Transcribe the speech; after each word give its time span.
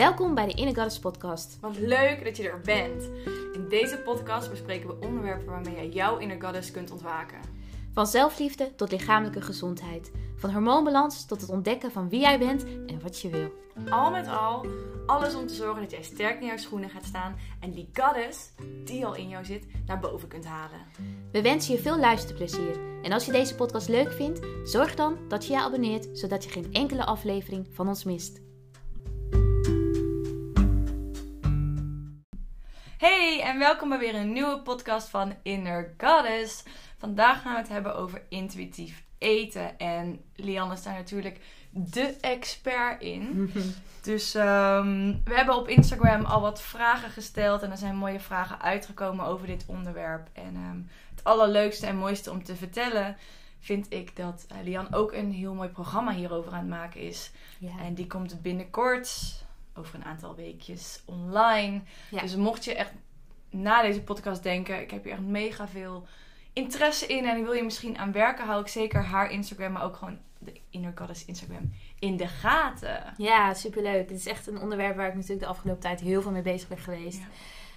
Welkom 0.00 0.34
bij 0.34 0.46
de 0.46 0.54
Inner 0.54 0.74
Goddess 0.74 0.98
podcast. 0.98 1.58
Wat 1.60 1.78
leuk 1.78 2.24
dat 2.24 2.36
je 2.36 2.48
er 2.48 2.60
bent. 2.60 3.02
In 3.52 3.66
deze 3.68 3.98
podcast 3.98 4.50
bespreken 4.50 4.88
we 4.88 5.06
onderwerpen 5.06 5.46
waarmee 5.46 5.74
jij 5.74 5.88
jouw 5.88 6.18
inner 6.18 6.42
goddess 6.42 6.70
kunt 6.70 6.90
ontwaken. 6.90 7.38
Van 7.92 8.06
zelfliefde 8.06 8.74
tot 8.74 8.90
lichamelijke 8.90 9.40
gezondheid. 9.40 10.12
Van 10.36 10.52
hormoonbalans 10.52 11.26
tot 11.26 11.40
het 11.40 11.50
ontdekken 11.50 11.92
van 11.92 12.08
wie 12.08 12.20
jij 12.20 12.38
bent 12.38 12.64
en 12.64 13.00
wat 13.02 13.20
je 13.20 13.28
wil. 13.28 13.52
Al 13.90 14.10
met 14.10 14.28
al, 14.28 14.66
alles 15.06 15.34
om 15.34 15.46
te 15.46 15.54
zorgen 15.54 15.82
dat 15.82 15.90
jij 15.90 16.02
sterk 16.02 16.40
in 16.40 16.46
jouw 16.46 16.56
schoenen 16.56 16.90
gaat 16.90 17.04
staan 17.04 17.36
en 17.60 17.70
die 17.70 17.90
goddess, 17.92 18.52
die 18.84 19.06
al 19.06 19.14
in 19.14 19.28
jou 19.28 19.44
zit, 19.44 19.66
naar 19.86 20.00
boven 20.00 20.28
kunt 20.28 20.44
halen. 20.44 20.80
We 21.32 21.42
wensen 21.42 21.74
je 21.74 21.80
veel 21.80 21.98
luisterplezier. 21.98 23.02
En 23.02 23.12
als 23.12 23.26
je 23.26 23.32
deze 23.32 23.54
podcast 23.54 23.88
leuk 23.88 24.12
vindt, 24.12 24.40
zorg 24.64 24.94
dan 24.94 25.18
dat 25.28 25.46
je 25.46 25.52
je 25.52 25.60
abonneert, 25.60 26.08
zodat 26.12 26.44
je 26.44 26.50
geen 26.50 26.72
enkele 26.72 27.04
aflevering 27.04 27.66
van 27.72 27.88
ons 27.88 28.04
mist. 28.04 28.49
Hey 33.00 33.42
en 33.42 33.58
welkom 33.58 33.88
bij 33.88 33.98
weer 33.98 34.14
een 34.14 34.32
nieuwe 34.32 34.60
podcast 34.60 35.08
van 35.08 35.34
Inner 35.42 35.94
Goddess. 35.98 36.62
Vandaag 36.98 37.42
gaan 37.42 37.52
we 37.52 37.58
het 37.58 37.68
hebben 37.68 37.96
over 37.96 38.22
intuïtief 38.28 39.02
eten. 39.18 39.78
En 39.78 40.20
Lianne 40.34 40.74
is 40.74 40.82
daar 40.82 40.94
natuurlijk 40.94 41.40
de 41.70 42.16
expert 42.20 43.02
in. 43.02 43.52
Dus 44.02 44.34
ehm, 44.34 45.14
we 45.24 45.34
hebben 45.34 45.56
op 45.56 45.68
Instagram 45.68 46.24
al 46.24 46.40
wat 46.40 46.62
vragen 46.62 47.10
gesteld. 47.10 47.62
En 47.62 47.70
er 47.70 47.76
zijn 47.76 47.96
mooie 47.96 48.20
vragen 48.20 48.60
uitgekomen 48.60 49.26
over 49.26 49.46
dit 49.46 49.64
onderwerp. 49.66 50.28
En 50.32 50.54
ehm, 50.54 50.80
het 51.14 51.24
allerleukste 51.24 51.86
en 51.86 51.96
mooiste 51.96 52.30
om 52.30 52.44
te 52.44 52.56
vertellen 52.56 53.16
vind 53.60 53.92
ik 53.92 54.16
dat 54.16 54.46
uh, 54.52 54.58
Lian 54.62 54.94
ook 54.94 55.12
een 55.12 55.32
heel 55.32 55.54
mooi 55.54 55.68
programma 55.68 56.12
hierover 56.12 56.52
aan 56.52 56.58
het 56.58 56.68
maken 56.68 57.00
is. 57.00 57.30
Ja. 57.58 57.78
En 57.82 57.94
die 57.94 58.06
komt 58.06 58.42
binnenkort, 58.42 59.34
over 59.80 59.94
een 59.94 60.04
aantal 60.04 60.34
weekjes, 60.34 61.02
online. 61.04 61.80
Ja. 62.10 62.20
Dus 62.20 62.36
mocht 62.36 62.64
je 62.64 62.74
echt 62.74 62.92
na 63.50 63.82
deze 63.82 64.02
podcast 64.02 64.42
denken, 64.42 64.80
ik 64.80 64.90
heb 64.90 65.04
hier 65.04 65.12
echt 65.12 65.22
mega 65.22 65.68
veel 65.68 66.06
interesse 66.52 67.06
in 67.06 67.26
en 67.26 67.36
ik 67.36 67.44
wil 67.44 67.52
je 67.52 67.62
misschien 67.62 67.98
aan 67.98 68.12
werken, 68.12 68.46
hou 68.46 68.60
ik 68.60 68.68
zeker 68.68 69.04
haar 69.04 69.30
Instagram, 69.30 69.72
maar 69.72 69.84
ook 69.84 69.96
gewoon 69.96 70.18
de 70.38 70.60
Inner 70.70 70.92
Goddess 70.94 71.24
Instagram 71.24 71.72
in 71.98 72.16
de 72.16 72.28
gaten. 72.28 73.14
Ja, 73.16 73.54
superleuk. 73.54 74.08
Het 74.08 74.18
is 74.18 74.26
echt 74.26 74.46
een 74.46 74.58
onderwerp 74.58 74.96
waar 74.96 75.08
ik 75.08 75.14
natuurlijk 75.14 75.40
de 75.40 75.46
afgelopen 75.46 75.82
tijd 75.82 76.00
heel 76.00 76.22
veel 76.22 76.30
mee 76.30 76.42
bezig 76.42 76.68
ben 76.68 76.78
geweest. 76.78 77.18
Ja. 77.18 77.26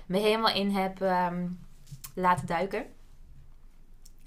Me 0.05 0.17
helemaal 0.17 0.55
in 0.55 0.69
heb 0.69 1.01
ehm, 1.01 1.47
laten 2.15 2.47
duiken. 2.47 2.85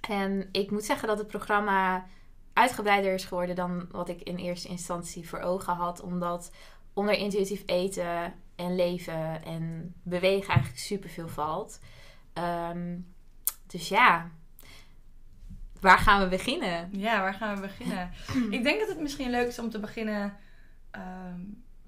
En 0.08 0.48
ik 0.52 0.70
moet 0.70 0.84
zeggen 0.84 1.08
dat 1.08 1.18
het 1.18 1.26
programma 1.26 2.06
uitgebreider 2.52 3.14
is 3.14 3.24
geworden 3.24 3.56
dan 3.56 3.86
wat 3.90 4.08
ik 4.08 4.22
in 4.22 4.36
eerste 4.36 4.68
instantie 4.68 5.28
voor 5.28 5.40
ogen 5.40 5.74
had. 5.74 6.00
Omdat 6.00 6.50
onder 6.96 7.14
intuïtief 7.14 7.62
eten 7.66 8.34
en 8.54 8.74
leven 8.74 9.44
en 9.44 9.94
bewegen 10.02 10.48
eigenlijk 10.48 10.78
superveel 10.78 11.28
valt. 11.28 11.80
Ehm, 12.32 12.98
dus 13.66 13.88
ja, 13.88 14.30
waar 15.80 15.98
gaan 15.98 16.22
we 16.22 16.28
beginnen? 16.28 16.88
Ja, 16.92 17.20
waar 17.20 17.34
gaan 17.34 17.54
we 17.54 17.60
beginnen? 17.60 18.10
ik 18.56 18.62
denk 18.62 18.80
dat 18.80 18.88
het 18.88 19.00
misschien 19.00 19.30
leuk 19.30 19.46
is 19.46 19.58
om 19.58 19.70
te 19.70 19.80
beginnen 19.80 20.36
ehm, 20.90 21.40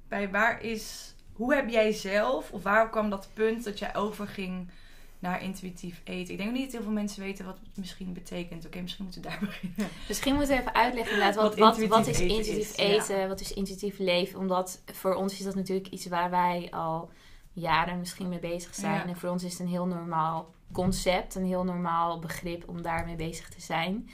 bij 0.09 0.31
waar 0.31 0.63
is, 0.63 1.15
hoe 1.33 1.55
heb 1.55 1.69
jij 1.69 1.93
zelf, 1.93 2.51
of 2.51 2.63
waar 2.63 2.91
kwam 2.91 3.11
dat 3.11 3.31
punt 3.35 3.65
dat 3.65 3.79
jij 3.79 3.95
overging 3.95 4.71
naar 5.19 5.43
intuïtief 5.43 6.01
eten? 6.05 6.33
Ik 6.33 6.39
denk 6.39 6.53
niet 6.53 6.63
dat 6.63 6.73
heel 6.73 6.83
veel 6.83 6.93
mensen 6.93 7.23
weten 7.23 7.45
wat 7.45 7.59
het 7.63 7.77
misschien 7.77 8.13
betekent. 8.13 8.67
Oké, 8.67 8.81
misschien 8.81 9.05
moeten 9.05 9.23
we 9.23 9.29
daar 9.29 9.39
beginnen. 9.49 9.89
Misschien 10.09 10.35
moeten 10.35 10.55
we 10.55 10.61
even 10.61 10.75
uitleggen 10.75 11.13
inderdaad 11.13 11.43
wat, 11.43 11.57
Wat 11.57 11.79
wat, 11.79 11.89
wat, 11.89 12.07
intuïtief 12.07 12.21
is 12.21 12.37
eten 12.37 12.53
intuïtief 12.53 12.77
ja. 12.77 12.85
eten, 12.85 13.29
wat 13.29 13.41
is 13.41 13.53
intuïtief 13.53 13.99
leven. 13.99 14.39
Omdat 14.39 14.83
voor 14.93 15.15
ons 15.15 15.33
is 15.33 15.45
dat 15.45 15.55
natuurlijk 15.55 15.89
iets 15.89 16.07
waar 16.07 16.31
wij 16.31 16.69
al 16.71 17.11
jaren 17.53 17.99
misschien 17.99 18.29
mee 18.29 18.39
bezig 18.39 18.75
zijn. 18.75 18.95
Ja. 18.95 19.07
En 19.07 19.17
voor 19.17 19.31
ons 19.31 19.45
is 19.45 19.53
het 19.53 19.61
een 19.61 19.69
heel 19.69 19.87
normaal 19.87 20.55
concept, 20.73 21.35
een 21.35 21.47
heel 21.47 21.65
normaal 21.65 22.19
begrip 22.19 22.69
om 22.69 22.83
daarmee 22.83 23.17
bezig 23.17 23.49
te 23.49 23.61
zijn. 23.61 24.11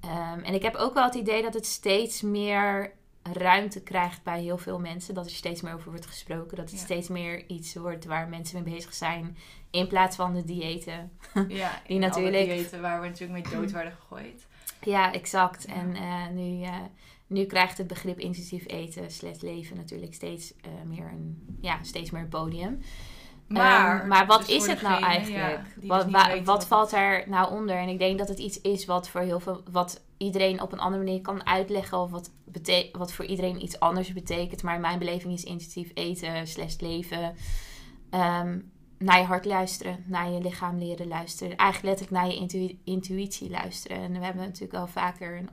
Ehm, 0.00 0.38
en 0.38 0.54
ik 0.54 0.62
heb 0.62 0.74
ook 0.74 0.94
wel 0.94 1.04
het 1.04 1.14
idee 1.14 1.42
dat 1.42 1.54
het 1.54 1.66
steeds 1.66 2.22
meer 2.22 2.92
ruimte 3.32 3.82
krijgt 3.82 4.22
bij 4.22 4.42
heel 4.42 4.58
veel 4.58 4.78
mensen. 4.80 5.14
Dat 5.14 5.24
er 5.24 5.30
steeds 5.30 5.60
meer 5.62 5.74
over 5.74 5.90
wordt 5.90 6.06
gesproken. 6.06 6.56
Dat 6.56 6.70
het 6.70 6.78
Ja. 6.78 6.84
steeds 6.84 7.08
meer 7.08 7.46
iets 7.46 7.74
wordt 7.74 8.04
waar 8.04 8.28
mensen 8.28 8.62
mee 8.62 8.74
bezig 8.74 8.94
zijn. 8.94 9.36
In 9.70 9.86
plaats 9.86 10.16
van 10.16 10.34
de 10.34 10.44
diëten. 10.44 11.10
Ja, 11.48 11.82
Die 11.86 11.98
natuurlijk- 11.98 12.48
diëten 12.48 12.80
waar 12.80 13.00
we 13.00 13.06
natuurlijk 13.08 13.44
mee 13.48 13.60
dood 13.60 13.70
werden 13.70 13.92
gegooid. 13.92 14.46
Ja, 14.80 15.12
exact. 15.12 15.64
Ja. 15.68 15.74
En 15.74 15.94
eh, 15.94 16.28
nu, 16.28 16.62
eh, 16.62 16.76
nu 17.26 17.44
krijgt 17.44 17.78
het 17.78 17.86
begrip 17.86 18.18
intuïtief 18.18 18.64
eten 18.66 19.10
slash 19.10 19.40
leven 19.40 19.76
natuurlijk 19.76 20.14
steeds 20.14 20.54
eh, 20.60 20.70
meer 20.86 21.06
een 21.06 21.56
ja, 21.60 21.78
steeds 21.82 22.10
meer 22.10 22.26
podium. 22.26 22.80
Maar, 23.48 23.98
Ehm, 24.00 24.08
maar 24.08 24.26
wat 24.26 24.38
dus 24.38 24.48
is 24.48 24.66
het 24.66 24.82
nou 24.82 25.02
eigenlijk? 25.02 25.60
ja, 25.80 25.86
wat 25.86 26.02
dus 26.04 26.12
wa- 26.12 26.42
wat 26.42 26.58
het- 26.58 26.66
valt 26.66 26.92
er 26.92 27.24
nou 27.28 27.52
onder? 27.52 27.76
En 27.76 27.88
ik 27.88 27.98
denk 27.98 28.18
dat 28.18 28.28
het 28.28 28.38
iets 28.38 28.60
is 28.60 28.84
wat 28.84 29.08
voor 29.08 29.20
heel 29.20 29.40
veel, 29.40 29.62
wat 29.70 30.02
iedereen 30.16 30.62
op 30.62 30.72
een 30.72 30.78
andere 30.80 31.04
manier 31.04 31.20
kan 31.20 31.46
uitleggen. 31.46 31.98
Of 31.98 32.10
wat, 32.10 32.30
wat 32.92 33.12
voor 33.12 33.24
iedereen 33.24 33.62
iets 33.62 33.80
anders 33.80 34.12
betekent. 34.12 34.62
Maar 34.62 34.74
in 34.74 34.80
mijn 34.80 34.98
beleving 34.98 35.32
is 35.32 35.44
intuïtief 35.44 35.90
eten 35.94 36.46
slash 36.46 36.76
leven. 36.78 37.34
ehm, 38.10 38.58
naar 38.98 39.18
je 39.18 39.24
hart 39.24 39.44
luisteren, 39.44 40.04
naar 40.06 40.30
je 40.30 40.40
lichaam 40.40 40.78
leren 40.78 41.08
luisteren. 41.08 41.56
Eigenlijk 41.56 41.96
letterlijk 41.96 42.22
naar 42.24 42.34
je 42.34 42.40
intu- 42.40 42.78
intuïtie 42.84 43.50
luisteren. 43.50 43.96
En 43.98 44.12
we 44.12 44.24
hebben 44.24 44.42
natuurlijk 44.44 44.74
al 44.80 44.86
vaker 44.86 45.36
een 45.36 45.48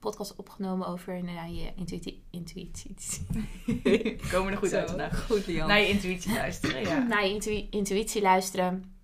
podcast 0.00 0.36
opgenomen 0.36 0.86
over 0.86 1.24
naar 1.24 1.50
je 1.50 1.72
intuïtie. 1.76 2.22
intuïtie. 2.30 2.96
Komen 4.32 4.52
er 4.52 4.58
goed 4.58 4.68
Zo. 4.68 4.76
uit 4.76 4.88
vandaag. 4.88 5.26
Goed, 5.26 5.46
Lian. 5.46 5.68
Naar 5.68 5.80
je 5.80 5.88
intuïtie 5.88 6.32
luisteren, 6.34 6.80
ja. 6.82 6.98
Naar 7.08 7.24
je 7.26 7.32
intu- 7.32 7.66
intuïtie 7.70 8.22
luisteren. 8.22 8.94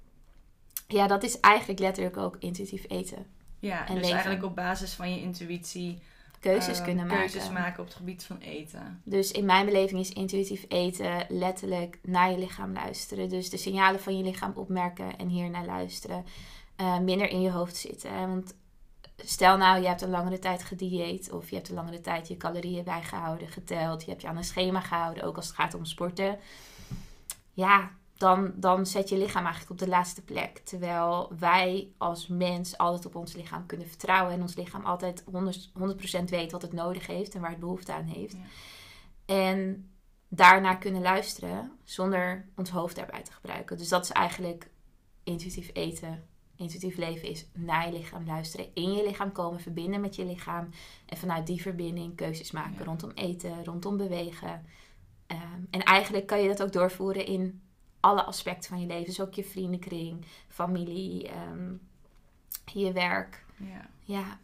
Ja, 0.88 1.06
dat 1.06 1.22
is 1.22 1.40
eigenlijk 1.40 1.78
letterlijk 1.80 2.16
ook 2.16 2.36
intuïtief 2.38 2.84
eten. 2.88 3.26
Ja, 3.58 3.78
En 3.80 3.92
dus 3.94 3.94
leven. 4.02 4.10
eigenlijk 4.12 4.44
op 4.44 4.54
basis 4.54 4.92
van 4.92 5.10
je 5.14 5.20
intuïtie 5.20 5.98
Keuzes 6.40 6.78
eh, 6.78 6.84
kunnen 6.84 7.06
maken. 7.06 7.30
keuzes 7.30 7.50
maken 7.50 7.80
op 7.80 7.86
het 7.86 7.96
gebied 7.96 8.24
van 8.24 8.38
eten. 8.38 9.00
Dus 9.04 9.32
in 9.32 9.44
mijn 9.44 9.66
beleving 9.66 10.00
is 10.00 10.10
intuïtief 10.12 10.64
eten 10.68 11.26
letterlijk 11.28 11.98
naar 12.02 12.30
je 12.30 12.38
lichaam 12.38 12.72
luisteren. 12.72 13.28
Dus 13.28 13.50
de 13.50 13.56
signalen 13.56 14.00
van 14.00 14.16
je 14.18 14.24
lichaam 14.24 14.52
opmerken 14.54 15.18
en 15.18 15.28
hier 15.28 15.50
naar 15.50 15.66
luisteren. 15.66 16.24
Eh, 16.76 16.98
minder 16.98 17.28
in 17.30 17.40
je 17.40 17.50
hoofd 17.50 17.76
zitten. 17.76 18.10
hè. 18.18 18.26
Want 18.26 18.54
stel 19.16 19.56
nou, 19.56 19.80
je 19.80 19.86
hebt 19.88 20.02
een 20.02 20.10
langere 20.10 20.38
tijd 20.38 20.64
gedieet. 20.64 21.32
Of 21.32 21.48
je 21.50 21.56
hebt 21.56 21.68
een 21.68 21.74
langere 21.74 22.00
tijd 22.00 22.28
je 22.28 22.36
calorieën 22.36 22.84
bijgehouden, 22.84 23.48
geteld. 23.48 24.04
Je 24.04 24.10
hebt 24.10 24.22
je 24.22 24.28
aan 24.28 24.36
een 24.36 24.44
schema 24.44 24.80
gehouden, 24.80 25.22
ook 25.22 25.36
als 25.36 25.46
het 25.46 25.54
gaat 25.54 25.74
om 25.74 25.84
sporten. 25.84 26.38
Ja, 27.52 27.90
dan, 28.16 28.52
dan 28.54 28.86
zet 28.86 29.08
je 29.08 29.18
lichaam 29.18 29.42
eigenlijk 29.42 29.70
op 29.70 29.78
de 29.78 29.88
laatste 29.88 30.22
plek. 30.22 30.58
Terwijl 30.58 31.32
wij 31.38 31.88
als 31.98 32.26
mens 32.26 32.78
altijd 32.78 33.06
op 33.06 33.14
ons 33.14 33.32
lichaam 33.32 33.66
kunnen 33.66 33.88
vertrouwen. 33.88 34.32
En 34.32 34.40
ons 34.40 34.56
lichaam 34.56 34.84
altijd 34.84 35.24
100%, 35.24 35.24
100% 36.20 36.24
weet 36.24 36.52
wat 36.52 36.62
het 36.62 36.72
nodig 36.72 37.06
heeft 37.06 37.34
en 37.34 37.40
waar 37.40 37.50
het 37.50 37.60
behoefte 37.60 37.92
aan 37.92 38.04
heeft. 38.04 38.36
Ja. 38.36 38.44
En 39.34 39.90
daarnaar 40.28 40.78
kunnen 40.78 41.02
luisteren 41.02 41.72
zonder 41.84 42.48
ons 42.56 42.70
hoofd 42.70 42.96
daarbij 42.96 43.22
te 43.22 43.32
gebruiken. 43.32 43.78
Dus 43.78 43.88
dat 43.88 44.04
is 44.04 44.10
eigenlijk 44.10 44.70
intuïtief 45.24 45.70
eten. 45.72 46.24
Intuïtief 46.56 46.96
leven 46.96 47.28
is 47.28 47.46
naar 47.52 47.86
je 47.86 47.98
lichaam 47.98 48.26
luisteren. 48.26 48.66
In 48.74 48.92
je 48.92 49.04
lichaam 49.04 49.32
komen, 49.32 49.60
verbinden 49.60 50.00
met 50.00 50.16
je 50.16 50.24
lichaam. 50.24 50.68
En 51.06 51.16
vanuit 51.16 51.46
die 51.46 51.60
verbinding 51.60 52.16
keuzes 52.16 52.50
maken 52.50 52.78
Ja. 52.78 52.84
rondom 52.84 53.10
eten, 53.14 53.64
rondom 53.64 53.96
bewegen. 53.96 54.66
Ehm, 55.26 55.60
en 55.70 55.82
eigenlijk 55.82 56.26
kan 56.26 56.42
je 56.42 56.48
dat 56.48 56.62
ook 56.62 56.72
doorvoeren 56.72 57.26
in 57.26 57.60
alle 58.00 58.24
aspecten 58.24 58.70
van 58.70 58.80
je 58.80 58.86
leven. 58.86 59.04
Dus 59.04 59.20
ook 59.20 59.34
je 59.34 59.44
vriendenkring, 59.44 60.24
familie, 60.48 61.28
ehm, 61.28 61.72
je 62.72 62.92
werk. 62.92 63.44
Ja. 63.56 63.88
Ja, 64.04 64.38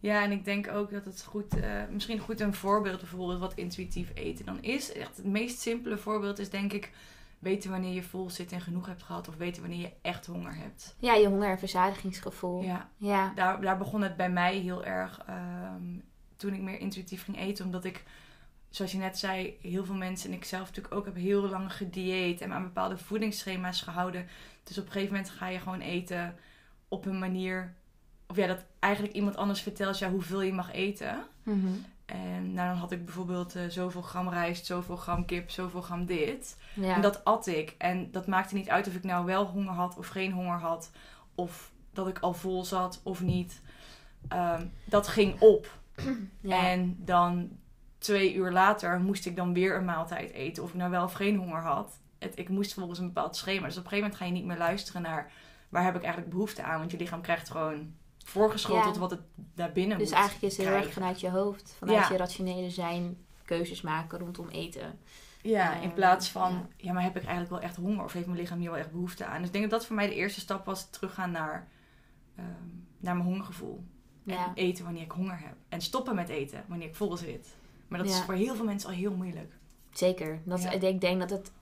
ja, 0.00 0.22
en 0.22 0.32
ik 0.32 0.44
denk 0.44 0.68
ook 0.68 0.90
dat 0.90 1.04
het 1.04 1.22
goed, 1.22 1.60
eh, 1.60 1.82
misschien 1.90 2.18
goed 2.18 2.40
een 2.40 2.54
voorbeeld 2.54 2.98
bijvoorbeeld 2.98 3.40
wat 3.40 3.54
intuïtief 3.54 4.10
eten 4.14 4.44
dan 4.44 4.62
is. 4.62 4.92
Echt 4.92 5.16
het 5.16 5.26
meest 5.26 5.60
simpele 5.60 5.98
voorbeeld 5.98 6.38
is 6.38 6.50
denk 6.50 6.72
ik 6.72 6.90
weten 7.38 7.70
wanneer 7.70 7.94
je 7.94 8.02
vol 8.02 8.30
zit 8.30 8.52
en 8.52 8.60
genoeg 8.60 8.86
hebt 8.86 9.02
gehad. 9.02 9.28
Of 9.28 9.36
weten 9.36 9.62
wanneer 9.62 9.80
je 9.80 9.92
echt 10.02 10.26
honger 10.26 10.54
hebt. 10.56 10.96
ja 10.98 11.14
je 11.14 11.26
honger- 11.26 11.50
en 11.50 11.58
verzadigingsgevoel. 11.58 12.62
Ja, 12.62 12.88
ja. 12.96 13.32
daar, 13.34 13.60
daar 13.60 13.78
begon 13.78 14.02
het 14.02 14.16
bij 14.16 14.30
mij 14.30 14.56
heel 14.56 14.84
erg 14.84 15.22
ehm, 15.26 15.98
toen 16.36 16.54
ik 16.54 16.60
meer 16.60 16.80
intuïtief 16.80 17.24
ging 17.24 17.38
eten. 17.38 17.64
Omdat 17.64 17.84
ik, 17.84 18.04
zoals 18.70 18.92
je 18.92 18.98
net 18.98 19.18
zei, 19.18 19.58
heel 19.60 19.84
veel 19.84 19.94
mensen 19.94 20.30
en 20.30 20.36
ik 20.36 20.44
zelf 20.44 20.66
natuurlijk 20.66 20.94
ook 20.94 21.04
heb 21.04 21.14
heel 21.14 21.48
lang 21.48 21.72
gedieet 21.72 22.40
en 22.40 22.52
aan 22.52 22.62
bepaalde 22.62 22.98
voedingsschema's 22.98 23.82
gehouden. 23.82 24.26
Dus 24.64 24.78
op 24.78 24.86
een 24.86 24.92
gegeven 24.92 25.14
moment 25.14 25.32
ga 25.32 25.48
je 25.48 25.58
gewoon 25.58 25.80
eten 25.80 26.36
op 26.88 27.06
een 27.06 27.18
manier. 27.18 27.74
Of 28.26 28.36
ja, 28.36 28.46
dat 28.46 28.64
eigenlijk 28.78 29.14
iemand 29.14 29.36
anders 29.36 29.60
vertelt 29.60 29.98
jou 29.98 30.12
hoeveel 30.12 30.40
je 30.42 30.52
mag 30.52 30.72
eten. 30.72 31.24
Mhm. 31.42 31.68
En 32.08 32.52
nou, 32.52 32.68
dan 32.68 32.78
had 32.78 32.92
ik 32.92 33.04
bijvoorbeeld 33.04 33.54
eh, 33.54 33.62
zoveel 33.68 34.02
gram 34.02 34.28
rijst, 34.28 34.66
zoveel 34.66 34.96
gram 34.96 35.24
kip, 35.24 35.50
zoveel 35.50 35.82
gram 35.82 36.06
dit. 36.06 36.56
ja. 36.74 36.94
En 36.94 37.00
dat 37.00 37.24
at 37.24 37.46
ik. 37.46 37.74
En 37.78 38.10
dat 38.10 38.26
maakte 38.26 38.54
niet 38.54 38.68
uit 38.68 38.86
of 38.88 38.94
ik 38.94 39.04
nou 39.04 39.26
wel 39.26 39.44
honger 39.44 39.72
had 39.72 39.96
of 39.98 40.06
geen 40.06 40.32
honger 40.32 40.58
had. 40.58 40.90
Of 41.34 41.70
dat 41.92 42.08
ik 42.08 42.18
al 42.18 42.34
vol 42.34 42.64
zat 42.64 43.00
of 43.02 43.20
niet. 43.20 43.60
Ehm, 44.28 44.66
dat 44.84 45.08
ging 45.08 45.40
op. 45.40 45.78
ja. 46.40 46.66
En 46.66 46.96
dan 46.98 47.50
twee 47.98 48.34
uur 48.34 48.50
later 48.50 49.00
moest 49.00 49.26
ik 49.26 49.36
dan 49.36 49.52
weer 49.52 49.76
een 49.76 49.84
maaltijd 49.84 50.32
eten. 50.32 50.62
Of 50.62 50.68
ik 50.68 50.76
nou 50.76 50.90
wel 50.90 51.04
of 51.04 51.12
geen 51.12 51.36
honger 51.36 51.62
had. 51.62 51.98
Het, 52.18 52.38
ik 52.38 52.48
moest 52.48 52.74
volgens 52.74 52.98
een 52.98 53.06
bepaald 53.06 53.36
schema. 53.36 53.66
Dus 53.66 53.76
op 53.76 53.84
een 53.84 53.88
gegeven 53.88 53.98
moment 53.98 54.16
ga 54.16 54.24
je 54.24 54.32
niet 54.32 54.44
meer 54.44 54.58
luisteren 54.58 55.02
naar 55.02 55.30
waar 55.68 55.84
heb 55.84 55.96
ik 55.96 56.02
eigenlijk 56.02 56.32
behoefte 56.32 56.62
aan. 56.62 56.78
Want 56.78 56.90
je 56.90 56.96
lichaam 56.96 57.20
krijgt 57.20 57.50
gewoon 57.50 57.94
voorgeschoteld 58.28 58.94
Ja. 58.94 59.00
wat 59.00 59.10
het 59.10 59.20
daar 59.54 59.72
binnen 59.72 59.98
Dus 59.98 60.08
moet 60.08 60.16
eigenlijk 60.16 60.44
is 60.52 60.56
het 60.56 60.66
heel 60.66 60.76
erg 60.76 60.92
vanuit 60.92 61.20
je 61.20 61.30
hoofd, 61.30 61.74
vanuit 61.78 61.98
Ja. 61.98 62.08
je 62.12 62.16
rationele 62.16 62.70
zijn, 62.70 63.16
keuzes 63.44 63.80
maken 63.80 64.18
rondom 64.18 64.48
eten. 64.48 64.98
Ja, 65.42 65.74
in 65.74 65.82
Ehm, 65.82 65.94
plaats 65.94 66.28
van, 66.28 66.52
ja. 66.52 66.66
ja. 66.76 66.92
maar 66.92 67.02
heb 67.02 67.16
ik 67.16 67.22
eigenlijk 67.22 67.50
wel 67.50 67.60
echt 67.60 67.76
honger? 67.76 68.04
Of 68.04 68.12
heeft 68.12 68.26
mijn 68.26 68.38
lichaam 68.38 68.58
hier 68.58 68.70
wel 68.70 68.78
echt 68.78 68.90
behoefte 68.90 69.24
aan? 69.24 69.36
Dus 69.38 69.46
ik 69.46 69.52
denk 69.52 69.70
dat 69.70 69.78
dat 69.78 69.86
voor 69.86 69.96
mij 69.96 70.06
de 70.06 70.14
eerste 70.14 70.40
stap 70.40 70.64
was, 70.64 70.90
teruggaan 70.90 71.30
naar, 71.30 71.68
ehm, 72.36 72.46
naar 72.98 73.14
mijn 73.16 73.28
hongergevoel. 73.28 73.84
En 74.26 74.52
eten 74.54 74.84
wanneer 74.84 75.02
ik 75.02 75.10
honger 75.10 75.38
heb. 75.40 75.54
En 75.68 75.80
stoppen 75.80 76.14
met 76.14 76.28
eten 76.28 76.64
wanneer 76.66 76.88
ik 76.88 76.94
vol 76.94 77.16
zit. 77.16 77.54
Maar 77.88 77.98
dat 77.98 78.08
is 78.08 78.20
voor 78.20 78.34
heel 78.34 78.54
veel 78.54 78.64
mensen 78.64 78.88
al 78.90 78.94
heel 78.94 79.12
moeilijk. 79.14 79.52
Zeker. 79.92 80.40
Dat. 80.44 80.72
Ik 80.80 81.00
denk 81.00 81.20
dat 81.20 81.30
het 81.30 81.52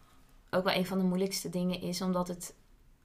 ook 0.50 0.64
wel 0.64 0.74
een 0.74 0.86
van 0.86 0.98
de 0.98 1.04
moeilijkste 1.04 1.48
dingen 1.48 1.80
is, 1.80 2.02
omdat 2.02 2.28
het 2.28 2.54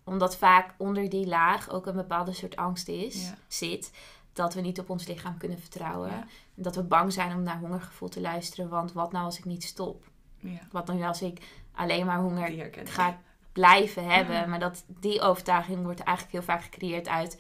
omdat 0.04 0.36
vaak 0.38 0.74
onder 0.78 1.10
die 1.10 1.28
laag 1.28 1.70
ook 1.70 1.86
een 1.86 1.96
bepaalde 1.96 2.34
soort 2.34 2.56
angst 2.56 2.88
is, 2.88 3.28
Ja. 3.28 3.36
zit. 3.48 3.92
Dat 4.34 4.54
we 4.54 4.62
niet 4.62 4.80
op 4.80 4.90
ons 4.90 5.08
lichaam 5.08 5.38
kunnen 5.38 5.60
vertrouwen. 5.60 6.10
Ja. 6.10 6.20
En 6.56 6.64
dat 6.64 6.76
we 6.76 6.84
bang 6.84 7.14
zijn 7.14 7.36
om 7.36 7.44
naar 7.44 7.60
hongergevoel 7.60 8.10
te 8.10 8.22
luisteren. 8.22 8.70
Want 8.70 8.92
wat 8.94 9.12
nou 9.12 9.26
als 9.26 9.38
ik 9.38 9.46
niet 9.46 9.64
stop? 9.64 10.10
Ja, 10.40 10.60
Wat 10.72 10.88
nou 10.88 11.04
als 11.04 11.22
ik 11.22 11.42
alleen 11.72 12.06
maar 12.06 12.20
honger 12.20 12.70
ga 12.84 13.20
blijven 13.52 14.10
hebben? 14.10 14.50
Maar 14.50 14.60
dat, 14.60 14.84
die 14.88 15.22
overtuiging 15.22 15.84
wordt 15.84 16.00
eigenlijk 16.00 16.38
heel 16.38 16.56
vaak 16.56 16.64
gecreëerd 16.64 17.08
uit 17.08 17.40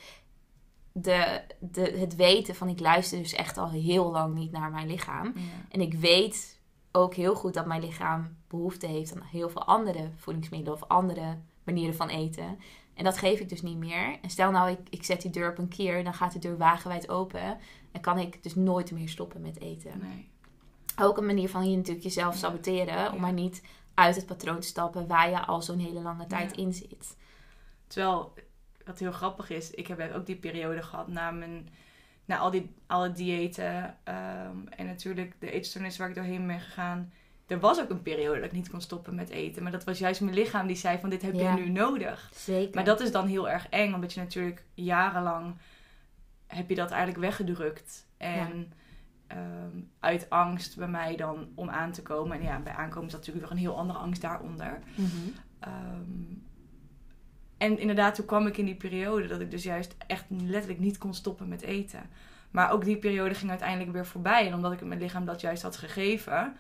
de, 0.92 1.42
de, 1.60 1.82
het 1.82 2.16
weten 2.16 2.56
van 2.56 2.68
ik 2.70 2.80
luister 2.80 3.18
dus 3.18 3.34
echt 3.34 3.58
al 3.58 3.70
heel 3.70 4.12
lang 4.12 4.34
niet 4.34 4.52
naar 4.52 4.72
mijn 4.72 4.88
lichaam. 4.88 5.32
Ja. 5.36 5.42
En 5.70 5.82
ik 5.82 5.94
weet 5.94 6.60
ook 6.92 7.14
heel 7.14 7.36
goed 7.36 7.54
dat 7.54 7.66
mijn 7.66 7.82
lichaam 7.82 8.38
behoefte 8.48 8.88
heeft 8.88 9.16
aan 9.16 9.22
heel 9.22 9.50
veel 9.50 9.66
andere 9.66 10.12
voedingsmiddelen 10.16 10.82
of 10.82 10.88
andere 10.88 11.38
manieren 11.64 11.96
van 11.96 12.10
eten. 12.10 12.60
En 12.94 13.04
dat 13.04 13.18
geef 13.18 13.40
ik 13.40 13.50
dus 13.50 13.62
niet 13.62 13.78
meer. 13.78 14.18
En 14.22 14.30
stel 14.30 14.52
nou, 14.52 14.72
ik, 14.72 14.80
ik 14.90 15.04
zet 15.04 15.22
die 15.22 15.32
deur 15.32 15.52
op 15.52 15.58
een 15.58 15.68
keer, 15.68 16.04
dan 16.04 16.14
gaat 16.14 16.34
de 16.34 16.40
deur 16.40 16.58
wagenwijd 16.58 17.10
open. 17.10 17.58
En 17.92 18.02
kan 18.02 18.18
ik 18.20 18.44
dus 18.44 18.56
nooit 18.56 18.92
meer 18.92 19.10
stoppen 19.10 19.42
met 19.42 19.60
eten. 19.60 20.00
Nee. 20.02 20.30
Ook 21.02 21.18
een 21.18 21.26
manier 21.26 21.50
van 21.50 21.70
je 21.72 21.78
natuurlijk 21.78 22.04
jezelf 22.06 22.34
Ja. 22.34 22.40
saboteren. 22.40 23.12
Om 23.14 23.20
maar 23.22 23.34
niet 23.34 23.62
uit 23.94 24.16
het 24.16 24.26
patroon 24.26 24.60
te 24.60 24.68
stappen 24.68 25.08
waar 25.08 25.30
je 25.30 25.46
al 25.46 25.62
zo'n 25.62 25.80
hele 25.80 26.02
lange 26.02 26.28
tijd 26.28 26.56
Ja. 26.56 26.64
in 26.64 26.74
zit. 26.74 27.18
Terwijl, 27.88 28.34
wat 28.86 29.00
heel 29.00 29.12
grappig 29.12 29.50
is, 29.50 29.72
ik 29.72 29.88
heb 29.88 30.14
ook 30.16 30.26
die 30.26 30.36
periode 30.36 30.82
gehad 30.82 31.08
na, 31.08 31.32
mijn, 31.32 31.70
na 32.26 32.38
al 32.38 32.52
die 32.52 32.76
alle 32.88 33.12
diëten. 33.12 33.98
ehm, 34.04 34.68
en 34.70 34.86
natuurlijk 34.86 35.36
de 35.40 35.52
eetstoornis 35.52 35.98
waar 35.98 36.10
ik 36.10 36.16
doorheen 36.16 36.48
ben 36.48 36.60
gegaan. 36.60 37.14
Er 37.52 37.60
was 37.60 37.82
ook 37.82 37.90
een 37.90 38.02
periode 38.02 38.36
dat 38.40 38.46
ik 38.50 38.52
niet 38.56 38.70
kon 38.70 38.82
stoppen 38.82 39.16
met 39.16 39.30
eten. 39.30 39.64
Maar 39.64 39.72
dat 39.72 39.84
was 39.84 40.00
juist 40.00 40.22
mijn 40.22 40.34
lichaam 40.36 40.68
die 40.68 40.76
zei 40.76 40.98
van 41.00 41.10
dit 41.10 41.22
heb 41.22 41.34
Ja. 41.34 41.56
je 41.56 41.62
nu 41.62 41.70
nodig. 41.70 42.30
Zeker. 42.36 42.76
Maar 42.76 42.84
dat 42.84 43.00
is 43.00 43.12
dan 43.12 43.28
heel 43.28 43.50
erg 43.50 43.70
eng. 43.70 43.94
Omdat 43.94 44.14
je 44.14 44.20
natuurlijk 44.20 44.66
jarenlang 44.74 45.56
heb 46.48 46.70
je 46.70 46.76
dat 46.76 46.90
eigenlijk 46.92 47.22
weggedrukt. 47.22 48.08
En 48.18 48.74
ehm, 49.28 49.78
uit 50.00 50.30
angst 50.30 50.78
bij 50.78 50.88
mij 50.88 51.16
dan 51.16 51.48
om 51.56 51.70
aan 51.70 51.92
te 51.92 52.02
komen. 52.02 52.38
En 52.38 52.44
ja, 52.44 52.60
bij 52.60 52.74
aankomen 52.74 53.08
is 53.08 53.14
natuurlijk 53.14 53.42
nog 53.46 53.52
een 53.54 53.62
heel 53.64 53.78
andere 53.78 54.00
angst 54.00 54.22
daaronder. 54.22 54.80
Mhm. 54.96 55.08
Ehm, 55.60 56.34
en 57.58 57.80
inderdaad, 57.80 58.16
toen 58.16 58.26
kwam 58.26 58.48
ik 58.48 58.58
in 58.58 58.66
die 58.66 58.76
periode 58.76 59.28
dat 59.28 59.40
ik 59.42 59.52
dus 59.52 59.64
juist 59.64 59.96
echt 60.08 60.26
letterlijk 60.30 60.80
niet 60.80 60.98
kon 60.98 61.14
stoppen 61.14 61.48
met 61.48 61.62
eten. 61.62 62.10
Maar 62.52 62.72
ook 62.72 62.84
die 62.86 62.98
periode 62.98 63.36
ging 63.36 63.50
uiteindelijk 63.50 63.92
weer 63.92 64.06
voorbij. 64.06 64.48
En 64.48 64.54
omdat 64.54 64.72
ik 64.72 64.82
mijn 64.82 65.00
lichaam 65.00 65.26
dat 65.26 65.42
juist 65.42 65.64
had 65.64 65.78
gegeven, 65.78 66.56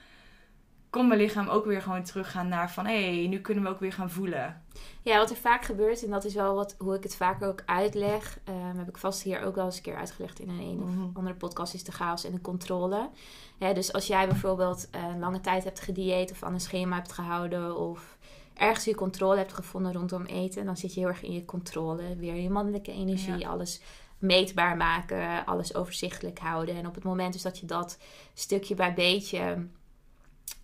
kon 0.91 1.07
mijn 1.07 1.19
lichaam 1.19 1.47
ook 1.47 1.65
weer 1.65 1.81
gewoon 1.81 2.03
teruggaan 2.03 2.47
naar 2.47 2.71
van 2.71 2.85
hé, 2.85 3.15
hey, 3.17 3.27
nu 3.27 3.39
kunnen 3.41 3.63
we 3.63 3.69
ook 3.69 3.79
weer 3.79 3.93
gaan 3.93 4.09
voelen. 4.09 4.63
Ja, 5.01 5.17
wat 5.17 5.29
er 5.29 5.35
vaak 5.35 5.65
gebeurt, 5.65 6.03
en 6.03 6.09
dat 6.11 6.25
is 6.25 6.33
wel 6.33 6.55
wat, 6.55 6.75
hoe 6.77 6.95
ik 6.95 7.03
het 7.03 7.15
vaker 7.15 7.47
ook 7.47 7.61
uitleg, 7.65 8.39
ehm, 8.43 8.77
heb 8.77 8.88
ik 8.89 8.97
vast 8.97 9.21
hier 9.23 9.41
ook 9.43 9.55
wel 9.55 9.65
eens 9.65 9.75
een 9.75 9.81
keer 9.81 9.95
uitgelegd 9.95 10.39
in 10.39 10.49
een, 10.49 10.59
een 10.59 10.83
of 10.83 10.89
Mhm. 10.89 11.07
andere 11.13 11.35
podcast, 11.35 11.73
is 11.73 11.83
de 11.83 11.91
chaos 11.91 12.23
en 12.23 12.31
de 12.31 12.41
controle. 12.41 13.09
Hè, 13.57 13.73
dus 13.73 13.93
als 13.93 14.07
jij 14.07 14.27
bijvoorbeeld 14.27 14.88
eh, 14.91 15.03
een 15.03 15.19
lange 15.19 15.41
tijd 15.41 15.63
hebt 15.63 15.79
gedieet 15.79 16.31
of 16.31 16.43
aan 16.43 16.53
een 16.53 16.59
schema 16.59 16.95
hebt 16.95 17.11
gehouden 17.11 17.77
of 17.77 18.17
ergens 18.53 18.85
je 18.85 18.95
controle 18.95 19.38
hebt 19.38 19.53
gevonden 19.53 19.93
rondom 19.93 20.25
eten, 20.25 20.65
dan 20.65 20.77
zit 20.77 20.93
je 20.93 20.99
heel 20.99 21.09
erg 21.09 21.21
in 21.23 21.33
je 21.33 21.45
controle. 21.45 22.15
Weer 22.15 22.35
je 22.35 22.49
mannelijke 22.49 22.91
energie, 22.91 23.38
Ja. 23.38 23.49
alles 23.49 23.81
meetbaar 24.17 24.77
maken, 24.77 25.45
alles 25.45 25.75
overzichtelijk 25.75 26.39
houden. 26.39 26.75
En 26.75 26.88
op 26.88 26.95
het 26.95 27.03
moment 27.03 27.33
dus 27.33 27.41
dat 27.41 27.59
je 27.59 27.65
dat 27.65 27.97
stukje 28.33 28.75
bij 28.75 28.93
beetje 28.93 29.67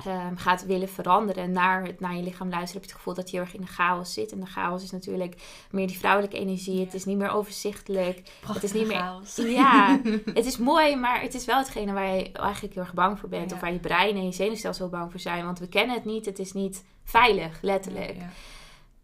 ehm, 0.05 0.35
gaat 0.35 0.65
willen 0.65 0.89
veranderen 0.89 1.51
naar 1.51 1.83
het 1.83 1.99
naar 1.99 2.15
je 2.15 2.23
lichaam 2.23 2.49
luisteren, 2.49 2.73
heb 2.81 2.83
je 2.83 2.87
het 2.89 2.97
gevoel 2.97 3.13
dat 3.13 3.29
je 3.29 3.35
heel 3.37 3.45
erg 3.45 3.55
in 3.55 3.61
de 3.61 3.67
chaos 3.67 4.13
zit. 4.13 4.31
En 4.31 4.39
de 4.39 4.45
chaos 4.45 4.83
is 4.83 4.91
natuurlijk 4.91 5.35
meer 5.71 5.87
die 5.87 5.97
vrouwelijke 5.97 6.37
energie. 6.37 6.77
Ja. 6.77 6.83
Het 6.83 6.93
is 6.93 7.05
niet 7.05 7.17
meer 7.17 7.29
overzichtelijk. 7.29 8.21
Prachtig 8.39 8.61
Het 8.61 8.63
is 8.63 8.71
niet 8.79 8.87
meer- 8.87 8.97
chaos. 8.97 9.35
Ja, 9.35 10.01
het 10.33 10.45
is 10.45 10.57
mooi, 10.57 10.95
maar 10.95 11.21
het 11.21 11.33
is 11.33 11.45
wel 11.45 11.57
hetgene 11.57 11.93
waar 11.93 12.15
je 12.15 12.31
eigenlijk 12.31 12.73
heel 12.73 12.83
erg 12.83 12.93
bang 12.93 13.19
voor 13.19 13.29
bent. 13.29 13.49
Ja. 13.49 13.55
Of 13.55 13.61
waar 13.61 13.73
je 13.73 13.79
brein 13.79 14.15
en 14.15 14.25
je 14.25 14.31
zenuwstelsel 14.31 14.89
bang 14.89 15.11
voor 15.11 15.19
zijn. 15.19 15.45
Want 15.45 15.59
we 15.59 15.67
kennen 15.67 15.95
het 15.95 16.05
niet. 16.05 16.25
Het 16.25 16.39
is 16.39 16.53
niet 16.53 16.83
veilig, 17.03 17.57
letterlijk. 17.61 18.15
Ja, 18.17 18.29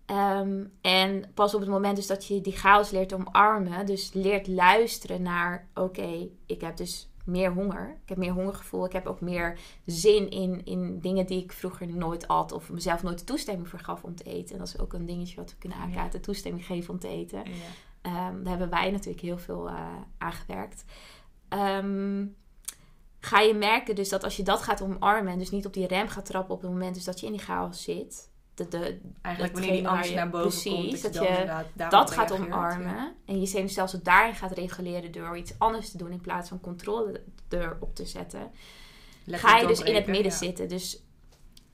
Ehm, 0.05 0.63
en 0.81 1.31
pas 1.33 1.53
op 1.55 1.59
het 1.61 1.69
moment 1.69 1.95
dus 1.95 2.07
dat 2.07 2.25
je 2.27 2.41
die 2.41 2.57
chaos 2.57 2.89
leert 2.91 3.13
omarmen, 3.13 3.85
dus 3.85 4.09
leert 4.13 4.47
luisteren 4.47 5.21
naar, 5.21 5.67
oké, 5.73 6.27
ik 6.45 6.61
heb 6.61 6.77
dus 6.77 7.09
meer 7.25 7.53
honger. 7.53 7.97
Ik 8.03 8.09
heb 8.09 8.17
meer 8.17 8.31
hongergevoel. 8.31 8.85
Ik 8.85 8.91
heb 8.93 9.05
ook 9.05 9.21
meer 9.21 9.59
zin 9.85 10.29
in, 10.29 10.65
in 10.65 10.99
dingen 10.99 11.25
die 11.25 11.43
ik 11.43 11.51
vroeger 11.51 11.87
nooit 11.87 12.27
at 12.27 12.51
of 12.51 12.69
mezelf 12.71 13.03
nooit 13.03 13.19
de 13.19 13.25
toestemming 13.25 13.67
voor 13.67 13.79
gaf 13.79 14.03
om 14.03 14.15
te 14.15 14.23
eten. 14.23 14.51
En 14.53 14.57
dat 14.59 14.67
is 14.67 14.79
ook 14.79 14.93
een 14.93 15.05
dingetje 15.05 15.35
wat 15.35 15.51
we 15.51 15.57
kunnen 15.57 15.77
Ja. 15.77 15.83
aanraden, 15.83 16.21
toestemming 16.21 16.65
geven 16.65 16.93
om 16.93 16.99
te 16.99 17.07
eten. 17.07 17.43
ja. 17.45 17.51
Ehm, 18.01 18.13
daar 18.43 18.49
hebben 18.49 18.69
wij 18.69 18.91
natuurlijk 18.91 19.21
heel 19.23 19.37
veel 19.37 19.67
eh 19.69 19.87
aan 20.17 20.31
gewerkt. 20.33 20.85
Ehm, 21.49 22.25
ga 23.19 23.39
je 23.39 23.53
merken 23.53 23.95
dus 23.95 24.09
dat 24.09 24.23
als 24.23 24.37
je 24.37 24.43
dat 24.43 24.61
gaat 24.61 24.81
omarmen 24.81 25.33
en 25.33 25.39
dus 25.39 25.49
niet 25.51 25.65
op 25.65 25.73
die 25.73 25.87
rem 25.87 26.07
gaat 26.07 26.25
trappen 26.25 26.55
op 26.55 26.61
het 26.61 26.71
moment 26.71 26.95
dus 26.95 27.03
dat 27.03 27.19
je 27.19 27.25
in 27.25 27.31
die 27.31 27.41
chaos 27.41 27.83
zit, 27.83 28.29
de, 28.53 28.67
de, 28.67 28.99
Eigenlijk 29.21 29.53
wanneer 29.53 29.71
die 29.71 29.87
angst 29.87 30.09
je- 30.09 30.15
naar 30.15 30.29
boven 30.29 30.47
precies, 30.47 31.01
komt, 31.01 31.01
dat, 31.01 31.13
dat 31.13 31.23
je 31.23 31.89
dat 31.89 32.11
gaat 32.11 32.31
omarmen 32.31 32.95
ja. 32.95 33.13
en 33.25 33.39
je 33.39 33.45
zenuwstelsel 33.45 33.99
daarin 34.03 34.35
gaat 34.35 34.51
reguleren 34.51 35.11
door 35.11 35.37
iets 35.37 35.53
anders 35.57 35.91
te 35.91 35.97
doen 35.97 36.11
in 36.11 36.21
plaats 36.21 36.49
van 36.49 36.59
controle 36.59 37.21
erop 37.49 37.95
te 37.95 38.05
zetten, 38.05 38.51
ga 39.27 39.57
je 39.57 39.67
dus 39.67 39.81
in 39.81 39.95
het 39.95 40.07
midden 40.07 40.31
ja. 40.31 40.37
zitten. 40.37 40.67
Dus 40.67 41.03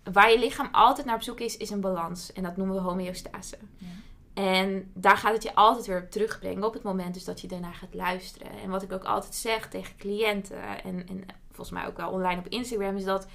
waar 0.03 0.31
je 0.31 0.39
lichaam 0.39 0.69
altijd 0.71 1.05
naar 1.05 1.15
op 1.15 1.21
zoek 1.21 1.39
is, 1.39 1.57
is 1.57 1.69
een 1.69 1.81
balans. 1.81 2.33
En 2.33 2.43
dat 2.43 2.57
noemen 2.57 2.75
we 2.75 2.81
homeostase. 2.81 3.57
Ja. 3.77 3.87
En 4.33 4.91
daar 4.93 5.17
gaat 5.17 5.33
het 5.33 5.43
je 5.43 5.55
altijd 5.55 5.85
weer 5.85 6.01
op 6.01 6.11
terugbrengen 6.11 6.63
op 6.63 6.73
het 6.73 6.83
moment 6.83 7.13
dus 7.13 7.23
dat 7.23 7.41
je 7.41 7.47
daarna 7.47 7.71
gaat 7.71 7.93
luisteren. 7.93 8.51
En 8.63 8.69
wat 8.69 8.83
ik 8.83 8.91
ook 8.91 9.03
altijd 9.03 9.35
zeg 9.35 9.69
tegen 9.69 9.97
cliënten 9.97 10.83
en, 10.83 11.07
en 11.07 11.25
volgens 11.47 11.71
mij 11.79 11.87
ook 11.87 11.97
wel 11.97 12.09
online 12.09 12.39
op 12.39 12.47
Instagram 12.47 12.95
is 12.95 13.03
dat... 13.03 13.27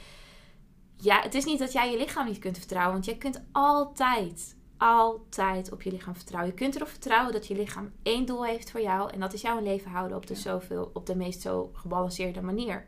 Ja, 0.96 1.20
het 1.20 1.34
is 1.34 1.44
niet 1.44 1.58
dat 1.58 1.72
jij 1.72 1.90
je 1.90 1.96
lichaam 1.98 2.26
niet 2.26 2.38
kunt 2.38 2.58
vertrouwen. 2.58 2.92
Want 2.92 3.04
jij 3.04 3.16
kunt 3.16 3.44
altijd, 3.52 4.56
altijd 4.76 5.72
op 5.72 5.82
je 5.82 5.90
lichaam 5.90 6.14
vertrouwen. 6.14 6.50
Je 6.52 6.58
kunt 6.58 6.74
erop 6.74 6.88
vertrouwen 6.88 7.32
dat 7.32 7.46
je 7.46 7.54
lichaam 7.54 7.92
één 8.02 8.26
doel 8.26 8.44
heeft 8.44 8.70
voor 8.70 8.80
jou. 8.80 9.12
En 9.12 9.20
dat 9.20 9.32
is 9.32 9.40
jouw 9.40 9.60
leven 9.60 9.90
houden 9.90 10.16
op 10.16 10.26
de, 10.26 10.34
zoveel, 10.34 10.90
op 10.94 11.06
de 11.06 11.16
meest 11.16 11.40
zo 11.40 11.70
gebalanceerde 11.72 12.40
manier. 12.40 12.86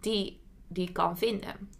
Die, 0.00 0.40
die 0.68 0.92
kan 0.92 1.18
vinden. 1.18 1.70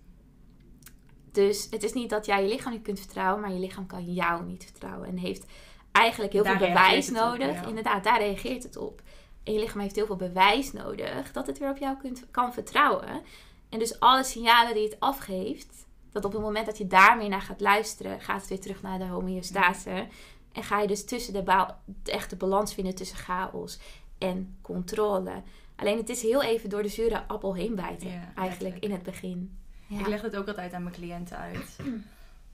Dus 1.32 1.66
het 1.70 1.82
is 1.82 1.92
niet 1.92 2.10
dat 2.10 2.26
jij 2.26 2.42
je 2.42 2.48
lichaam 2.48 2.72
niet 2.72 2.82
kunt 2.82 2.98
vertrouwen, 3.00 3.40
maar 3.40 3.52
je 3.52 3.58
lichaam 3.58 3.86
kan 3.86 4.12
jou 4.12 4.44
niet 4.44 4.64
vertrouwen. 4.64 5.08
En 5.08 5.16
heeft 5.16 5.46
eigenlijk 5.92 6.32
heel 6.32 6.42
Daar 6.42 6.58
veel 6.58 6.66
bewijs 6.66 7.08
op, 7.08 7.14
nodig. 7.14 7.52
ja. 7.52 7.66
Inderdaad, 7.66 8.04
daar 8.04 8.18
reageert 8.18 8.62
het 8.62 8.76
op. 8.76 9.02
En 9.42 9.52
je 9.52 9.58
lichaam 9.58 9.80
heeft 9.80 9.96
heel 9.96 10.06
veel 10.06 10.16
bewijs 10.16 10.72
nodig 10.72 11.32
dat 11.32 11.46
het 11.46 11.58
weer 11.58 11.70
op 11.70 11.76
jou 11.76 11.96
kunt, 11.96 12.26
kan 12.30 12.52
vertrouwen. 12.52 13.22
En 13.68 13.78
dus 13.78 14.00
alle 14.00 14.24
signalen 14.24 14.74
die 14.74 14.84
het 14.84 15.00
afgeeft, 15.00 15.86
dat 16.12 16.24
op 16.24 16.32
het 16.32 16.40
moment 16.40 16.66
dat 16.66 16.78
je 16.78 16.86
daarmee 16.86 17.28
naar 17.28 17.42
gaat 17.42 17.60
luisteren, 17.60 18.20
gaat 18.20 18.40
het 18.40 18.48
weer 18.48 18.60
terug 18.60 18.82
naar 18.82 18.98
de 18.98 19.04
homeostase. 19.04 20.08
En 20.52 20.62
ga 20.62 20.80
je 20.80 20.86
dus 20.86 21.04
tussen 21.04 21.32
de, 21.32 21.42
ba- 21.42 21.80
de 22.02 22.12
echte 22.12 22.36
balans 22.36 22.74
vinden 22.74 22.94
tussen 22.94 23.18
chaos 23.18 23.78
en 24.18 24.56
controle. 24.62 25.42
Alleen 25.76 25.96
het 25.96 26.08
is 26.08 26.22
heel 26.22 26.42
even 26.42 26.70
door 26.70 26.82
de 26.82 26.88
zure 26.88 27.26
appel 27.26 27.54
heen 27.54 27.74
bijten, 27.74 28.10
Ja, 28.10 28.32
eigenlijk 28.34 28.78
in 28.78 28.90
het 28.90 29.02
begin. 29.02 29.58
Ja. 29.86 29.98
Ik 29.98 30.06
leg 30.06 30.22
het 30.22 30.36
ook 30.36 30.48
altijd 30.48 30.72
aan 30.72 30.82
mijn 30.82 30.94
cliënten 30.94 31.36
uit. 31.38 31.76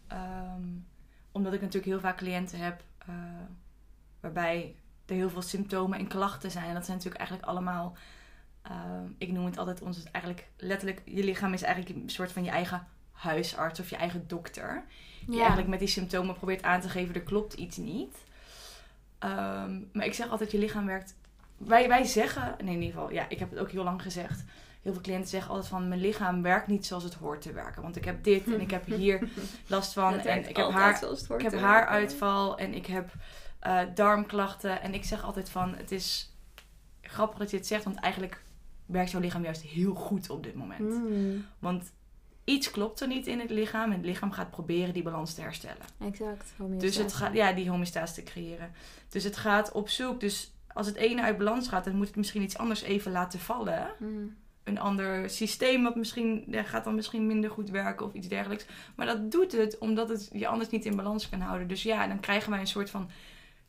Ehm, 0.06 0.62
omdat 1.32 1.52
ik 1.52 1.60
natuurlijk 1.60 1.86
heel 1.92 2.00
vaak 2.00 2.16
cliënten 2.16 2.58
heb 2.58 2.82
eh, 2.98 3.14
waarbij 4.20 4.76
er 5.06 5.14
heel 5.14 5.30
veel 5.30 5.42
symptomen 5.42 5.98
en 5.98 6.06
klachten 6.06 6.50
zijn. 6.50 6.64
En 6.68 6.74
dat 6.74 6.84
zijn 6.84 6.96
natuurlijk 6.96 7.20
eigenlijk 7.20 7.50
allemaal, 7.50 7.96
ehm, 8.62 9.06
ik 9.18 9.32
noem 9.32 9.44
het 9.44 9.58
altijd 9.58 9.82
ons 9.82 10.02
eigenlijk 10.10 10.48
letterlijk, 10.56 11.02
je 11.04 11.24
lichaam 11.24 11.52
is 11.52 11.62
eigenlijk 11.62 11.96
een 11.96 12.10
soort 12.10 12.32
van 12.32 12.44
je 12.44 12.50
eigen 12.50 12.86
huisarts 13.12 13.80
of 13.80 13.90
je 13.90 13.96
eigen 13.96 14.24
dokter. 14.26 14.84
Die 15.20 15.34
Ja. 15.34 15.38
eigenlijk 15.38 15.68
met 15.68 15.78
die 15.78 15.88
symptomen 15.88 16.34
probeert 16.34 16.62
aan 16.62 16.80
te 16.80 16.88
geven, 16.88 17.14
er 17.14 17.22
klopt 17.22 17.54
iets 17.54 17.76
niet. 17.76 18.16
Ehm, 19.18 19.80
maar 19.92 20.06
ik 20.06 20.14
zeg 20.14 20.28
altijd, 20.28 20.50
je 20.50 20.58
lichaam 20.58 20.86
werkt... 20.86 21.14
Wij, 21.56 21.88
wij 21.88 22.04
zeggen, 22.04 22.54
nee, 22.64 22.74
in 22.74 22.82
ieder 22.82 22.94
geval, 22.94 23.12
ja, 23.12 23.28
ik 23.28 23.38
heb 23.38 23.50
het 23.50 23.58
ook 23.58 23.70
heel 23.70 23.84
lang 23.84 24.02
gezegd. 24.02 24.44
heel 24.82 24.92
veel 24.92 25.02
cliënten 25.02 25.28
zeggen 25.28 25.50
altijd 25.50 25.68
van 25.68 25.88
mijn 25.88 26.00
lichaam 26.00 26.42
werkt 26.42 26.66
niet 26.66 26.86
zoals 26.86 27.04
het 27.04 27.14
hoort 27.14 27.42
te 27.42 27.52
werken. 27.52 27.82
Want 27.82 27.96
ik 27.96 28.04
heb 28.04 28.24
dit 28.24 28.46
en 28.46 28.60
ik 28.60 28.70
heb 28.70 28.86
hier 28.86 29.28
last 29.66 29.92
van. 29.92 30.18
En 30.18 30.48
ik 30.48 30.56
heb, 30.56 30.70
haar, 30.70 31.00
hoort 31.00 31.30
ik 31.30 31.50
heb 31.50 31.60
haaruitval 31.60 32.58
en 32.58 32.74
ik 32.74 32.86
heb 32.86 33.12
eh, 33.58 33.80
darmklachten. 33.94 34.82
En 34.82 34.94
ik 34.94 35.04
zeg 35.04 35.24
altijd 35.24 35.50
van 35.50 35.74
het 35.76 35.92
is 35.92 36.32
grappig 37.02 37.38
dat 37.38 37.50
je 37.50 37.56
het 37.56 37.66
zegt, 37.66 37.84
want 37.84 37.96
eigenlijk 38.00 38.42
werkt 38.92 39.10
jouw 39.10 39.20
lichaam 39.20 39.42
juist 39.42 39.62
heel 39.62 39.94
goed 39.94 40.30
op 40.30 40.42
dit 40.42 40.54
moment. 40.54 40.80
Mm, 40.90 41.44
Want 41.58 41.92
iets 42.44 42.70
klopt 42.70 43.00
er 43.00 43.08
niet 43.08 43.26
in 43.26 43.40
het 43.40 43.50
lichaam 43.50 43.90
en 43.90 43.96
het 43.96 44.06
lichaam 44.06 44.32
gaat 44.32 44.50
proberen 44.50 44.94
die 44.94 45.02
balans 45.02 45.34
te 45.34 45.40
herstellen. 45.40 45.82
exact. 46.00 46.52
Dus 46.78 46.96
het 46.96 47.12
gaat, 47.12 47.34
ja, 47.34 47.52
die 47.52 47.70
homeostase 47.70 48.14
te 48.14 48.22
creëren. 48.22 48.70
Dus 49.08 49.24
het 49.24 49.36
gaat 49.36 49.72
op 49.72 49.88
zoek. 49.88 50.20
Dus 50.20 50.52
als 50.72 50.86
het 50.86 50.96
ene 50.96 51.22
uit 51.22 51.38
balans 51.38 51.68
gaat, 51.68 51.84
dan 51.84 51.96
moet 51.96 52.06
het 52.06 52.16
misschien 52.16 52.42
iets 52.42 52.58
anders 52.58 52.82
even 52.82 53.12
laten 53.12 53.38
vallen. 53.40 53.86
Mm, 53.98 54.34
Een 54.64 54.78
ander 54.80 55.30
systeem 55.30 55.82
wat 55.82 55.96
misschien 55.96 56.44
ja, 56.48 56.62
gaat 56.62 56.84
dan 56.84 56.94
misschien 56.94 57.26
minder 57.26 57.50
goed 57.50 57.70
werken 57.70 58.06
of 58.06 58.14
iets 58.14 58.28
dergelijks. 58.28 58.66
Maar 58.94 59.06
dat 59.06 59.30
doet 59.30 59.52
het 59.52 59.78
omdat 59.78 60.08
het 60.08 60.28
je 60.32 60.46
anders 60.46 60.70
niet 60.70 60.84
in 60.84 60.96
balans 60.96 61.28
kan 61.28 61.40
houden. 61.40 61.68
Dus 61.68 61.82
ja, 61.82 62.06
dan 62.06 62.20
krijgen 62.20 62.50
wij 62.50 62.60
een 62.60 62.66
soort 62.66 62.90
van 62.90 63.10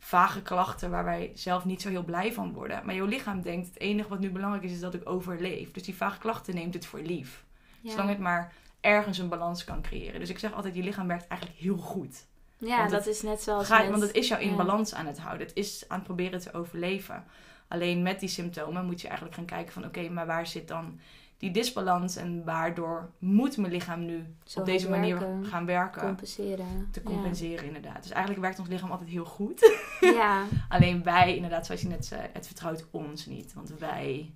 vage 0.05 0.41
klachten 0.41 0.89
waar 0.89 1.03
wij 1.03 1.31
zelf 1.33 1.65
niet 1.65 1.81
zo 1.81 1.89
heel 1.89 2.03
blij 2.03 2.33
van 2.33 2.53
worden. 2.53 2.85
Maar 2.85 2.95
jouw 2.95 3.05
lichaam 3.05 3.41
denkt, 3.41 3.67
het 3.67 3.79
enige 3.79 4.09
wat 4.09 4.19
nu 4.19 4.31
belangrijk 4.31 4.63
is, 4.63 4.71
is 4.71 4.79
dat 4.79 4.93
ik 4.93 5.09
overleef. 5.09 5.71
Dus 5.71 5.83
die 5.83 5.95
vage 5.95 6.17
klachten 6.19 6.55
neemt 6.55 6.73
het 6.73 6.85
voor 6.85 6.99
lief. 6.99 7.43
ja. 7.81 7.91
Zolang 7.91 8.09
het 8.09 8.19
maar 8.19 8.53
ergens 8.81 9.17
een 9.17 9.29
balans 9.29 9.63
kan 9.63 9.81
creëren. 9.81 10.19
Dus 10.19 10.29
ik 10.29 10.39
zeg 10.39 10.53
altijd, 10.53 10.75
je 10.75 10.83
lichaam 10.83 11.07
werkt 11.07 11.27
eigenlijk 11.27 11.59
heel 11.61 11.77
goed. 11.77 12.25
ja, 12.57 12.77
want 12.77 12.89
dat 12.91 13.07
is 13.07 13.21
net 13.21 13.41
zoals 13.41 13.67
Ga, 13.67 13.77
met- 13.81 13.89
want 13.89 14.01
het 14.01 14.11
is 14.15 14.27
jou 14.27 14.41
in 14.41 14.49
ja. 14.49 14.55
balans 14.55 14.93
aan 14.93 15.05
het 15.05 15.19
houden. 15.19 15.47
Het 15.47 15.55
is 15.55 15.85
aan 15.87 15.97
het 15.97 16.05
proberen 16.07 16.39
te 16.39 16.53
overleven. 16.53 17.23
Alleen 17.67 18.01
met 18.01 18.19
die 18.19 18.29
symptomen 18.29 18.85
moet 18.85 19.01
je 19.01 19.07
eigenlijk 19.07 19.37
gaan 19.37 19.45
kijken 19.45 19.73
van... 19.73 19.85
oké, 19.85 20.09
maar 20.09 20.25
waar 20.25 20.47
zit 20.47 20.67
dan 20.67 20.99
die 21.43 21.51
disbalans... 21.51 22.15
en 22.15 22.43
waardoor 22.43 23.09
moet 23.19 23.57
mijn 23.57 23.71
lichaam 23.71 24.05
nu 24.05 24.35
Zo 24.43 24.59
op 24.59 24.65
deze 24.65 24.89
manier 24.89 25.27
gaan 25.41 25.65
werken... 25.65 26.01
compenseren. 26.01 26.89
te 26.91 26.99
Ja. 27.03 27.05
compenseren 27.05 27.65
inderdaad. 27.65 28.01
Dus 28.01 28.11
eigenlijk 28.11 28.41
werkt 28.41 28.59
ons 28.59 28.67
lichaam 28.67 28.91
altijd 28.91 29.09
heel 29.09 29.25
goed. 29.25 29.61
Ja, 30.01 30.45
Alleen 30.69 31.03
wij, 31.03 31.35
inderdaad, 31.35 31.65
zoals 31.65 31.81
je 31.81 31.87
net 31.87 32.05
zei... 32.05 32.29
het 32.33 32.45
vertrouwt 32.45 32.85
ons 32.91 33.25
niet. 33.25 33.53
Want 33.53 33.77
wij 33.77 34.33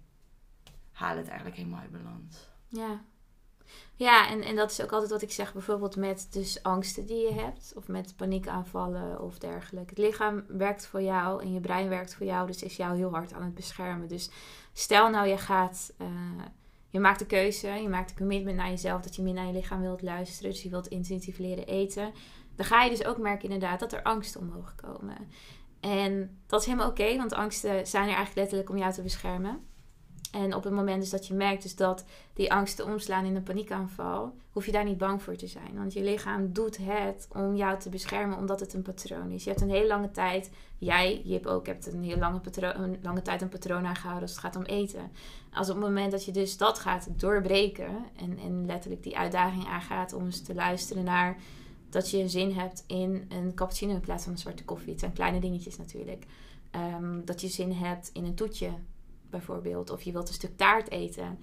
halen 0.92 1.18
het 1.18 1.28
eigenlijk 1.28 1.58
helemaal 1.58 1.80
uit 1.80 1.92
balans. 1.92 2.50
ja. 2.68 3.02
Ja, 3.96 4.30
en, 4.30 4.42
en 4.42 4.56
dat 4.56 4.72
is 4.72 4.82
ook 4.82 4.92
altijd 4.92 5.12
wat 5.12 5.22
ik 5.22 5.32
zeg, 5.32 5.54
bijvoorbeeld 5.54 5.96
met 5.96 6.28
dus 6.32 6.64
angsten 6.64 7.06
die 7.06 7.22
je 7.28 7.34
hebt, 7.34 7.74
of 7.76 7.88
met 7.88 8.14
paniekaanvallen 8.16 9.22
of 9.22 9.38
dergelijke. 9.38 9.90
Het 9.90 9.98
lichaam 9.98 10.44
werkt 10.48 10.86
voor 10.86 11.02
jou 11.02 11.42
en 11.42 11.54
je 11.54 11.60
brein 11.60 11.90
werkt 11.90 12.16
voor 12.16 12.26
jou, 12.26 12.48
dus 12.48 12.64
is 12.64 12.76
jou 12.76 12.98
heel 12.98 13.12
hard 13.12 13.34
aan 13.34 13.44
het 13.44 13.54
beschermen. 13.54 14.08
Dus 14.08 14.30
stel 14.74 15.10
nou, 15.10 15.28
je 15.28 15.38
gaat, 15.38 15.94
eh, 15.98 16.08
je 16.98 17.04
maakt 17.04 17.20
de 17.20 17.26
keuze, 17.26 17.68
je 17.68 17.90
maakt 17.90 18.10
een 18.10 18.18
commitment 18.18 18.56
naar 18.56 18.70
jezelf 18.70 19.02
dat 19.02 19.16
je 19.16 19.22
meer 19.22 19.34
naar 19.34 19.46
je 19.46 19.54
lichaam 19.54 19.82
wilt 19.82 20.02
luisteren, 20.02 20.52
dus 20.52 20.64
je 20.64 20.70
wilt 20.70 20.88
intuïtief 20.88 21.38
leren 21.38 21.68
eten. 21.68 22.12
Dan 22.56 22.66
ga 22.66 22.84
je 22.84 22.90
dus 22.90 23.06
ook 23.06 23.18
merken 23.18 23.50
inderdaad 23.50 23.80
dat 23.80 23.94
er 23.94 24.04
angsten 24.04 24.42
omhoog 24.42 24.76
komen. 24.76 25.16
En 25.80 26.38
dat 26.48 26.60
is 26.60 26.66
helemaal 26.66 26.90
oké, 26.90 27.18
want 27.18 27.34
angsten 27.34 27.88
zijn 27.88 28.04
er 28.04 28.16
eigenlijk 28.16 28.36
letterlijk 28.36 28.70
om 28.70 28.78
jou 28.78 28.94
te 28.94 29.02
beschermen. 29.02 29.60
En 30.32 30.56
op 30.56 30.64
het 30.64 30.74
moment 30.74 31.02
dus 31.02 31.10
dat 31.10 31.28
je 31.28 31.34
merkt 31.34 31.62
dus 31.64 31.76
dat 31.76 32.06
die 32.34 32.52
angsten 32.52 32.86
omslaan 32.86 33.26
in 33.26 33.36
een 33.36 33.44
paniekaanval, 33.44 34.34
hoef 34.52 34.66
je 34.66 34.72
daar 34.72 34.84
niet 34.84 34.98
bang 34.98 35.22
voor 35.22 35.36
te 35.36 35.48
zijn. 35.48 35.74
Want 35.76 35.94
je 35.94 36.04
lichaam 36.04 36.54
doet 36.54 36.78
het 36.82 37.28
om 37.32 37.56
jou 37.56 37.80
te 37.80 37.90
beschermen, 37.90 38.38
omdat 38.38 38.60
het 38.60 38.74
een 38.74 38.82
patroon 38.82 39.32
is. 39.32 39.44
Je 39.44 39.50
hebt 39.50 39.62
een 39.62 39.70
hele 39.70 39.88
lange 39.88 40.12
tijd, 40.12 40.52
jij, 40.78 41.22
Jip 41.24 41.46
ook, 41.46 41.66
hebt 41.66 41.94
een 41.94 42.04
hele 42.04 42.20
lange, 42.20 42.40
patroon, 42.40 42.74
een 42.76 43.00
lange 43.02 43.22
tijd 43.22 43.42
een 43.42 43.50
patroon 43.50 43.86
aangehouden 43.86 44.22
als 44.22 44.32
het 44.32 44.40
gaat 44.40 44.56
om 44.56 44.64
eten. 44.64 45.12
Als 45.54 45.70
op 45.70 45.76
het 45.76 45.86
moment 45.86 46.12
dat 46.12 46.26
je 46.26 46.32
dus 46.32 46.58
dat 46.58 46.80
gaat 46.80 47.08
doorbreken 47.20 48.06
en, 48.16 48.38
en 48.38 48.66
letterlijk 48.66 49.04
die 49.04 49.18
uitdaging 49.18 49.66
aangaat 49.66 50.14
om 50.14 50.26
eens 50.26 50.42
te 50.42 50.56
luisteren 50.56 51.04
naar 51.04 51.38
dat 51.90 52.10
je 52.10 52.30
zin 52.30 52.52
hebt 52.52 52.84
in 52.88 53.26
een 53.30 53.54
cappuccino 53.54 53.94
in 53.94 54.00
plaats 54.00 54.24
van 54.24 54.32
een 54.32 54.40
zwarte 54.40 54.66
koffie. 54.66 54.92
Het 54.92 55.00
zijn 55.00 55.14
kleine 55.14 55.40
dingetjes 55.40 55.78
natuurlijk. 55.78 56.26
Ehm, 56.72 57.26
dat 57.26 57.42
je 57.42 57.48
zin 57.48 57.72
hebt 57.72 58.10
in 58.14 58.26
een 58.26 58.36
toetje 58.36 58.70
bijvoorbeeld, 59.30 59.90
of 59.90 60.02
je 60.02 60.12
wilt 60.12 60.28
een 60.28 60.34
stuk 60.34 60.58
taart 60.58 60.90
eten, 60.92 61.40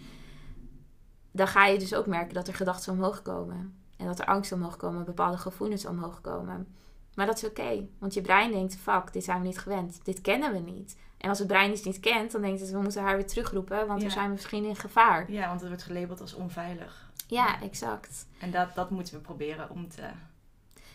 dan 1.31 1.47
ga 1.49 1.67
je 1.67 1.79
dus 1.79 1.95
ook 1.95 2.07
merken 2.07 2.35
dat 2.35 2.49
er 2.49 2.55
gedachten 2.55 2.93
omhoog 2.93 3.23
komen. 3.23 3.79
En 3.97 4.07
dat 4.07 4.19
er 4.19 4.27
angst 4.27 4.53
omhoog 4.53 4.77
komen, 4.77 5.05
bepaalde 5.05 5.37
gevoelens 5.39 5.87
omhoog 5.87 6.21
komen. 6.21 6.75
Maar 7.15 7.27
dat 7.27 7.37
is 7.37 7.45
oké, 7.45 7.87
want 7.99 8.15
je 8.15 8.21
brein 8.21 8.51
denkt, 8.53 8.77
fuck, 8.77 9.13
dit 9.13 9.25
zijn 9.25 9.41
we 9.41 9.47
niet 9.47 9.59
gewend. 9.59 10.05
Dit 10.05 10.21
kennen 10.21 10.53
we 10.53 10.59
niet. 10.59 10.97
En 11.19 11.29
als 11.29 11.39
het 11.39 11.49
brein 11.49 11.71
iets 11.73 11.83
niet 11.85 12.01
kent, 12.01 12.33
dan 12.33 12.41
denkt 12.43 12.61
het, 12.61 12.71
we 12.71 12.79
moeten 12.81 13.03
haar 13.03 13.17
weer 13.17 13.27
terugroepen, 13.27 13.87
want 13.87 13.99
Ja. 13.99 14.05
dan 14.07 14.11
zijn 14.11 14.27
we 14.27 14.33
misschien 14.33 14.65
in 14.65 14.77
gevaar. 14.77 15.31
Ja, 15.31 15.49
want 15.49 15.61
het 15.61 15.69
wordt 15.69 15.85
gelabeld 15.85 16.21
als 16.21 16.35
onveilig. 16.35 17.11
Ja, 17.27 17.61
exact. 17.63 18.27
En 18.41 18.51
dat, 18.51 18.75
dat 18.75 18.91
moeten 18.91 19.15
we 19.15 19.21
proberen 19.21 19.71
om 19.71 19.89
te... 19.89 20.03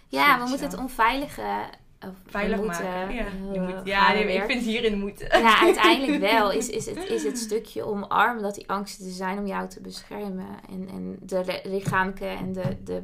Ja, 0.08 0.44
we 0.44 0.50
moeten 0.50 0.70
het 0.70 0.78
onveilige... 0.80 1.70
of 2.08 2.14
Veilig 2.26 2.58
moeten, 2.58 2.84
maken. 2.84 3.16
Ja, 3.16 3.26
je 3.54 3.60
moet, 3.60 3.72
gaan 3.72 3.86
ja 3.86 4.14
ik 4.14 4.44
vind 4.44 4.64
hierin 4.64 5.00
moeten. 5.00 5.40
Ja, 5.40 5.60
uiteindelijk 5.60 6.20
wel 6.22 6.52
is, 6.52 6.70
is, 6.70 6.86
het, 6.86 7.10
is 7.10 7.24
het 7.24 7.38
stukje 7.48 7.84
omarmen 7.84 8.44
dat 8.44 8.56
die 8.56 8.70
angsten 8.70 9.06
er 9.06 9.12
zijn 9.12 9.38
om 9.38 9.48
jou 9.48 9.70
te 9.70 9.82
beschermen. 9.82 10.48
En, 10.70 10.88
en 10.88 11.18
de 11.22 11.60
lichamelijke 11.64 12.26
en 12.26 12.54
de, 12.54 12.78
de 12.84 13.04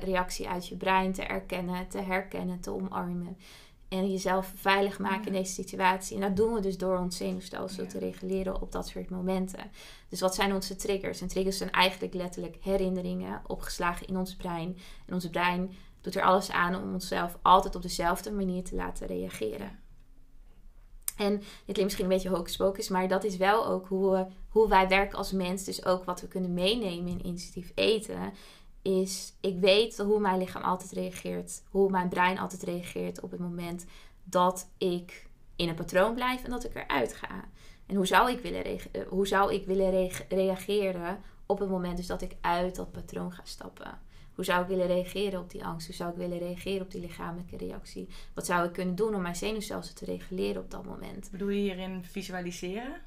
reactie 0.00 0.48
uit 0.48 0.68
je 0.68 0.76
brein 0.76 1.12
te 1.12 1.22
erkennen, 1.22 1.88
te 1.88 1.98
herkennen, 1.98 2.60
te 2.60 2.70
omarmen. 2.70 3.36
En 3.88 4.10
jezelf 4.10 4.52
veilig 4.56 4.98
maken 4.98 5.26
in 5.26 5.32
deze 5.32 5.52
situatie. 5.52 6.14
En 6.16 6.22
dat 6.22 6.36
doen 6.36 6.52
we 6.52 6.60
dus 6.60 6.78
door 6.78 6.98
ons 6.98 7.16
zenuwstelsel 7.16 7.82
Ja. 7.82 7.88
te 7.88 7.98
reguleren 7.98 8.60
op 8.60 8.72
dat 8.72 8.88
soort 8.88 9.10
momenten. 9.10 9.70
Dus 10.08 10.20
wat 10.20 10.34
zijn 10.34 10.54
onze 10.54 10.76
triggers? 10.76 11.20
En 11.20 11.28
triggers 11.28 11.56
zijn 11.56 11.70
eigenlijk 11.70 12.14
letterlijk 12.14 12.56
herinneringen 12.60 13.42
opgeslagen 13.46 14.06
in 14.06 14.16
ons 14.16 14.36
brein. 14.36 14.78
En 15.06 15.14
ons 15.14 15.30
brein 15.30 15.70
doet 16.06 16.14
er 16.14 16.28
alles 16.28 16.50
aan 16.50 16.74
om 16.74 16.92
onszelf 16.92 17.38
altijd 17.42 17.74
op 17.74 17.82
dezelfde 17.82 18.32
manier 18.32 18.64
te 18.64 18.74
laten 18.74 19.06
reageren. 19.06 19.78
En 21.16 21.38
dit 21.38 21.46
klinkt 21.64 21.82
misschien 21.82 22.04
een 22.04 22.10
beetje 22.10 22.56
hocus 22.58 22.88
maar 22.88 23.08
dat 23.08 23.24
is 23.24 23.36
wel 23.36 23.66
ook 23.66 23.86
hoe, 23.86 24.28
hoe 24.48 24.68
wij 24.68 24.88
werken 24.88 25.18
als 25.18 25.32
mens. 25.32 25.64
Dus 25.64 25.84
ook 25.84 26.04
wat 26.04 26.20
we 26.20 26.28
kunnen 26.28 26.54
meenemen 26.54 27.08
in 27.08 27.22
intuïtief 27.22 27.72
eten. 27.74 28.32
Is, 28.82 29.32
ik 29.40 29.60
weet 29.60 29.98
hoe 29.98 30.20
mijn 30.20 30.38
lichaam 30.38 30.62
altijd 30.62 30.92
reageert. 30.92 31.62
Hoe 31.70 31.90
mijn 31.90 32.08
brein 32.08 32.38
altijd 32.38 32.62
reageert 32.62 33.20
op 33.20 33.30
het 33.30 33.40
moment 33.40 33.86
dat 34.24 34.68
ik 34.78 35.28
in 35.56 35.68
een 35.68 35.74
patroon 35.74 36.14
blijf 36.14 36.44
en 36.44 36.50
dat 36.50 36.64
ik 36.64 36.74
eruit 36.74 37.14
ga. 37.14 37.44
En 37.86 37.96
hoe 37.96 38.06
zou 38.06 38.30
ik 38.30 38.40
willen, 38.40 38.64
eh, 38.64 38.78
hoe 39.08 39.26
zou 39.26 39.54
ik 39.54 39.66
willen 39.66 40.10
reageren 40.28 41.20
op 41.46 41.58
het 41.58 41.68
moment 41.68 41.96
dus 41.96 42.06
dat 42.06 42.22
ik 42.22 42.36
uit 42.40 42.76
dat 42.76 42.92
patroon 42.92 43.32
ga 43.32 43.42
stappen? 43.44 44.05
Hoe 44.36 44.44
zou 44.44 44.62
ik 44.62 44.68
willen 44.68 44.86
reageren 44.86 45.40
op 45.40 45.50
die 45.50 45.64
angst? 45.64 45.86
Hoe 45.86 45.96
zou 45.96 46.10
ik 46.10 46.16
willen 46.16 46.38
reageren 46.38 46.82
op 46.82 46.90
die 46.90 47.00
lichamelijke 47.00 47.56
reactie? 47.56 48.08
Wat 48.34 48.46
zou 48.46 48.66
ik 48.66 48.72
kunnen 48.72 48.94
doen 48.94 49.14
om 49.14 49.22
mijn 49.22 49.36
zenuwstelsel 49.36 49.94
te 49.94 50.04
reguleren 50.04 50.62
op 50.62 50.70
dat 50.70 50.84
moment? 50.84 51.28
Bedoel 51.30 51.48
je 51.48 51.60
hierin 51.60 52.04
visualiseren? 52.04 53.00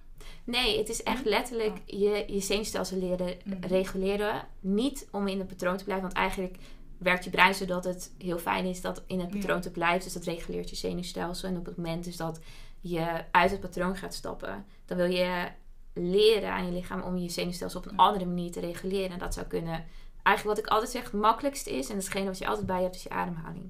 Nee, 0.43 0.77
het 0.77 0.89
is 0.89 1.03
echt 1.03 1.25
letterlijk 1.25 1.77
je, 1.85 2.23
je 2.27 2.39
zenuwstelsel 2.39 2.97
leren 2.97 3.37
Mhm. 3.43 3.65
reguleren. 3.67 4.47
Niet 4.59 5.07
om 5.11 5.27
in 5.27 5.39
het 5.39 5.47
patroon 5.47 5.77
te 5.77 5.83
blijven, 5.83 6.05
want 6.05 6.17
eigenlijk 6.17 6.57
werkt 6.97 7.23
je 7.23 7.29
brein 7.29 7.55
zodat 7.55 7.83
het 7.83 8.11
heel 8.17 8.37
fijn 8.39 8.65
is 8.65 8.81
dat 8.81 9.03
in 9.07 9.19
het 9.19 9.29
patroon 9.29 9.61
te 9.61 9.71
blijven. 9.71 10.03
Dus 10.03 10.13
dat 10.13 10.23
reguleert 10.23 10.69
je 10.69 10.75
zenuwstelsel. 10.75 11.49
En 11.49 11.57
op 11.57 11.65
het 11.65 11.77
moment 11.77 12.03
dus 12.03 12.17
dat 12.17 12.39
je 12.81 13.23
uit 13.31 13.51
het 13.51 13.59
patroon 13.59 13.95
gaat 13.95 14.13
stappen, 14.13 14.65
dan 14.85 14.97
wil 14.97 15.09
je 15.11 15.47
leren 15.93 16.51
aan 16.51 16.65
je 16.65 16.71
lichaam 16.71 17.01
om 17.01 17.17
je 17.17 17.29
zenuwstelsel 17.29 17.79
op 17.79 17.85
een 17.85 17.95
Ja. 17.97 18.03
andere 18.03 18.25
manier 18.25 18.51
te 18.51 18.59
reguleren. 18.59 19.11
En 19.11 19.19
dat 19.19 19.33
zou 19.33 19.45
kunnen, 19.47 19.85
eigenlijk 20.23 20.57
wat 20.57 20.65
ik 20.65 20.71
altijd 20.71 20.91
zeg, 20.91 21.03
het 21.03 21.13
makkelijkste 21.21 21.71
is, 21.77 21.89
en 21.89 21.95
hetgene 21.95 22.25
wat 22.25 22.37
je 22.37 22.47
altijd 22.47 22.65
bij 22.65 22.75
je 22.77 22.83
hebt, 22.83 22.95
is 22.95 23.03
je 23.03 23.09
ademhaling. 23.09 23.69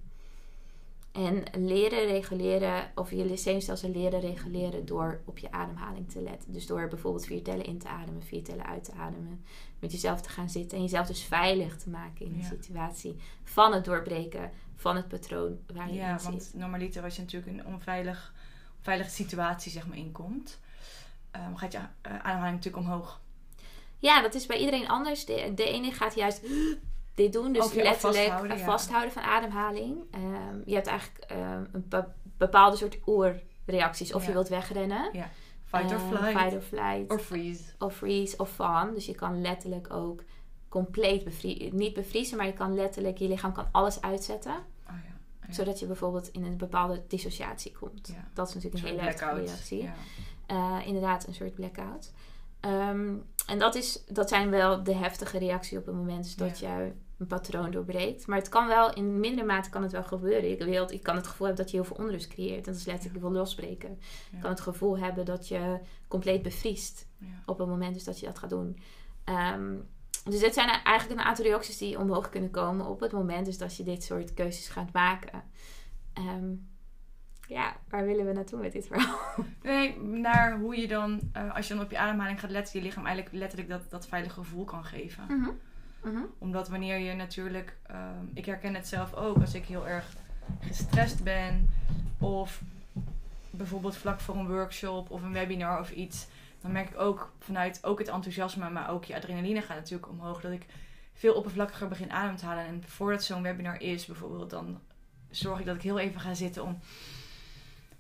En 1.12 1.44
leren 1.58 2.06
reguleren, 2.06 2.92
of 2.96 3.12
je 3.12 3.38
zenuwstelsel 3.38 3.90
leren 3.90 4.20
reguleren 4.20 4.86
door 4.86 5.22
op 5.26 5.38
je 5.38 5.52
ademhaling 5.52 6.12
te 6.12 6.22
letten. 6.22 6.54
Dus 6.54 6.66
door 6.68 6.88
bijvoorbeeld 6.88 7.26
vier 7.26 7.44
tellen 7.44 7.66
in 7.66 7.78
te 7.78 7.88
ademen, 7.88 8.24
vier 8.24 8.44
tellen 8.44 8.66
uit 8.66 8.84
te 8.84 8.92
ademen. 8.94 9.44
Met 9.80 9.92
jezelf 9.92 10.22
te 10.22 10.30
gaan 10.30 10.50
zitten 10.50 10.78
en 10.78 10.84
jezelf 10.84 11.08
dus 11.08 11.24
veilig 11.24 11.78
te 11.78 11.90
maken 11.90 12.26
in 12.26 12.32
een 12.34 12.40
Ja. 12.40 12.48
situatie. 12.48 13.16
Van 13.44 13.74
het 13.74 13.86
doorbreken 13.86 14.52
van 14.76 14.96
het 14.96 15.08
patroon 15.08 15.60
waar 15.74 15.88
je 15.88 15.94
Ja, 15.94 16.18
in 16.18 16.24
want 16.24 16.44
zit. 16.44 16.54
normaliter 16.54 17.04
als 17.04 17.16
je 17.16 17.22
natuurlijk 17.22 17.52
in 17.52 17.60
een 17.60 17.66
onveilig, 17.66 18.34
onveilige 18.78 19.10
situatie 19.10 19.72
zeg 19.72 19.88
maar, 19.88 19.98
inkomt, 19.98 20.60
ehm, 21.32 21.56
gaat 21.56 21.72
je 21.72 21.78
eh, 21.78 22.14
ademhaling 22.20 22.56
natuurlijk 22.56 22.86
omhoog. 22.86 23.22
Ja, 24.00 24.22
dat 24.22 24.34
is 24.34 24.46
bij 24.46 24.58
iedereen 24.58 24.88
anders. 24.88 25.26
De, 25.26 25.52
de 25.56 25.64
ene 25.64 25.92
gaat 25.92 26.16
juist 26.16 26.42
dit 27.16 27.34
doen, 27.34 27.54
dus 27.54 27.66
Of 27.66 27.74
letterlijk 27.74 28.00
vasthouden, 28.16 28.58
ja. 28.58 28.64
vasthouden 28.66 29.12
van 29.12 29.22
ademhaling. 29.24 29.98
Ehm, 30.12 30.58
je 30.66 30.74
hebt 30.74 30.88
eigenlijk 30.88 31.24
ehm, 31.32 31.64
een 31.72 31.86
be- 31.90 32.08
bepaalde 32.38 32.78
soort 32.78 32.98
oerreacties. 33.06 34.14
Of 34.14 34.22
je 34.22 34.28
Ja. 34.28 34.34
wilt 34.34 34.48
wegrennen. 34.50 35.12
Fight 35.66 35.92
or 35.92 35.98
Eh, 35.98 36.08
flight. 36.10 36.40
fight 36.40 36.54
or 36.56 36.62
flight. 36.62 37.12
Or 37.12 37.20
freeze. 37.20 37.64
of 37.80 37.96
freeze 37.96 38.38
of 38.38 38.50
fawn. 38.52 38.94
Dus 38.94 39.06
je 39.06 39.16
kan 39.16 39.42
letterlijk 39.42 39.94
ook 39.94 40.24
compleet 40.70 41.24
bevriezen. 41.24 41.76
Niet 41.76 41.94
bevriezen, 41.94 42.38
maar 42.38 42.46
je 42.46 42.54
kan 42.54 42.74
letterlijk, 42.76 43.18
je 43.18 43.28
lichaam 43.28 43.54
kan 43.54 43.68
alles 43.72 44.02
uitzetten. 44.02 44.52
Oh 44.90 44.96
ja. 45.06 45.14
ja. 45.48 45.54
Zodat 45.54 45.80
je 45.80 45.86
bijvoorbeeld 45.86 46.28
in 46.32 46.44
een 46.44 46.58
bepaalde 46.58 47.04
dissociatie 47.08 47.72
komt. 47.80 48.08
Ja. 48.08 48.28
Dat 48.34 48.48
is 48.48 48.54
natuurlijk 48.54 48.84
een 48.84 48.90
Een 48.90 48.96
hele 49.00 49.10
heftige 49.12 49.36
reactie. 49.42 49.82
Ja. 49.84 49.94
Eh, 50.46 50.88
inderdaad, 50.88 51.28
een 51.28 51.34
soort 51.34 51.54
blackout. 51.56 52.12
Ehm, 52.60 53.16
en 53.48 53.60
dat, 53.60 53.76
is, 53.76 54.04
dat 54.08 54.30
zijn 54.30 54.50
wel 54.50 54.84
de 54.84 54.94
heftige 54.96 55.38
reacties 55.38 55.78
op 55.78 55.86
het 55.86 55.96
moment 55.96 56.38
dat 56.38 56.60
Ja. 56.60 56.78
je 56.80 56.92
een 57.18 57.28
patroon 57.28 57.72
doorbreekt. 57.72 58.28
Maar 58.28 58.38
het 58.38 58.50
kan 58.50 58.68
wel, 58.68 58.94
in 58.94 59.20
mindere 59.20 59.48
mate 59.48 59.70
kan 59.70 59.82
het 59.84 59.92
wel 59.92 60.04
gebeuren. 60.04 60.52
Ik, 60.52 60.60
weet, 60.64 60.92
ik 60.92 61.04
kan 61.04 61.16
het 61.16 61.28
gevoel 61.28 61.48
hebben 61.48 61.64
dat 61.66 61.72
je 61.74 61.82
heel 61.82 61.96
veel 61.96 62.06
onrust 62.06 62.28
creëert. 62.28 62.66
En 62.68 62.72
dat 62.72 62.82
is 62.82 62.86
letterlijk 62.86 63.20
wil 63.22 63.32
losbreken. 63.32 63.90
Ja. 63.90 64.36
Ik 64.38 64.42
kan 64.42 64.50
het 64.50 64.62
gevoel 64.62 64.98
hebben 64.98 65.26
dat 65.26 65.48
je 65.48 65.80
compleet 66.08 66.42
bevriest 66.42 67.08
Ja. 67.18 67.28
op 67.46 67.58
het 67.58 67.68
moment 67.68 67.94
dus 67.94 68.04
dat 68.04 68.20
je 68.20 68.26
dat 68.26 68.40
gaat 68.40 68.50
doen. 68.50 68.80
Ehm, 69.24 69.76
dus 70.24 70.40
dit 70.40 70.54
zijn 70.54 70.70
eigenlijk 70.70 71.20
een 71.20 71.26
aantal 71.26 71.46
reacties 71.46 71.78
die 71.78 72.00
omhoog 72.00 72.30
kunnen 72.30 72.52
komen 72.52 72.86
op 72.86 73.00
het 73.00 73.12
moment 73.12 73.46
dus 73.46 73.58
dat 73.58 73.76
je 73.76 73.84
dit 73.84 74.04
soort 74.04 74.34
keuzes 74.34 74.68
gaat 74.68 74.94
maken. 74.94 75.44
Ehm, 76.14 76.54
ja, 77.50 77.76
waar 77.88 78.06
willen 78.06 78.26
we 78.26 78.34
naartoe 78.34 78.60
met 78.60 78.72
dit 78.72 78.88
verhaal? 78.88 79.20
Nee, 79.64 80.00
naar 80.00 80.60
hoe 80.60 80.78
je 80.78 80.88
dan, 80.88 81.20
eh, 81.34 81.56
als 81.56 81.68
je 81.68 81.74
dan 81.74 81.84
op 81.84 81.92
je 81.92 81.98
ademhaling 81.98 82.40
gaat 82.40 82.50
letten, 82.50 82.80
je 82.80 82.86
lichaam 82.86 83.06
eigenlijk 83.06 83.36
letterlijk 83.36 83.70
dat, 83.70 83.90
dat 83.90 84.08
veilige 84.08 84.34
gevoel 84.34 84.66
kan 84.66 84.86
geven. 84.86 85.24
Mhm. 85.28 85.50
Mhm. 86.04 86.24
Omdat 86.38 86.70
wanneer 86.70 86.98
je 86.98 87.14
natuurlijk, 87.14 87.78
ehm, 87.88 88.26
ik 88.34 88.46
herken 88.46 88.76
het 88.76 88.88
zelf 88.88 89.14
ook, 89.14 89.38
als 89.38 89.54
ik 89.54 89.66
heel 89.66 89.88
erg 89.88 90.16
gestrest 90.60 91.24
ben 91.24 91.70
of 92.18 92.62
bijvoorbeeld 93.50 93.96
vlak 93.96 94.20
voor 94.20 94.36
een 94.36 94.48
workshop 94.48 95.10
of 95.10 95.24
een 95.24 95.34
webinar 95.34 95.80
of 95.80 95.92
iets, 95.92 96.28
dan 96.62 96.72
merk 96.72 96.90
ik 96.90 97.00
ook 97.00 97.32
vanuit 97.40 97.80
ook 97.86 98.00
het 98.00 98.08
enthousiasme, 98.08 98.70
maar 98.70 98.90
ook 98.90 99.06
je 99.06 99.16
adrenaline 99.16 99.62
gaat 99.62 99.78
natuurlijk 99.78 100.10
omhoog, 100.10 100.42
dat 100.42 100.52
ik 100.52 100.66
veel 101.14 101.34
oppervlakkiger 101.34 101.88
begin 101.88 102.12
adem 102.12 102.36
te 102.36 102.46
halen. 102.46 102.66
En 102.66 102.84
voordat 102.86 103.24
zo'n 103.24 103.42
webinar 103.42 103.82
is 103.82 104.06
bijvoorbeeld, 104.06 104.50
dan 104.50 104.80
zorg 105.30 105.60
ik 105.60 105.66
dat 105.66 105.76
ik 105.76 105.82
heel 105.82 106.00
even 106.00 106.22
ga 106.22 106.34
zitten 106.34 106.64
om 106.64 106.80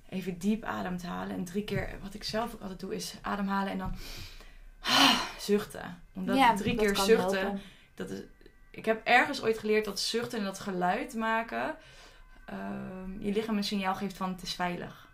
even 0.09 0.37
diep 0.37 0.63
adem 0.63 0.97
te 0.97 1.07
halen. 1.07 1.35
En 1.35 1.45
drie 1.45 1.63
keer, 1.63 1.89
wat 2.01 2.13
ik 2.13 2.23
zelf 2.23 2.53
ook 2.53 2.61
altijd 2.61 2.79
doe, 2.79 2.95
is 2.95 3.13
ademhalen 3.21 3.71
en 3.71 3.77
dan 3.77 3.95
zuchten. 5.39 6.01
Omdat 6.13 6.37
Ja, 6.37 6.53
drie 6.55 6.75
keer 6.75 6.95
zuchten, 6.95 7.15
helpen. 7.17 7.61
dat 7.95 8.09
is, 8.09 8.19
ik 8.71 8.85
heb 8.85 9.01
ergens 9.03 9.41
ooit 9.41 9.57
geleerd 9.57 9.85
dat 9.85 9.99
zuchten 9.99 10.39
en 10.39 10.45
dat 10.45 10.59
geluid 10.59 11.13
maken 11.15 11.75
ehm, 12.45 13.19
je 13.19 13.31
lichaam 13.31 13.57
een 13.57 13.63
signaal 13.63 13.95
geeft 13.95 14.17
van 14.17 14.29
het 14.29 14.41
is 14.41 14.53
veilig. 14.53 15.07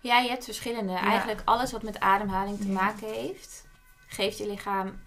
Ja, 0.00 0.18
je 0.18 0.28
hebt 0.28 0.44
verschillende. 0.44 0.92
Eigenlijk 0.92 1.42
alles 1.44 1.72
wat 1.72 1.82
met 1.82 2.00
ademhaling 2.00 2.60
te 2.60 2.66
Ja. 2.66 2.72
maken 2.72 3.08
heeft, 3.08 3.66
geeft 4.06 4.38
je 4.38 4.46
lichaam, 4.46 5.00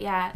ja, 0.00 0.32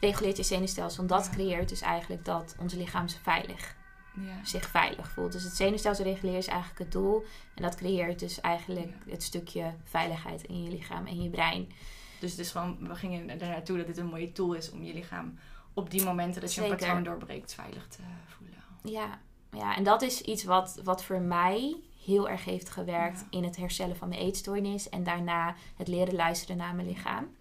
reguleert 0.00 0.36
je 0.36 0.42
zenuwstelsel. 0.42 1.02
En 1.02 1.08
dat 1.08 1.30
creëert 1.30 1.68
dus 1.68 1.80
eigenlijk 1.80 2.24
dat 2.24 2.54
ons 2.58 2.74
lichaam 2.74 3.08
veilig, 3.22 3.74
Ja. 4.14 4.44
zich 4.44 4.68
veilig 4.68 5.10
voelt. 5.10 5.32
Dus 5.32 5.42
het 5.42 5.56
zenuwstelsel 5.56 6.04
reguleren 6.04 6.38
is 6.38 6.46
eigenlijk 6.46 6.78
het 6.78 6.92
doel. 6.92 7.24
En 7.54 7.62
dat 7.62 7.74
creëert 7.74 8.18
dus 8.18 8.40
eigenlijk 8.40 8.92
het 9.08 9.22
stukje 9.22 9.74
veiligheid 9.84 10.42
in 10.42 10.62
je 10.62 10.70
lichaam 10.70 11.06
en 11.06 11.22
je 11.22 11.30
brein. 11.30 11.72
Dus 12.20 12.30
het 12.30 12.40
is 12.40 12.50
gewoon, 12.50 12.88
we 12.88 12.94
gingen 12.94 13.30
er 13.40 13.48
naartoe 13.48 13.76
dat 13.76 13.86
dit 13.86 13.96
een 13.96 14.06
mooie 14.06 14.32
tool 14.32 14.52
is 14.52 14.70
om 14.70 14.82
je 14.82 14.94
lichaam 14.94 15.38
op 15.74 15.90
die 15.90 16.04
momenten 16.04 16.40
dat 16.40 16.54
je 16.54 16.62
een 16.64 16.76
patroon 16.76 17.02
doorbreekt 17.02 17.54
veilig 17.54 17.88
te 17.88 17.98
voelen. 18.26 18.58
Ja, 18.82 19.18
ja 19.50 19.76
en 19.76 19.84
dat 19.84 20.02
is 20.02 20.20
iets 20.20 20.44
wat, 20.44 20.80
wat 20.84 21.04
voor 21.04 21.20
mij 21.20 21.76
heel 22.04 22.28
erg 22.28 22.44
heeft 22.44 22.70
gewerkt 22.70 23.20
Ja. 23.20 23.26
in 23.38 23.44
het 23.44 23.56
herstellen 23.56 23.96
van 23.96 24.08
mijn 24.08 24.20
eetstoornis. 24.20 24.88
En 24.88 25.02
daarna 25.04 25.54
het 25.76 25.88
leren 25.88 26.14
luisteren 26.14 26.56
naar 26.56 26.74
mijn 26.74 26.88
lichaam. 26.88 27.36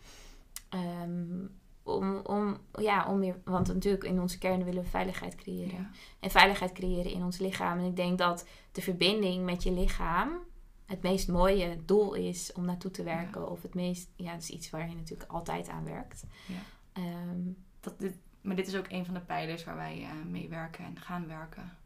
Ehm, 0.70 1.46
om, 1.95 2.15
om, 2.17 2.57
ja, 2.79 3.07
om 3.07 3.19
meer, 3.19 3.39
want 3.43 3.67
natuurlijk 3.67 4.03
in 4.03 4.19
onze 4.19 4.38
kern 4.38 4.63
willen 4.63 4.83
we 4.83 4.89
veiligheid 4.89 5.36
creëren. 5.36 5.77
Ja. 5.77 5.89
En 6.19 6.31
veiligheid 6.31 6.71
creëren 6.71 7.12
in 7.12 7.24
ons 7.24 7.38
lichaam. 7.38 7.79
En 7.79 7.86
ik 7.86 7.95
denk 7.95 8.17
dat 8.17 8.48
de 8.71 8.81
verbinding 8.81 9.45
met 9.45 9.63
je 9.63 9.71
lichaam 9.71 10.39
het 10.86 11.01
meest 11.01 11.27
mooie 11.27 11.77
doel 11.86 12.13
is 12.13 12.53
om 12.53 12.65
naartoe 12.65 12.91
te 12.91 13.03
werken. 13.03 13.50
Of 13.50 13.62
het 13.62 13.74
meest, 13.74 14.10
ja, 14.15 14.31
dat 14.31 14.41
is 14.41 14.50
iets 14.50 14.69
waar 14.69 14.89
je 14.89 14.95
natuurlijk 14.95 15.31
altijd 15.31 15.69
aan 15.69 15.83
werkt. 15.83 16.25
Ja. 16.45 16.62
Ehm, 16.93 17.39
Dat 17.79 18.00
dit, 18.00 18.16
maar 18.42 18.55
dit 18.55 18.68
is 18.68 18.75
ook 18.75 18.89
een 18.89 19.05
van 19.05 19.13
de 19.13 19.20
pijlers 19.20 19.63
waar 19.63 19.75
wij 19.75 20.01
eh, 20.01 20.25
mee 20.29 20.50
werken 20.50 20.85
en 20.85 21.00
gaan 21.00 21.27
werken 21.27 21.77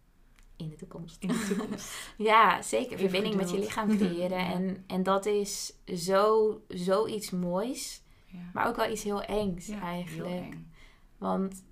in 0.55 0.69
de 0.69 0.75
toekomst. 0.75 1.21
in 1.21 1.27
de 1.27 1.45
toekomst. 1.47 1.93
Ja, 2.17 2.61
zeker. 2.61 2.97
Even 2.97 3.09
Verbinding 3.09 3.35
met 3.35 3.49
je 3.49 3.59
lichaam 3.59 3.97
creëren. 3.97 4.37
En, 4.55 4.83
en 4.87 5.03
dat 5.03 5.25
is 5.25 5.73
zo, 5.85 6.61
zoiets 6.67 7.31
moois. 7.31 8.03
Ja. 8.35 8.49
Maar 8.53 8.67
ook 8.67 8.75
wel 8.75 8.91
iets 8.91 9.03
heel 9.03 9.21
engs 9.21 9.67
Ja, 9.67 9.81
eigenlijk. 9.81 10.33
Heel 10.33 10.41
eng. 10.41 10.71
Want 11.17 11.63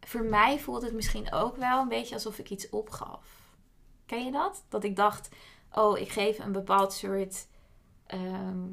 voor 0.00 0.24
mij 0.24 0.58
voelt 0.58 0.82
het 0.82 0.92
misschien 0.92 1.32
ook 1.32 1.56
wel 1.56 1.80
een 1.80 1.88
beetje 1.88 2.14
alsof 2.14 2.38
ik 2.38 2.50
iets 2.50 2.68
opgaf. 2.70 3.54
Ken 4.06 4.24
je 4.24 4.30
dat? 4.30 4.64
Dat 4.68 4.84
ik 4.84 4.96
dacht, 4.96 5.28
oh, 5.72 5.98
ik 5.98 6.08
geef 6.08 6.38
een 6.38 6.52
bepaald 6.52 6.92
soort 6.92 7.46
ehm, 8.06 8.66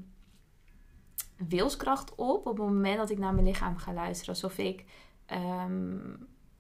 wilskracht 1.37 2.15
op 2.15 2.45
op 2.45 2.57
het 2.57 2.67
moment 2.67 2.97
dat 2.97 3.09
ik 3.09 3.17
naar 3.17 3.33
mijn 3.33 3.45
lichaam 3.45 3.77
ga 3.77 3.93
luisteren. 3.93 4.33
Alsof 4.33 4.57
ik, 4.57 4.85
ehm, 5.25 6.15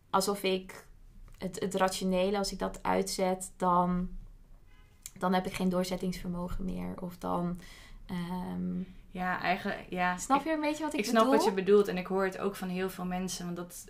alsof 0.09 0.43
ik 0.43 0.87
het, 1.37 1.59
het 1.59 1.75
rationele, 1.75 2.37
als 2.37 2.51
ik 2.51 2.59
dat 2.59 2.83
uitzet, 2.83 3.53
dan, 3.57 4.09
dan 5.17 5.33
heb 5.33 5.45
ik 5.45 5.53
geen 5.53 5.69
doorzettingsvermogen 5.69 6.65
meer. 6.65 7.01
Of 7.01 7.17
dan, 7.17 7.59
ehm, 8.05 8.81
Ja, 9.11 9.41
eigenlijk, 9.41 9.85
ja. 9.89 10.17
snap 10.17 10.39
ik- 10.39 10.45
je 10.45 10.51
een 10.53 10.59
beetje 10.61 10.83
wat 10.83 10.93
ik, 10.93 10.99
Ik 10.99 11.05
snap 11.05 11.23
bedoel? 11.23 11.35
wat 11.37 11.45
je 11.45 11.51
bedoelt 11.53 11.87
en 11.87 11.97
ik 11.97 12.07
hoor 12.07 12.23
het 12.23 12.37
ook 12.37 12.55
van 12.55 12.67
heel 12.67 12.89
veel 12.89 13.05
mensen. 13.05 13.45
Want 13.45 13.57
dat 13.57 13.85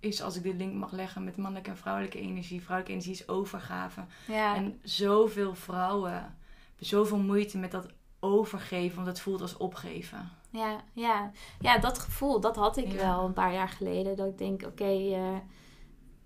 is, 0.00 0.22
als 0.22 0.36
ik 0.36 0.42
de 0.42 0.54
link 0.54 0.74
mag 0.74 0.92
leggen 0.92 1.24
met 1.24 1.36
mannelijke 1.36 1.70
en 1.70 1.76
vrouwelijke 1.76 2.18
energie. 2.18 2.62
Vrouwelijke 2.62 2.92
energie 3.00 3.12
is 3.22 3.28
overgave. 3.28 4.04
Ja, 4.26 4.54
En 4.56 4.80
zoveel 4.82 5.54
vrouwen 5.54 6.12
hebben 6.12 6.36
zoveel 6.78 7.18
moeite 7.18 7.58
met 7.58 7.70
dat 7.70 7.86
overgeven, 8.20 8.94
want 8.96 9.06
het 9.08 9.20
voelt 9.20 9.40
als 9.40 9.56
opgeven. 9.56 10.30
Ja, 10.50 10.80
ja. 10.92 11.30
ja, 11.60 11.78
dat 11.78 11.98
gevoel, 11.98 12.40
dat 12.40 12.56
had 12.56 12.76
ik 12.76 12.92
Ja. 12.92 12.96
wel 12.98 13.24
een 13.24 13.32
paar 13.32 13.52
jaar 13.52 13.68
geleden. 13.68 14.16
Dat 14.16 14.26
ik 14.28 14.38
denk, 14.38 14.62
oké. 14.66 14.84
eh, 14.84 15.34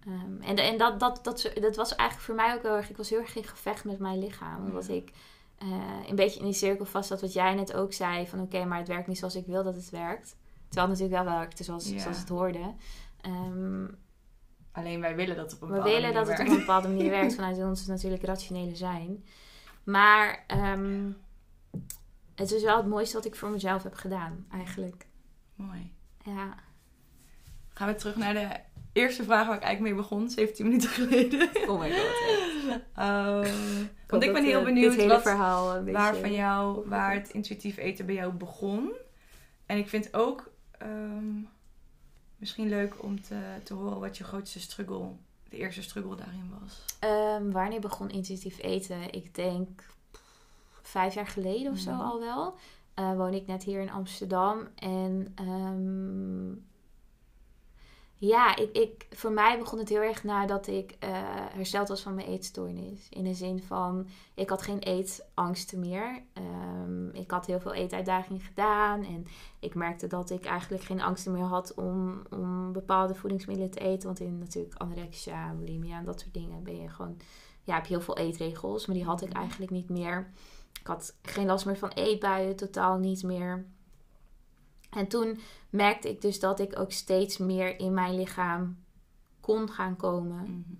ehm, 0.06 0.40
en 0.42 0.56
en 0.56 0.78
dat, 0.78 1.00
dat, 1.00 1.18
dat, 1.24 1.50
dat 1.60 1.76
was 1.76 1.94
eigenlijk 1.94 2.20
voor 2.28 2.34
mij 2.34 2.54
ook 2.54 2.62
heel 2.62 2.76
erg. 2.76 2.90
Ik 2.90 2.96
was 2.96 3.10
heel 3.10 3.18
erg 3.18 3.36
in 3.36 3.44
gevecht 3.44 3.84
met 3.84 3.98
mijn 3.98 4.18
lichaam. 4.18 4.64
Omdat 4.64 4.86
Ja. 4.86 4.94
ik 4.94 5.12
eh, 5.58 5.68
een 6.08 6.16
beetje 6.16 6.38
in 6.38 6.44
die 6.44 6.54
cirkel 6.54 6.84
vast 6.84 7.08
zat, 7.08 7.20
wat 7.20 7.32
jij 7.32 7.54
net 7.54 7.74
ook 7.74 7.92
zei: 7.92 8.26
van 8.26 8.40
oké, 8.40 8.64
maar 8.64 8.78
het 8.78 8.88
werkt 8.88 9.06
niet 9.06 9.18
zoals 9.18 9.34
ik 9.36 9.46
wil 9.46 9.62
dat 9.64 9.74
het 9.74 9.90
werkt. 9.90 10.36
Terwijl 10.68 10.90
het 10.90 10.98
natuurlijk 11.00 11.28
wel 11.28 11.38
werkte 11.38 11.64
zoals, 11.64 11.88
Ja. 11.90 11.98
zoals 11.98 12.18
het 12.18 12.28
hoorde. 12.28 12.74
Ehm, 13.20 13.86
Alleen 14.72 15.00
wij 15.00 15.16
willen 15.16 15.36
dat 15.36 15.54
op 15.54 15.62
een 15.62 15.68
we 15.68 15.74
bepaalde 15.74 15.94
willen 15.94 16.14
dat 16.14 16.26
manier 16.26 16.38
het 16.38 16.48
op 16.48 16.54
een 16.54 16.60
bepaalde 16.60 16.88
manier 16.88 17.10
werkt 17.10 17.34
vanuit 17.40 17.58
ons 17.58 17.86
natuurlijk 17.86 18.22
rationele 18.22 18.76
zijn. 18.76 19.24
Maar 19.84 20.44
ehm, 20.46 21.10
het 22.34 22.52
is 22.52 22.62
wel 22.62 22.76
het 22.76 22.86
mooiste 22.86 23.16
wat 23.16 23.24
ik 23.24 23.34
voor 23.36 23.50
mezelf 23.50 23.82
heb 23.82 23.94
gedaan, 23.94 24.46
eigenlijk. 24.52 25.06
Mooi. 25.54 25.92
Ja. 26.24 26.54
Gaan 27.68 27.88
we 27.88 27.94
terug 27.94 28.16
naar 28.16 28.34
de 28.34 28.48
eerste 28.92 29.24
vraag 29.24 29.46
waar 29.46 29.56
ik 29.56 29.62
eigenlijk 29.62 29.94
mee 29.94 30.02
begon, 30.04 30.30
17 30.30 30.64
minuten 30.66 30.88
geleden. 30.90 31.48
Oh 31.68 31.80
my 31.80 31.90
god. 31.90 32.55
Ehm, 32.94 33.84
want 34.06 34.22
ik 34.22 34.32
ben 34.32 34.42
eh, 34.42 34.48
heel 34.48 34.62
benieuwd 34.64 34.90
dit 34.90 35.00
hele 35.00 35.12
wat, 35.12 35.22
verhaal 35.22 35.76
een 35.76 35.92
waar 35.92 36.16
van 36.16 36.32
jou, 36.32 36.88
waar 36.88 37.14
het 37.14 37.30
intuïtief 37.30 37.76
eten 37.76 38.06
bij 38.06 38.14
jou 38.14 38.32
begon. 38.32 38.92
En 39.66 39.78
ik 39.78 39.88
vind 39.88 40.14
ook 40.14 40.50
ehm, 40.78 41.34
misschien 42.36 42.68
leuk 42.68 43.02
om 43.02 43.22
te, 43.22 43.38
te 43.62 43.74
horen 43.74 44.00
wat 44.00 44.16
je 44.16 44.24
grootste 44.24 44.60
struggle, 44.60 45.08
de 45.48 45.56
eerste 45.56 45.82
struggle 45.82 46.16
daarin 46.16 46.50
was. 46.60 46.84
Ehm, 46.98 47.50
wanneer 47.50 47.80
begon 47.80 48.10
intuïtief 48.10 48.62
eten? 48.62 49.12
Ik 49.12 49.34
denk 49.34 49.84
vijf 50.82 51.14
jaar 51.14 51.26
geleden 51.26 51.72
of 51.72 51.78
zo 51.78 51.90
Mhm. 51.90 52.00
al 52.00 52.20
wel. 52.20 52.54
Eh 52.94 53.16
woon 53.16 53.34
ik 53.34 53.46
net 53.46 53.62
hier 53.62 53.80
in 53.80 53.90
Amsterdam. 53.90 54.68
En 54.74 55.32
ja, 58.18 58.56
ik, 58.56 58.76
ik, 58.76 59.06
voor 59.10 59.32
mij 59.32 59.58
begon 59.58 59.78
het 59.78 59.88
heel 59.88 60.00
erg 60.00 60.24
nadat 60.24 60.66
ik 60.66 60.96
eh, 60.98 61.10
hersteld 61.54 61.88
was 61.88 62.02
van 62.02 62.14
mijn 62.14 62.26
eetstoornis. 62.26 63.06
In 63.10 63.24
de 63.24 63.34
zin 63.34 63.62
van, 63.62 64.06
ik 64.34 64.48
had 64.48 64.62
geen 64.62 64.78
eetangsten 64.78 65.78
meer. 65.80 66.22
Ehm, 66.32 67.08
ik 67.08 67.30
had 67.30 67.46
heel 67.46 67.60
veel 67.60 67.72
eetuitdagingen 67.74 68.40
gedaan. 68.40 69.04
En 69.04 69.26
ik 69.60 69.74
merkte 69.74 70.06
dat 70.06 70.30
ik 70.30 70.44
eigenlijk 70.44 70.82
geen 70.82 71.00
angsten 71.00 71.32
meer 71.32 71.42
had 71.44 71.74
om, 71.74 72.22
om 72.30 72.72
bepaalde 72.72 73.14
voedingsmiddelen 73.14 73.70
te 73.70 73.80
eten. 73.80 74.06
Want 74.06 74.20
in 74.20 74.38
natuurlijk 74.38 74.74
anorexia, 74.80 75.52
bulimia 75.54 75.98
en 75.98 76.04
dat 76.04 76.20
soort 76.20 76.34
dingen 76.34 76.62
ben 76.62 76.82
je 76.82 76.88
gewoon... 76.88 77.16
Ja, 77.62 77.74
heb 77.74 77.86
je 77.86 77.94
heel 77.94 78.02
veel 78.02 78.16
eetregels. 78.16 78.86
Maar 78.86 78.96
die 78.96 79.04
had 79.04 79.22
ik 79.22 79.28
Mhm. 79.28 79.38
eigenlijk 79.38 79.70
niet 79.70 79.88
meer. 79.88 80.30
Ik 80.80 80.86
had 80.86 81.14
geen 81.22 81.46
last 81.46 81.66
meer 81.66 81.78
van 81.78 81.88
eetbuien, 81.88 82.56
totaal 82.56 82.98
niet 82.98 83.22
meer. 83.22 83.66
En 84.90 85.08
toen 85.08 85.38
merkte 85.70 86.08
ik 86.08 86.20
dus 86.20 86.40
dat 86.40 86.60
ik 86.60 86.78
ook 86.78 86.92
steeds 86.92 87.38
meer 87.38 87.78
in 87.78 87.94
mijn 87.94 88.14
lichaam 88.14 88.76
kon 89.40 89.70
gaan 89.70 89.96
komen. 89.96 90.42
Mhm. 90.42 90.74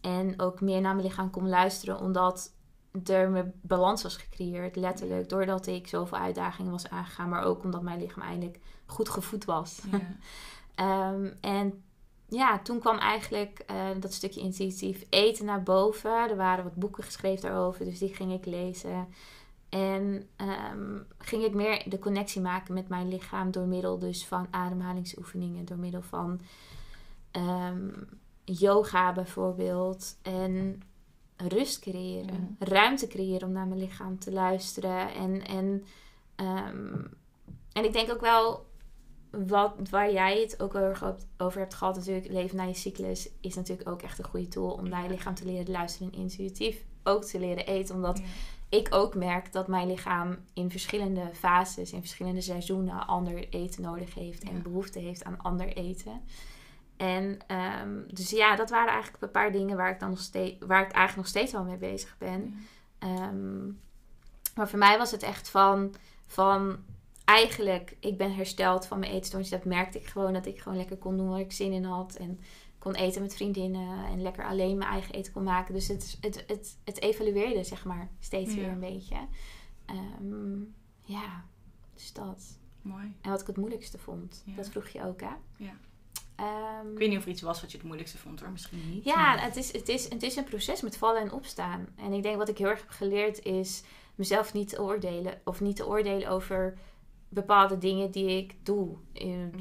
En 0.00 0.40
ook 0.40 0.60
meer 0.60 0.80
naar 0.80 0.94
mijn 0.94 1.06
lichaam 1.06 1.30
kon 1.30 1.48
luisteren, 1.48 2.00
omdat 2.00 2.52
er 3.04 3.30
mijn 3.30 3.52
balans 3.60 4.02
was 4.02 4.16
gecreëerd, 4.16 4.76
letterlijk. 4.76 5.28
Doordat 5.28 5.66
ik 5.66 5.86
zoveel 5.86 6.18
uitdagingen 6.18 6.70
was 6.70 6.88
aangegaan, 6.88 7.28
maar 7.28 7.42
ook 7.42 7.64
omdat 7.64 7.82
mijn 7.82 8.00
lichaam 8.00 8.22
eindelijk 8.22 8.58
goed 8.86 9.08
gevoed 9.08 9.44
was. 9.44 9.80
Ehm, 10.74 11.30
en 11.40 11.82
ja, 12.28 12.58
toen 12.58 12.78
kwam 12.78 12.98
eigenlijk 12.98 13.58
eh, 13.66 13.86
dat 14.00 14.12
stukje 14.12 14.40
intuïtief 14.40 15.04
eten 15.10 15.44
naar 15.44 15.62
boven. 15.62 16.30
Er 16.30 16.36
waren 16.36 16.64
wat 16.64 16.74
boeken 16.74 17.04
geschreven 17.04 17.42
daarover, 17.42 17.84
dus 17.84 17.98
die 17.98 18.14
ging 18.14 18.32
ik 18.32 18.46
lezen. 18.46 19.08
En 19.68 20.28
ehm, 20.36 20.98
ging 21.18 21.44
ik 21.44 21.54
meer 21.54 21.82
de 21.88 21.98
connectie 21.98 22.40
maken 22.40 22.74
met 22.74 22.88
mijn 22.88 23.08
lichaam 23.08 23.50
door 23.50 23.66
middel 23.66 23.98
dus 23.98 24.26
van 24.26 24.46
ademhalingsoefeningen, 24.50 25.64
door 25.64 25.78
middel 25.78 26.02
van 26.02 26.40
ehm, 27.30 27.88
yoga 28.44 29.12
bijvoorbeeld. 29.12 30.18
En 30.22 30.82
rust 31.36 31.78
creëren, 31.78 32.56
ruimte 32.58 33.06
creëren 33.06 33.48
om 33.48 33.54
naar 33.54 33.66
mijn 33.66 33.80
lichaam 33.80 34.18
te 34.18 34.32
luisteren. 34.32 35.14
En, 35.14 35.46
en, 35.46 35.84
ehm, 36.36 37.04
en 37.72 37.84
ik 37.84 37.92
denk 37.92 38.10
ook 38.10 38.20
wel, 38.20 38.66
wat, 39.30 39.74
waar 39.90 40.12
jij 40.12 40.40
het 40.40 40.62
ook 40.62 40.74
over 41.36 41.60
hebt 41.60 41.74
gehad, 41.74 41.96
natuurlijk, 41.96 42.28
leven 42.28 42.56
naar 42.56 42.66
je 42.66 42.74
cyclus, 42.74 43.30
is 43.40 43.54
natuurlijk 43.54 43.88
ook 43.88 44.02
echt 44.02 44.18
een 44.18 44.24
goede 44.24 44.48
tool 44.48 44.70
om 44.70 44.88
naar 44.88 45.02
je 45.02 45.10
lichaam 45.10 45.34
te 45.34 45.44
leren 45.44 45.70
luisteren 45.70 46.12
en 46.12 46.18
intuïtief 46.18 46.84
ook 47.02 47.24
te 47.24 47.38
leren 47.38 47.66
eten. 47.66 47.94
Omdat 47.94 48.20
ik 48.68 48.94
ook 48.94 49.14
merk 49.14 49.52
dat 49.52 49.68
mijn 49.68 49.86
lichaam 49.86 50.36
in 50.52 50.70
verschillende 50.70 51.30
fases, 51.32 51.92
in 51.92 52.00
verschillende 52.00 52.40
seizoenen, 52.40 53.06
ander 53.06 53.48
eten 53.48 53.82
nodig 53.82 54.14
heeft 54.14 54.42
en 54.42 54.62
behoefte 54.62 54.98
heeft 54.98 55.24
aan 55.24 55.40
ander 55.40 55.76
eten. 55.76 56.20
En 56.96 57.38
um, 57.82 58.04
dus 58.12 58.30
ja, 58.30 58.56
dat 58.56 58.70
waren 58.70 58.92
eigenlijk 58.92 59.22
een 59.22 59.30
paar 59.30 59.52
dingen 59.52 59.76
waar 59.76 59.90
ik 59.90 60.00
dan 60.00 60.10
nog 60.10 60.20
steeds, 60.20 60.56
waar 60.66 60.82
ik 60.82 60.92
eigenlijk 60.92 61.16
nog 61.16 61.26
steeds 61.26 61.52
wel 61.52 61.64
mee 61.64 61.76
bezig 61.76 62.16
ben. 62.18 62.66
Ehm, 62.98 63.66
maar 64.54 64.68
voor 64.68 64.78
mij 64.78 64.98
was 64.98 65.10
het 65.10 65.22
echt 65.22 65.48
van, 65.48 65.94
van 66.26 66.78
eigenlijk, 67.24 67.96
ik 68.00 68.18
ben 68.18 68.34
hersteld 68.34 68.86
van 68.86 68.98
mijn 68.98 69.12
eetstoornis. 69.12 69.50
Dat 69.50 69.64
merkte 69.64 69.98
ik 69.98 70.06
gewoon 70.06 70.32
dat 70.32 70.46
ik 70.46 70.60
gewoon 70.60 70.78
lekker 70.78 70.96
kon 70.96 71.16
doen 71.16 71.28
waar 71.28 71.40
ik 71.40 71.52
zin 71.52 71.72
in 71.72 71.84
had. 71.84 72.14
En 72.14 72.40
kon 72.78 72.94
eten 72.94 73.22
met 73.22 73.34
vriendinnen 73.34 74.06
en 74.06 74.22
lekker 74.22 74.44
alleen 74.44 74.78
mijn 74.78 74.90
eigen 74.90 75.14
eten 75.14 75.32
kon 75.32 75.42
maken. 75.42 75.74
Dus 75.74 75.88
het, 75.88 76.18
het, 76.20 76.44
het, 76.46 76.78
het 76.84 77.00
evalueerde, 77.00 77.64
zeg 77.64 77.84
maar, 77.84 78.10
steeds 78.20 78.54
weer 78.54 78.68
een 78.68 78.80
beetje. 78.80 79.16
Um, 80.20 80.74
ja, 81.02 81.44
dus 81.94 82.12
dat. 82.12 82.58
Mooi. 82.82 83.14
En 83.20 83.30
wat 83.30 83.40
ik 83.40 83.46
het 83.46 83.56
moeilijkste 83.56 83.98
vond, 83.98 84.44
dat 84.56 84.68
vroeg 84.68 84.88
je 84.88 85.04
ook, 85.04 85.20
hè? 85.20 85.32
Ja. 85.56 85.76
Um, 86.80 86.92
ik 86.92 86.98
weet 86.98 87.08
niet 87.08 87.18
of 87.18 87.24
er 87.24 87.30
iets 87.30 87.42
was 87.42 87.60
wat 87.60 87.70
je 87.70 87.76
het 87.76 87.86
moeilijkste 87.86 88.18
vond 88.18 88.40
hoor, 88.40 88.50
misschien 88.50 88.90
niet. 88.90 89.04
Ja, 89.04 89.36
het 89.38 89.56
is, 89.56 89.72
het, 89.72 89.88
is, 89.88 90.08
het 90.08 90.22
is 90.22 90.36
een 90.36 90.44
proces 90.44 90.82
met 90.82 90.96
vallen 90.96 91.20
en 91.20 91.32
opstaan. 91.32 91.86
En 91.96 92.12
ik 92.12 92.22
denk 92.22 92.36
wat 92.36 92.48
ik 92.48 92.58
heel 92.58 92.68
erg 92.68 92.80
heb 92.80 92.90
geleerd 92.90 93.44
is 93.44 93.82
mezelf 94.14 94.52
niet 94.52 94.68
te 94.68 94.82
oordelen. 94.82 95.40
Of 95.44 95.60
niet 95.60 95.76
te 95.76 95.86
oordelen 95.86 96.28
over 96.28 96.78
bepaalde 97.28 97.78
dingen 97.78 98.10
die 98.10 98.28
ik 98.28 98.54
doe. 98.62 98.96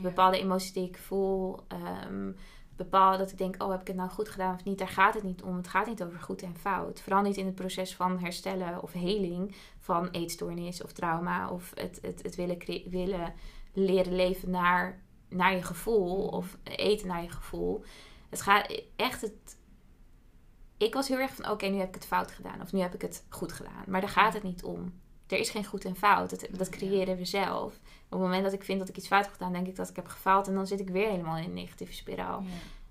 Bepaalde 0.02 0.40
emoties 0.40 0.74
die 0.74 0.88
ik 0.88 0.98
voel. 0.98 1.60
Um, 2.08 2.36
bepaalde 2.78 3.18
dat 3.18 3.32
ik 3.32 3.38
denk, 3.38 3.64
oh 3.64 3.72
heb 3.72 3.82
ik 3.82 3.88
het 3.88 3.96
nou 3.96 4.10
goed 4.10 4.30
gedaan 4.30 4.54
of 4.54 4.64
niet. 4.64 4.78
Daar 4.78 4.88
gaat 4.88 5.14
het 5.14 5.24
niet 5.24 5.44
om. 5.44 5.58
Het 5.58 5.68
gaat 5.68 5.88
niet 5.88 6.04
over 6.04 6.20
goed 6.20 6.42
en 6.42 6.56
fout. 6.56 7.02
Vooral 7.02 7.22
niet 7.22 7.38
in 7.38 7.46
het 7.46 7.56
proces 7.56 7.96
van 7.96 8.20
herstellen 8.20 8.84
of 8.84 8.92
heling 8.92 9.56
van 9.80 10.10
eetstoornis 10.10 10.84
of 10.84 10.92
trauma. 10.92 11.50
Of 11.50 11.72
het, 11.74 12.00
het, 12.02 12.24
het 12.24 12.36
willen, 12.36 12.58
willen 12.90 13.34
leren 13.74 14.16
leven 14.16 14.50
naar 14.50 15.06
naar 15.30 15.56
je 15.56 15.64
gevoel 15.64 16.28
of 16.28 16.58
eten 16.64 17.08
naar 17.08 17.22
je 17.22 17.30
gevoel. 17.30 17.84
Het 18.30 18.42
gaat 18.42 18.82
echt 18.96 19.22
het. 19.22 19.58
Ik 20.78 20.94
was 20.94 21.08
heel 21.08 21.20
erg 21.20 21.36
van: 21.36 21.50
oké, 21.50 21.66
nu 21.66 21.78
heb 21.78 21.88
ik 21.88 21.96
het 21.96 22.06
fout 22.06 22.32
gedaan 22.32 22.62
of 22.62 22.74
nu 22.74 22.80
heb 22.80 22.94
ik 22.94 23.02
het 23.02 23.26
goed 23.30 23.52
gedaan. 23.52 23.84
Maar 23.88 24.02
daar 24.02 24.10
gaat 24.10 24.34
het 24.34 24.44
niet 24.44 24.64
om. 24.64 24.94
Er 25.28 25.40
is 25.40 25.50
geen 25.50 25.66
goed 25.66 25.86
en 25.86 25.96
fout. 25.96 26.30
Dat, 26.30 26.48
dat 26.52 26.70
creëren 26.70 27.18
we 27.18 27.26
zelf. 27.26 27.80
Op 28.10 28.14
het 28.14 28.22
moment 28.22 28.44
dat 28.44 28.54
ik 28.54 28.64
vind 28.64 28.80
dat 28.80 28.90
ik 28.90 28.98
iets 28.98 29.08
fout 29.08 29.24
heb 29.24 29.34
gedaan, 29.34 29.54
denk 29.54 29.68
ik 29.68 29.76
dat 29.76 29.90
ik 29.90 29.96
heb 29.96 30.08
gefaald 30.08 30.48
en 30.48 30.54
dan 30.54 30.68
zit 30.68 30.80
ik 30.80 30.90
weer 30.90 31.10
helemaal 31.10 31.38
in 31.38 31.44
een 31.44 31.54
negatieve 31.54 31.94
spiraal. 31.94 32.44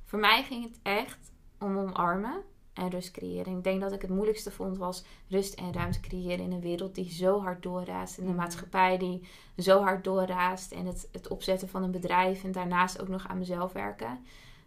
Voor 0.04 0.18
mij 0.18 0.42
ging 0.42 0.64
het 0.64 0.78
echt 0.82 1.32
om 1.58 1.78
omarmen 1.78 2.42
en 2.76 2.90
rust 2.90 3.10
creëren. 3.10 3.56
Ik 3.56 3.64
denk 3.64 3.80
dat 3.80 3.92
ik 3.92 4.02
het 4.02 4.10
moeilijkste 4.10 4.50
vond 4.50 4.76
was 4.76 5.04
rust 5.28 5.54
en 5.54 5.72
ruimte 5.72 6.00
creëren 6.00 6.44
in 6.44 6.52
een 6.52 6.60
wereld 6.60 6.94
die 6.94 7.10
zo 7.10 7.40
hard 7.40 7.62
doorraast. 7.62 8.18
In 8.18 8.24
een 8.24 8.30
mm. 8.30 8.36
maatschappij 8.36 8.98
die 8.98 9.28
zo 9.56 9.82
hard 9.82 10.04
doorraast. 10.04 10.72
En 10.72 10.86
het, 10.86 11.08
het 11.12 11.28
opzetten 11.28 11.68
van 11.68 11.82
een 11.82 11.90
bedrijf 11.90 12.44
en 12.44 12.52
daarnaast 12.52 13.00
ook 13.00 13.08
nog 13.08 13.28
aan 13.28 13.38
mezelf 13.38 13.72
werken. 13.72 14.24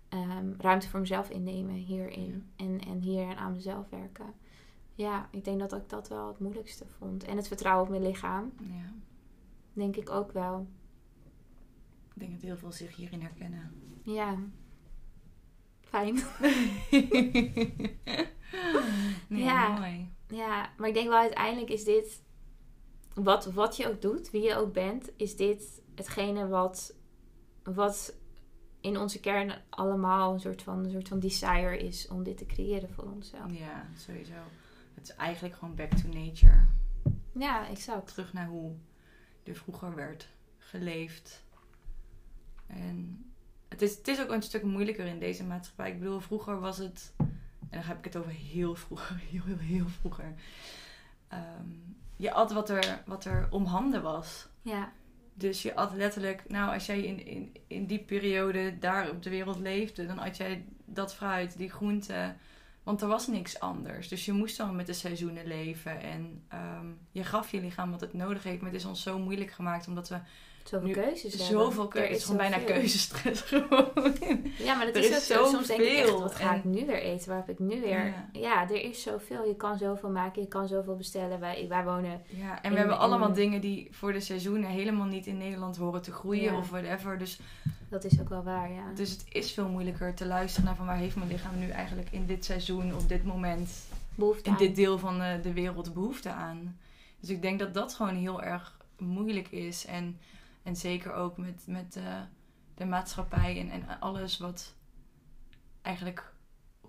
Ehm, 0.10 0.54
ruimte 0.58 0.90
voor 0.90 1.00
mezelf 1.00 1.30
innemen 1.30 1.76
hierin. 1.76 2.50
En, 2.56 2.80
en 2.88 3.00
hier 3.00 3.36
aan 3.36 3.54
mezelf 3.54 3.90
werken. 3.90 4.34
Ja, 4.96 5.28
ik 5.32 5.44
denk 5.44 5.60
dat 5.60 5.74
ik 5.74 5.90
dat 5.90 6.08
wel 6.08 6.28
het 6.28 6.40
moeilijkste 6.40 6.86
vond. 6.98 7.24
En 7.24 7.38
het 7.38 7.48
vertrouwen 7.48 7.84
op 7.84 7.90
mijn 7.90 8.04
lichaam. 8.04 8.52
Ja. 8.60 8.94
Denk 9.80 9.96
ik 9.96 10.10
ook 10.10 10.32
wel. 10.32 10.68
Ik 12.14 12.20
denk 12.20 12.32
dat 12.32 12.42
heel 12.42 12.58
veel 12.58 12.72
zich 12.72 12.96
hierin 12.96 13.22
herkennen. 13.22 13.72
Ja, 14.04 14.38
fijn. 15.82 16.16
nee, 19.28 19.44
ja, 19.44 19.78
mooi. 19.78 20.10
Ja, 20.28 20.74
maar 20.78 20.88
ik 20.88 20.94
denk 20.94 21.08
wel 21.08 21.18
uiteindelijk 21.18 21.70
is 21.70 21.84
dit, 21.84 22.24
wat, 23.14 23.46
wat 23.46 23.78
je 23.78 23.88
ook 23.88 24.02
doet, 24.02 24.32
wie 24.32 24.42
je 24.42 24.56
ook 24.56 24.74
bent, 24.74 25.12
is 25.16 25.36
dit 25.36 25.82
hetgene 25.96 26.48
wat, 26.48 26.96
wat 27.64 28.14
in 28.82 28.98
onze 28.98 29.20
kern 29.20 29.62
allemaal 29.70 30.34
een 30.34 30.40
soort, 30.40 30.62
van, 30.62 30.84
een 30.84 30.92
soort 30.92 31.08
van 31.08 31.20
desire 31.20 31.78
is 31.78 32.08
om 32.08 32.24
dit 32.24 32.38
te 32.38 32.46
creëren 32.46 32.90
voor 32.90 33.12
onszelf. 33.12 33.52
Ja, 33.52 33.90
sowieso. 33.98 34.34
Het 34.94 35.10
is 35.10 35.16
eigenlijk 35.16 35.56
gewoon 35.56 35.76
back 35.76 35.94
to 35.94 36.08
nature. 36.08 36.66
Ja, 37.34 37.68
exact. 37.68 38.08
Terug 38.08 38.34
naar 38.34 38.48
hoe 38.48 38.76
er 39.50 39.56
vroeger 39.56 39.96
werd 39.96 40.30
geleefd. 40.58 41.44
En 42.68 43.26
het 43.68 43.82
is, 43.82 43.98
het 43.98 44.08
is 44.08 44.22
ook 44.22 44.30
een 44.30 44.42
stuk 44.42 44.64
moeilijker 44.64 45.06
in 45.06 45.20
deze 45.20 45.44
maatschappij. 45.44 45.92
Ik 45.92 46.00
bedoel, 46.00 46.20
vroeger 46.20 46.60
was 46.60 46.78
het. 46.78 47.14
En 47.18 47.78
dan 47.78 47.82
heb 47.82 47.98
ik 47.98 48.04
het 48.04 48.16
over 48.16 48.32
heel 48.32 48.76
vroeger, 48.76 49.16
heel, 49.32 49.44
heel, 49.46 49.58
heel 49.58 49.88
vroeger. 49.88 50.34
Um, 51.34 51.98
je 52.16 52.32
at 52.32 52.52
wat 52.52 52.70
er, 52.70 53.04
wat 53.06 53.26
er 53.26 53.48
om 53.50 53.66
handen 53.66 54.02
was. 54.02 54.48
Ja. 54.62 54.92
Dus 55.34 55.62
je 55.62 55.76
at 55.76 55.94
letterlijk, 55.94 56.44
nou, 56.48 56.74
als 56.74 56.86
jij 56.86 57.02
in, 57.02 57.26
in, 57.26 57.56
in 57.68 57.86
die 57.86 58.00
periode 58.00 58.80
daar 58.80 59.10
op 59.10 59.24
de 59.24 59.30
wereld 59.30 59.60
leefde, 59.60 60.06
dan 60.06 60.20
at 60.20 60.38
jij 60.38 60.66
dat 60.86 61.16
fruit, 61.16 61.58
die 61.58 61.70
groenten. 61.70 62.38
Want 62.90 63.02
er 63.02 63.08
was 63.08 63.28
niks 63.28 63.60
anders. 63.60 64.08
Dus 64.08 64.26
je 64.26 64.34
moest 64.34 64.58
dan 64.58 64.76
met 64.76 64.86
de 64.86 64.94
seizoenen 64.94 65.46
leven. 65.46 66.02
En 66.02 66.44
um, 66.54 66.98
je 67.12 67.24
gaf 67.24 67.52
je 67.52 67.62
lichaam 67.62 67.92
wat 67.92 68.02
het 68.02 68.14
nodig 68.14 68.44
heeft. 68.44 68.62
Maar 68.62 68.72
het 68.72 68.80
is 68.80 68.86
ons 68.86 69.04
zo 69.04 69.20
moeilijk 69.20 69.52
gemaakt 69.52 69.88
omdat 69.88 70.10
we 70.10 70.18
Zoveel 70.64 70.92
keuzes 70.92 71.34
hebben. 71.34 71.48
Zoveel 71.48 71.88
keuzes. 71.88 72.10
Het 72.10 72.18
is 72.18 72.24
gewoon 72.24 72.50
bijna 72.50 72.58
keuzestress 72.58 73.42
gewoon. 73.52 74.16
Ja, 74.58 74.76
maar 74.76 74.86
dat 74.86 74.96
er 74.96 75.04
is, 75.04 75.10
is 75.10 75.28
zo 75.28 75.46
Soms 75.46 75.68
denk 75.68 75.80
ik 75.80 75.98
echt, 75.98 76.10
wat 76.10 76.36
ga 76.36 76.56
ik 76.56 76.64
nu 76.64 76.86
weer 76.86 77.02
eten? 77.02 77.30
Waar 77.30 77.38
heb 77.38 77.50
ik 77.50 77.60
nu 77.60 77.82
weer... 77.82 78.14
Ja. 78.32 78.70
er 78.70 78.82
is 78.82 79.02
zoveel. 79.02 79.46
Je 79.46 79.56
kan 79.56 79.78
zoveel 79.78 80.10
maken. 80.10 80.42
Je 80.42 80.48
kan 80.48 80.68
zoveel 80.68 80.96
bestellen. 80.96 81.40
Wij, 81.40 81.66
wij 81.70 81.84
wonen... 81.84 82.22
Ja, 82.28 82.62
en 82.62 82.72
we 82.72 82.78
hebben 82.78 82.98
allemaal 82.98 83.34
dingen 83.34 83.62
die 83.62 83.88
voor 83.92 84.14
de 84.14 84.20
seizoenen 84.20 84.70
helemaal 84.70 85.08
niet 85.08 85.28
in 85.28 85.38
Nederland 85.38 85.78
horen 85.78 86.02
te 86.02 86.12
groeien 86.12 86.56
of 86.56 86.70
whatever. 86.70 87.18
Dus... 87.18 87.40
Dat 87.90 88.04
is 88.04 88.20
ook 88.20 88.30
wel 88.30 88.44
waar, 88.44 88.72
ja. 88.72 88.94
Dus 88.96 89.12
het 89.12 89.26
is 89.30 89.52
veel 89.52 89.70
moeilijker 89.70 90.14
te 90.14 90.26
luisteren 90.26 90.66
naar 90.66 90.76
van 90.76 90.86
waar 90.86 90.98
heeft 90.98 91.16
mijn 91.16 91.30
lichaam 91.30 91.60
nu 91.60 91.70
eigenlijk 91.70 92.12
in 92.12 92.26
dit 92.26 92.46
seizoen, 92.46 92.96
op 92.96 93.10
dit 93.10 93.24
moment, 93.24 93.70
behoefte 94.16 94.50
in 94.50 94.56
dit 94.56 94.76
deel 94.76 95.00
van 95.00 95.20
de, 95.20 95.40
de 95.44 95.54
wereld 95.54 95.94
behoefte 95.94 96.30
aan. 96.30 96.78
Dus 97.20 97.30
ik 97.30 97.42
denk 97.42 97.60
dat 97.60 97.74
dat 97.74 97.94
gewoon 97.94 98.16
heel 98.16 98.42
erg 98.42 98.78
moeilijk 98.98 99.48
is. 99.48 99.86
En 99.86 100.18
en 100.64 100.76
zeker 100.76 101.14
ook 101.14 101.38
met, 101.38 101.64
met 101.66 101.96
uh, 101.98 102.22
de 102.76 102.86
maatschappij 102.86 103.60
en, 103.60 103.70
en 103.70 104.00
alles 104.00 104.38
wat 104.38 104.74
eigenlijk 105.82 106.29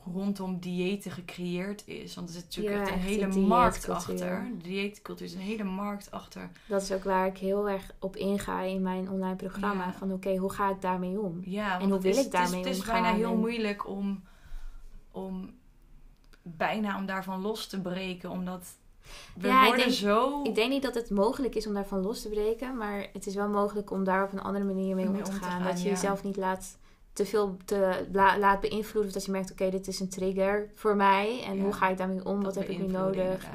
rondom 0.05 0.59
diëten 0.61 1.11
gecreëerd 1.11 1.83
is. 1.87 2.15
Want 2.15 2.29
er 2.29 2.35
zit 2.35 2.45
natuurlijk 2.45 2.81
echt 2.81 2.93
een 2.93 2.99
hele 2.99 3.27
markt 3.27 3.89
achter. 3.89 4.47
De 4.59 4.63
dieetcultuur 4.63 5.27
is 5.27 5.35
een 5.35 5.41
hele 5.41 5.65
markt 5.65 6.11
achter. 6.11 6.51
Dat 6.69 6.83
is 6.83 6.93
ook 6.93 7.05
waar 7.05 7.27
ik 7.27 7.39
heel 7.39 7.69
erg 7.69 7.95
op 7.99 8.17
inga 8.17 8.61
in 8.61 8.83
mijn 8.83 9.11
online 9.11 9.37
programma. 9.37 9.93
Van 9.93 10.13
oké, 10.13 10.37
hoe 10.37 10.53
ga 10.53 10.71
ik 10.71 10.81
daarmee 10.81 11.21
om? 11.21 11.41
Ja, 11.45 11.81
en 11.81 11.91
hoe 11.91 12.01
wil 12.01 12.17
ik 12.17 12.31
daarmee 12.31 12.59
omgaan? 12.59 12.73
Het 12.73 12.83
is 12.83 12.85
bijna 12.85 13.15
heel 13.15 13.37
moeilijk 13.37 13.89
om, 13.89 14.23
om 15.11 15.51
bijna 16.43 16.99
om 16.99 17.07
daarvan 17.07 17.41
los 17.41 17.67
te 17.67 17.81
breken. 17.81 18.31
Omdat 18.31 18.67
we 19.35 19.47
ja, 19.47 19.65
worden 19.65 19.79
ik 19.79 19.85
denk, 19.85 19.97
zo... 19.97 20.43
Ik 20.43 20.55
denk 20.55 20.71
niet 20.71 20.83
dat 20.83 20.95
het 20.95 21.11
mogelijk 21.11 21.55
is 21.55 21.67
om 21.67 21.75
daarvan 21.75 22.01
los 22.01 22.23
te 22.23 22.29
breken. 22.29 22.77
Maar 22.77 23.07
het 23.13 23.27
is 23.27 23.35
wel 23.35 23.49
mogelijk 23.49 23.91
om 23.91 24.05
daar 24.05 24.25
op 24.25 24.33
een 24.33 24.43
andere 24.43 24.65
manier 24.65 24.97
mee 24.97 25.09
om, 25.09 25.23
te, 25.23 25.33
gaan. 25.33 25.63
Dat 25.63 25.83
je 25.83 25.89
jezelf 25.89 26.23
niet 26.23 26.37
laat 26.37 26.79
te 27.21 27.27
veel 27.27 27.57
te, 27.65 28.07
laat 28.13 28.61
beïnvloeden. 28.61 29.07
Of 29.07 29.13
dat 29.13 29.25
je 29.25 29.31
merkt, 29.31 29.51
oké, 29.51 29.71
dit 29.71 29.89
is 29.89 30.01
een 30.01 30.09
trigger 30.09 30.71
voor 30.75 30.97
mij. 30.97 31.43
En 31.47 31.61
hoe 31.61 31.73
ga 31.73 31.89
ik 31.89 31.97
daarmee 31.97 32.25
om? 32.25 32.43
Wat 32.43 32.55
heb 32.55 32.69
ik 32.69 32.79
nu 32.79 32.87
nodig? 32.87 33.47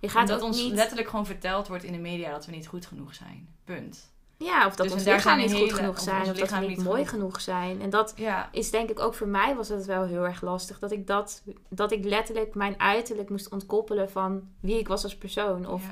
Je 0.00 0.08
gaat 0.08 0.28
dat 0.28 0.42
ons 0.42 0.66
letterlijk 0.66 1.08
gewoon 1.08 1.26
verteld 1.26 1.68
wordt 1.68 1.84
in 1.84 1.92
de 1.92 1.98
media 1.98 2.30
dat 2.30 2.46
we 2.46 2.52
niet 2.52 2.66
goed 2.66 2.86
genoeg 2.86 3.14
zijn. 3.14 3.48
Punt. 3.64 4.14
Ja, 4.38 4.66
of 4.66 4.76
dat 4.76 4.86
dus 4.86 4.94
ons 4.94 5.04
lichaam 5.04 5.38
niet 5.38 5.54
goed 5.54 5.72
genoeg 5.72 6.00
zijn. 6.00 6.30
Of, 6.30 6.36
dat 6.36 6.50
we 6.50 6.66
niet 6.66 6.84
mooi 6.84 7.06
genoeg 7.06 7.40
zijn. 7.40 7.80
En 7.80 7.90
dat 7.90 8.14
is 8.50 8.70
denk 8.70 8.90
ik 8.90 9.00
ook 9.00 9.14
voor 9.14 9.28
mij 9.28 9.54
was 9.54 9.68
het 9.68 9.86
wel 9.86 10.04
heel 10.04 10.24
erg 10.24 10.42
lastig. 10.42 10.78
Dat 10.78 10.92
ik, 10.92 11.06
dat, 11.06 11.42
dat 11.68 11.92
ik 11.92 12.04
letterlijk 12.04 12.54
mijn 12.54 12.80
uiterlijk 12.80 13.30
moest 13.30 13.48
ontkoppelen 13.48 14.10
van 14.10 14.48
wie 14.60 14.78
ik 14.78 14.88
was 14.88 15.04
als 15.04 15.16
persoon. 15.16 15.66
Of 15.66 15.84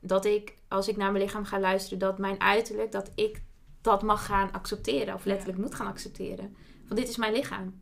dat 0.00 0.24
ik, 0.24 0.54
als 0.68 0.88
ik 0.88 0.96
naar 0.96 1.12
mijn 1.12 1.24
lichaam 1.24 1.44
ga 1.44 1.60
luisteren, 1.60 1.98
dat 1.98 2.18
mijn 2.18 2.40
uiterlijk, 2.40 2.92
dat 2.92 3.10
ik 3.14 3.42
dat 3.82 4.02
mag 4.02 4.26
gaan 4.26 4.52
accepteren. 4.52 5.14
Of 5.14 5.24
letterlijk 5.24 5.58
moet 5.58 5.74
gaan 5.74 5.86
accepteren. 5.86 6.56
Want 6.88 7.00
dit 7.00 7.08
is 7.08 7.16
mijn 7.16 7.32
lichaam. 7.32 7.80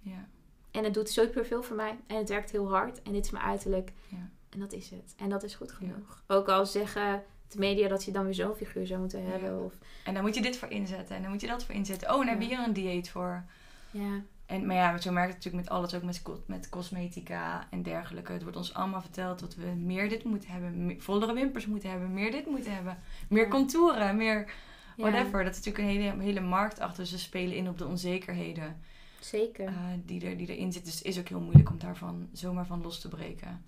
Ja. 0.00 0.28
En 0.70 0.84
het 0.84 0.94
doet 0.94 1.08
super 1.10 1.46
veel 1.46 1.62
voor 1.62 1.76
mij. 1.76 1.98
En 2.06 2.16
het 2.16 2.28
werkt 2.28 2.50
heel 2.50 2.70
hard. 2.70 3.02
En 3.02 3.12
dit 3.12 3.24
is 3.24 3.30
mijn 3.30 3.44
uiterlijk. 3.44 3.92
Ja. 4.08 4.30
En 4.48 4.58
dat 4.60 4.72
is 4.72 4.90
het. 4.90 5.14
En 5.16 5.28
dat 5.28 5.42
is 5.42 5.54
goed 5.54 5.72
genoeg. 5.72 6.22
Ook 6.26 6.48
al 6.48 6.66
zeggen 6.66 7.22
de 7.48 7.58
media 7.58 7.88
dat 7.88 8.04
je 8.04 8.10
dan 8.12 8.24
weer 8.24 8.34
zo'n 8.34 8.54
figuur 8.54 8.86
zou 8.86 9.00
moeten 9.00 9.24
hebben. 9.24 9.64
Of, 9.64 9.74
En 10.04 10.14
dan 10.14 10.22
moet 10.22 10.34
je 10.34 10.42
dit 10.42 10.56
voor 10.56 10.68
inzetten. 10.68 11.16
En 11.16 11.22
dan 11.22 11.30
moet 11.30 11.40
je 11.40 11.46
dat 11.46 11.64
voor 11.64 11.74
inzetten. 11.74 12.08
Oh, 12.08 12.20
en 12.20 12.26
dan 12.26 12.28
heb 12.28 12.42
je 12.42 12.48
Ja. 12.48 12.56
hier 12.56 12.66
een 12.66 12.72
dieet 12.72 13.10
voor. 13.10 13.44
ja, 13.90 14.22
En, 14.46 14.66
maar 14.66 14.76
ja, 14.76 14.98
zo 14.98 15.12
merkt 15.12 15.34
het 15.34 15.44
natuurlijk 15.44 15.64
met 15.64 15.74
alles. 15.74 15.94
Ook 15.94 16.02
met, 16.02 16.22
met 16.46 16.68
cosmetica 16.68 17.66
en 17.70 17.82
dergelijke. 17.82 18.32
Het 18.32 18.42
wordt 18.42 18.56
ons 18.56 18.74
allemaal 18.74 19.00
verteld 19.00 19.38
dat 19.38 19.54
we 19.54 19.66
meer 19.66 20.08
dit 20.08 20.24
moeten 20.24 20.50
hebben. 20.50 20.86
me- 20.86 21.00
vollere 21.00 21.32
wimpers 21.32 21.66
moeten 21.66 21.90
hebben. 21.90 22.12
Meer 22.14 22.30
dit 22.30 22.46
moeten 22.46 22.74
hebben. 22.74 22.98
Meer 23.28 23.48
contouren. 23.48 24.16
Meer 24.16 24.52
whatever. 24.98 25.44
Dat 25.44 25.56
is 25.56 25.64
natuurlijk 25.64 25.84
een 25.84 26.02
hele, 26.02 26.22
hele 26.22 26.40
markt 26.40 26.80
achter. 26.80 27.06
Ze 27.06 27.18
spelen 27.18 27.56
in 27.56 27.68
op 27.68 27.78
de 27.78 27.86
onzekerheden. 27.86 28.80
zeker. 29.20 29.66
eh, 29.66 29.74
die, 30.04 30.26
er, 30.26 30.36
die 30.36 30.56
erin 30.56 30.72
zit. 30.72 30.84
Dus 30.84 30.94
het 30.94 31.04
is 31.04 31.18
ook 31.18 31.28
heel 31.28 31.40
moeilijk 31.40 31.70
om 31.70 31.78
daarvan 31.78 32.28
zomaar 32.32 32.66
van 32.66 32.82
los 32.82 33.00
te 33.00 33.08
breken. 33.08 33.64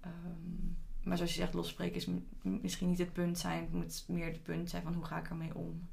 Ehm, 0.00 0.12
maar 1.02 1.16
zoals 1.16 1.34
je 1.34 1.40
zegt, 1.40 1.54
losbreken 1.54 1.96
is 1.96 2.06
misschien 2.42 2.88
niet 2.88 2.98
het 2.98 3.12
punt 3.12 3.38
zijn. 3.38 3.60
Het 3.60 3.72
moet 3.72 4.04
meer 4.06 4.26
het 4.26 4.42
punt 4.42 4.70
zijn 4.70 4.82
van 4.82 4.94
hoe 4.94 5.04
ga 5.04 5.18
ik 5.18 5.28
ermee 5.28 5.54
om. 5.54 5.88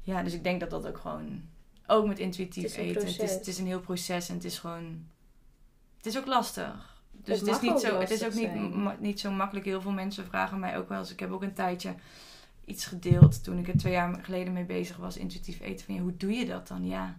Ja, 0.00 0.22
dus 0.22 0.32
ik 0.32 0.42
denk 0.42 0.60
dat 0.60 0.70
dat 0.70 0.86
ook 0.86 0.98
gewoon... 0.98 1.42
Ook 1.86 2.06
met 2.06 2.18
intuïtief 2.18 2.62
Het 2.62 2.74
eten. 2.74 3.06
Het 3.06 3.20
is, 3.20 3.30
het 3.30 3.46
is 3.46 3.58
een 3.58 3.66
heel 3.66 3.80
proces 3.80 4.28
en 4.28 4.34
het 4.34 4.44
is 4.44 4.58
gewoon... 4.58 5.06
Het 5.96 6.06
is 6.06 6.18
ook 6.18 6.26
lastig. 6.26 7.02
Dus 7.10 7.40
Het 7.40 7.46
het, 7.48 7.56
is 7.56 7.62
niet 7.62 7.72
ook 7.72 7.80
zo, 7.80 8.00
het 8.00 8.10
is 8.10 8.24
ook 8.24 8.34
niet, 8.34 9.00
niet 9.00 9.20
zo 9.20 9.30
makkelijk. 9.30 9.66
Heel 9.66 9.80
veel 9.80 9.92
mensen 9.92 10.26
vragen 10.26 10.58
mij 10.58 10.78
ook 10.78 10.88
wel 10.88 10.98
eens. 10.98 11.12
Ik 11.12 11.20
heb 11.20 11.30
ook 11.30 11.42
een 11.42 11.54
tijdje 11.54 11.94
iets 12.66 12.86
gedeeld 12.86 13.44
toen 13.44 13.58
ik 13.58 13.68
er 13.68 13.76
twee 13.76 13.92
jaar 13.92 14.24
geleden 14.24 14.52
mee 14.52 14.64
bezig 14.64 14.96
was. 14.96 15.16
Intuïtief 15.16 15.60
eten. 15.60 15.86
Van, 15.86 15.94
ja, 15.94 16.00
hoe 16.00 16.16
doe 16.16 16.32
je 16.32 16.46
dat 16.46 16.68
dan? 16.68 16.86
Ja. 16.86 17.18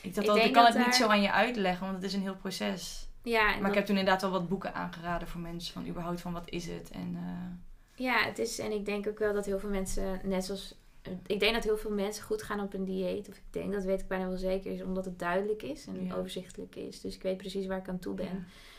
Ik, 0.00 0.14
dacht 0.14 0.28
Ik 0.28 0.52
kan 0.52 0.64
dat 0.64 0.74
het 0.74 0.86
niet 0.86 0.94
zo 0.94 1.08
aan 1.08 1.22
je 1.22 1.32
uitleggen, 1.32 1.82
want 1.86 1.96
het 1.96 2.04
is 2.04 2.14
een 2.14 2.20
heel 2.22 2.36
proces. 2.36 3.08
ja, 3.22 3.44
Maar 3.44 3.58
dat- 3.60 3.68
ik 3.68 3.74
heb 3.74 3.86
toen 3.86 3.96
inderdaad 3.96 4.22
wel 4.22 4.30
wat 4.30 4.48
boeken 4.48 4.74
aangeraden 4.74 5.28
voor 5.28 5.40
mensen. 5.40 5.72
Van 5.72 5.86
überhaupt 5.88 6.20
van 6.20 6.32
wat 6.32 6.50
is 6.50 6.66
het? 6.66 6.90
En 6.90 7.14
eh, 7.16 8.04
Ja, 8.04 8.24
het 8.24 8.38
is, 8.38 8.58
en 8.58 8.72
ik 8.72 8.84
denk 8.84 9.06
ook 9.08 9.18
wel 9.18 9.32
dat 9.34 9.44
heel 9.46 9.58
veel 9.58 9.70
mensen, 9.70 10.20
net 10.22 10.44
zoals. 10.44 10.82
Ik 11.26 11.40
denk 11.40 11.54
dat 11.54 11.64
heel 11.64 11.76
veel 11.76 11.90
mensen 11.90 12.24
goed 12.24 12.42
gaan 12.42 12.60
op 12.60 12.74
een 12.74 12.84
dieet. 12.84 13.28
Of 13.28 13.34
ik 13.36 13.42
denk, 13.50 13.72
dat 13.72 13.84
weet 13.84 14.00
ik 14.00 14.08
bijna 14.08 14.28
wel 14.28 14.36
zeker, 14.36 14.72
is 14.72 14.82
omdat 14.82 15.04
het 15.04 15.18
duidelijk 15.18 15.62
is 15.62 15.86
en 15.86 16.04
Ja. 16.06 16.14
overzichtelijk 16.14 16.76
is. 16.76 17.00
Dus 17.00 17.14
ik 17.14 17.22
weet 17.22 17.36
precies 17.36 17.66
waar 17.66 17.78
ik 17.78 17.88
aan 17.88 17.98
toe 17.98 18.14
ben. 18.14 18.24
ja. 18.26 18.30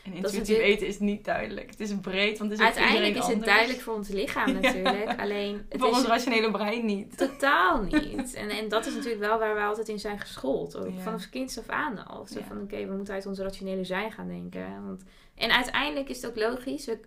En 0.04 0.12
intuïtief 0.12 0.38
natuurlijk- 0.38 0.68
eten 0.68 0.86
is 0.86 0.98
niet 0.98 1.24
duidelijk. 1.24 1.70
Het 1.70 1.80
is 1.80 1.94
breed, 2.00 2.38
want 2.38 2.50
het 2.50 2.60
is 2.60 2.66
Uiteindelijk 2.66 3.16
is 3.16 3.26
het 3.26 3.44
duidelijk 3.44 3.80
voor 3.80 3.94
ons 3.94 4.08
lichaam 4.08 4.48
Ja. 4.52 4.60
natuurlijk. 4.60 5.20
Alleen, 5.20 5.66
het 5.68 5.80
Voor 5.80 5.88
is 5.90 5.96
ons 5.96 6.06
rationele 6.06 6.50
brein 6.50 6.84
niet. 6.84 7.16
totaal 7.18 7.82
niet. 7.92 8.34
En, 8.34 8.48
en 8.50 8.68
dat 8.68 8.86
is 8.86 8.94
natuurlijk 8.94 9.20
wel 9.20 9.38
waar 9.38 9.54
we 9.54 9.60
altijd 9.60 9.88
in 9.88 9.98
zijn 9.98 10.18
geschoold. 10.20 10.76
Ook 10.76 11.00
vanaf 11.00 11.28
kinds 11.28 11.58
af 11.58 11.68
aan 11.68 12.06
al. 12.06 12.26
Zo 12.26 12.40
van, 12.48 12.60
oké, 12.62 12.86
we 12.86 12.94
moeten 12.94 13.14
uit 13.14 13.26
ons 13.26 13.38
rationele 13.38 13.84
zijn 13.84 14.12
gaan 14.12 14.28
denken. 14.28 14.84
Want, 14.86 15.02
en 15.34 15.50
uiteindelijk 15.54 16.08
is 16.08 16.22
het 16.22 16.30
ook 16.30 16.36
logisch. 16.36 16.84
We, 16.86 16.98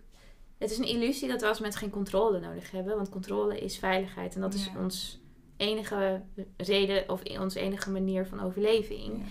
het 0.60 0.72
is 0.72 0.78
een 0.78 0.88
illusie 0.88 1.28
dat 1.28 1.41
we 1.41 1.48
als 1.48 1.60
mensen 1.60 1.80
geen 1.82 1.89
controle 1.89 2.39
nodig 2.39 2.72
hebben. 2.72 2.95
Want 2.95 3.10
controle 3.10 3.60
is 3.60 3.78
veiligheid. 3.78 4.36
En 4.36 4.41
dat 4.41 4.54
is 4.54 4.65
Ja. 4.65 4.80
ons 4.82 5.19
enige 5.58 6.22
reden 6.58 7.10
of 7.10 7.22
onze 7.39 7.60
enige 7.60 7.89
manier 7.91 8.26
van 8.26 8.39
overleving. 8.41 9.26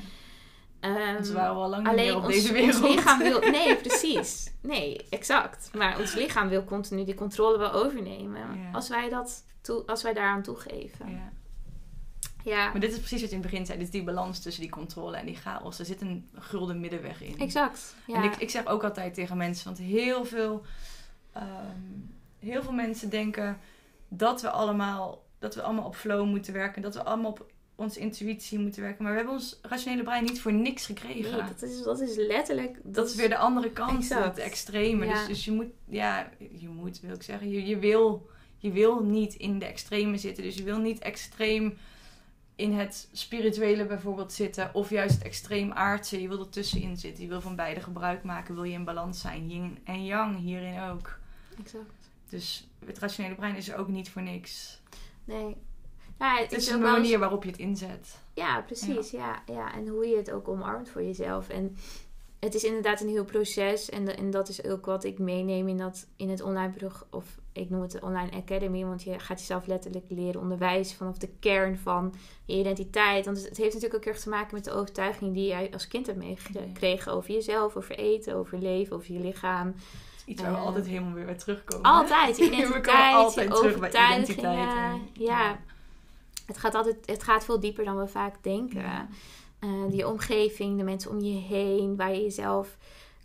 Ja. 0.80 1.12
Want 1.12 1.26
we 1.28 1.32
waren 1.34 1.56
al 1.56 1.68
lang 1.68 1.88
Alleen 1.88 2.14
op 2.14 2.24
ons, 2.24 2.34
deze 2.34 2.52
wereld. 2.52 2.82
ons 2.82 2.94
lichaam 2.94 3.18
wil... 3.18 3.40
Nee, 3.50 3.76
precies. 3.76 4.52
Nee, 4.62 5.06
exact. 5.10 5.70
Maar 5.74 5.98
ons 5.98 6.14
lichaam 6.14 6.48
wil 6.48 6.64
continu 6.64 7.04
die 7.04 7.14
controle 7.14 7.58
wel 7.58 7.72
overnemen. 7.72 8.40
Ja. 8.60 8.70
Als, 8.72 8.88
wij 8.88 9.08
dat 9.08 9.44
toe, 9.60 9.86
als 9.86 10.02
wij 10.02 10.12
daaraan 10.12 10.42
toegeven. 10.42 11.10
Ja. 11.10 11.32
Ja, 12.44 12.70
Maar 12.70 12.80
dit 12.80 12.92
is 12.92 12.98
precies 12.98 13.20
wat 13.20 13.30
je 13.30 13.36
in 13.36 13.42
het 13.42 13.50
begin 13.50 13.66
zei. 13.66 13.78
Dit 13.78 13.86
is 13.86 13.92
die 13.92 14.02
balans 14.04 14.40
tussen 14.40 14.62
die 14.62 14.70
controle 14.70 15.16
en 15.16 15.26
die 15.26 15.36
chaos. 15.36 15.78
Er 15.78 15.84
zit 15.84 16.00
een 16.00 16.28
gulden 16.34 16.80
middenweg 16.80 17.22
in. 17.22 17.38
exact. 17.38 17.94
Ja. 18.06 18.14
En 18.14 18.22
ik, 18.22 18.36
ik 18.36 18.50
zeg 18.50 18.66
ook 18.66 18.84
altijd 18.84 19.14
tegen 19.14 19.36
mensen, 19.36 19.64
want 19.64 19.78
heel 19.78 20.24
veel, 20.24 20.62
ehm, 21.38 21.98
heel 22.38 22.62
veel 22.62 22.72
mensen 22.72 23.10
denken 23.10 23.58
dat 24.08 24.42
we 24.42 24.50
allemaal, 24.50 25.24
dat 25.38 25.54
we 25.54 25.62
allemaal 25.62 25.84
op 25.84 25.96
flow 25.96 26.26
moeten 26.26 26.52
werken, 26.52 26.82
dat 26.82 26.94
we 26.94 27.02
allemaal 27.02 27.30
op 27.30 27.52
onze 27.78 28.00
intuïtie 28.00 28.58
moeten 28.58 28.82
werken. 28.82 29.02
Maar 29.02 29.12
we 29.12 29.18
hebben 29.18 29.36
ons 29.36 29.58
rationele 29.62 30.02
brein 30.02 30.24
niet 30.24 30.40
voor 30.40 30.52
niks 30.52 30.86
gekregen. 30.86 31.30
Nee, 31.30 31.48
dat 31.48 31.62
is, 31.62 31.82
dat 31.82 32.00
is 32.00 32.16
letterlijk... 32.16 32.78
dat, 32.82 33.08
is 33.08 33.14
weer 33.14 33.28
de 33.28 33.36
andere 33.36 33.70
kant, 33.70 33.98
Exact. 33.98 34.24
het 34.24 34.38
extreme. 34.38 35.06
Ja. 35.06 35.12
Dus, 35.12 35.26
dus 35.26 35.44
je 35.44 35.52
moet, 35.52 35.66
ja, 35.88 36.30
je 36.38 36.68
moet, 36.68 37.00
wil 37.00 37.14
ik 37.14 37.22
zeggen, 37.22 37.50
je, 37.50 37.66
je, 37.66 37.78
wil, 37.78 38.28
je 38.56 38.72
wil 38.72 39.04
niet 39.04 39.34
in 39.34 39.58
de 39.58 39.64
extreme 39.64 40.16
zitten. 40.16 40.44
Dus 40.44 40.56
je 40.56 40.62
wil 40.62 40.78
niet 40.78 40.98
extreem 40.98 41.76
in 42.56 42.72
het 42.72 43.08
spirituele 43.12 43.86
bijvoorbeeld 43.86 44.32
zitten. 44.32 44.70
Of 44.74 44.90
juist 44.90 45.14
het 45.14 45.24
extreem 45.24 45.72
aardse. 45.72 46.20
Je 46.20 46.28
wil 46.28 46.40
er 46.40 46.48
tussenin 46.48 46.96
zitten. 46.96 47.22
Je 47.22 47.28
wil 47.28 47.40
van 47.40 47.56
beide 47.56 47.80
gebruik 47.80 48.22
maken. 48.22 48.54
Wil 48.54 48.64
je 48.64 48.72
in 48.72 48.84
balans 48.84 49.20
zijn. 49.20 49.50
Yin 49.50 49.78
en 49.84 50.04
yang 50.04 50.38
hierin 50.38 50.80
ook. 50.80 51.18
Exact. 51.60 52.10
Dus 52.28 52.68
het 52.86 52.98
rationele 52.98 53.34
brein 53.34 53.56
is 53.56 53.68
er 53.68 53.76
ook 53.76 53.88
niet 53.88 54.10
voor 54.10 54.22
niks. 54.22 54.80
Nee. 55.24 55.56
Ja, 56.18 56.34
het, 56.36 56.50
Het 56.50 56.60
is 56.60 56.68
een 56.68 56.74
eens- 56.74 56.82
manier 56.90 57.18
waarop 57.18 57.44
je 57.44 57.50
het 57.50 57.58
inzet. 57.58 58.18
Ja, 58.34 58.60
precies. 58.60 59.10
Ja. 59.10 59.42
Ja, 59.46 59.74
En 59.74 59.86
hoe 59.88 60.06
je 60.06 60.16
het 60.16 60.30
ook 60.30 60.48
omarmt 60.48 60.88
voor 60.88 61.02
jezelf. 61.02 61.48
En 61.48 61.76
het 62.40 62.54
is 62.54 62.64
inderdaad 62.64 63.00
een 63.00 63.08
heel 63.08 63.24
proces. 63.24 63.88
En, 63.88 64.04
de- 64.04 64.12
en 64.14 64.30
dat 64.30 64.48
is 64.48 64.64
ook 64.64 64.86
wat 64.86 65.04
ik 65.04 65.18
meeneem 65.18 65.68
in, 65.68 65.76
dat, 65.76 66.06
in 66.16 66.28
het 66.30 66.42
online 66.42 66.72
programma. 66.72 67.06
Of 67.10 67.38
ik 67.52 67.70
noem 67.70 67.80
het 67.82 67.90
de 67.90 68.00
online 68.00 68.30
academy. 68.32 68.84
Want 68.84 69.02
je 69.02 69.18
gaat 69.18 69.38
jezelf 69.38 69.66
letterlijk 69.66 70.04
leren 70.08 70.40
onderwijzen 70.40 70.96
vanaf 70.96 71.18
de 71.18 71.30
kern 71.40 71.78
van 71.78 72.14
je 72.44 72.54
identiteit. 72.58 73.24
Want 73.24 73.36
het 73.36 73.48
het 73.48 73.56
heeft 73.56 73.74
natuurlijk 73.74 74.00
ook 74.06 74.12
erg 74.12 74.22
te 74.22 74.28
maken 74.28 74.54
met 74.54 74.64
de 74.64 74.72
overtuiging 74.72 75.34
die 75.34 75.46
jij 75.46 75.72
als 75.72 75.88
kind 75.88 76.06
hebt 76.06 76.18
meegekregen 76.18 77.12
over 77.12 77.30
jezelf, 77.30 77.76
over 77.76 77.98
eten, 77.98 78.34
over 78.34 78.58
leven, 78.58 78.96
over 78.96 79.12
je 79.12 79.20
lichaam. 79.20 79.74
Iets 80.28 80.42
waar 80.42 80.50
we 80.52 80.56
altijd 80.58 80.86
helemaal 80.86 81.12
weer 81.12 81.24
bij 81.24 81.34
terugkomen. 81.34 81.90
Altijd, 81.90 82.36
je 82.36 82.44
We 82.50 82.50
komen 82.50 82.62
identiteit, 82.68 83.14
altijd 83.14 83.54
terug 83.54 83.78
bij 83.78 83.88
identiteit. 83.88 84.68
en- 84.76 85.08
ja. 85.12 85.58
Het 86.46 86.58
gaat 86.58 86.74
altijd, 86.74 86.96
het 87.04 87.22
gaat 87.22 87.44
veel 87.44 87.60
dieper 87.60 87.84
dan 87.84 87.98
we 87.98 88.06
vaak 88.06 88.42
denken. 88.42 88.80
Ja. 88.80 89.08
Eh, 89.58 89.92
je 89.96 90.08
omgeving, 90.08 90.78
de 90.78 90.84
mensen 90.84 91.10
om 91.10 91.20
je 91.20 91.38
heen, 91.38 91.96
waar 91.96 92.12
je 92.14 92.22
jezelf 92.22 92.76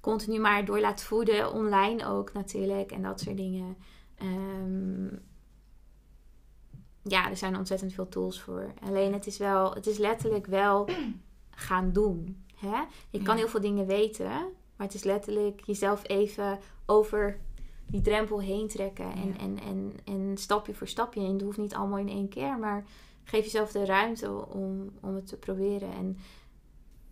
continu 0.02 0.40
maar 0.40 0.66
door 0.66 0.80
laat 0.80 1.04
voeden, 1.04 1.54
online 1.54 2.06
ook 2.08 2.34
natuurlijk 2.34 2.92
en 2.92 3.02
dat 3.02 3.20
soort 3.20 3.38
dingen. 3.38 3.78
Ehm, 4.18 5.06
ja, 7.04 7.30
er 7.30 7.38
zijn 7.38 7.58
ontzettend 7.58 7.94
veel 7.94 8.08
tools 8.10 8.42
voor. 8.42 8.74
Alleen 8.86 9.14
het 9.14 9.28
is 9.28 9.38
wel, 9.38 9.74
het 9.74 9.88
is 9.88 9.98
letterlijk 9.98 10.46
wel 10.46 10.90
gaan 11.68 11.92
doen. 11.92 12.44
Hè? 12.56 12.82
Je 13.10 13.22
kan 13.22 13.34
Ja. 13.36 13.40
heel 13.42 13.50
veel 13.50 13.62
dingen 13.62 13.86
weten, 13.86 14.32
maar 14.84 14.92
het 14.92 15.02
is 15.02 15.08
letterlijk 15.08 15.62
jezelf 15.66 16.08
even 16.08 16.60
over 16.86 17.40
die 17.88 18.02
drempel 18.02 18.42
heen 18.42 18.68
trekken. 18.68 19.12
En, 19.12 19.28
Ja. 19.28 19.38
en, 19.40 19.60
en, 19.60 19.94
en 20.04 20.38
stapje 20.38 20.74
voor 20.74 20.88
stapje. 20.88 21.20
En 21.20 21.34
het 21.34 21.42
hoeft 21.42 21.58
niet 21.58 21.74
allemaal 21.74 21.98
in 21.98 22.10
één 22.10 22.30
keer, 22.30 22.58
maar 22.58 22.86
geef 23.24 23.44
jezelf 23.44 23.72
de 23.72 23.86
ruimte 23.86 24.46
om, 24.46 24.92
om 25.02 25.16
het 25.16 25.28
te 25.28 25.38
proberen. 25.38 25.92
En 25.94 26.18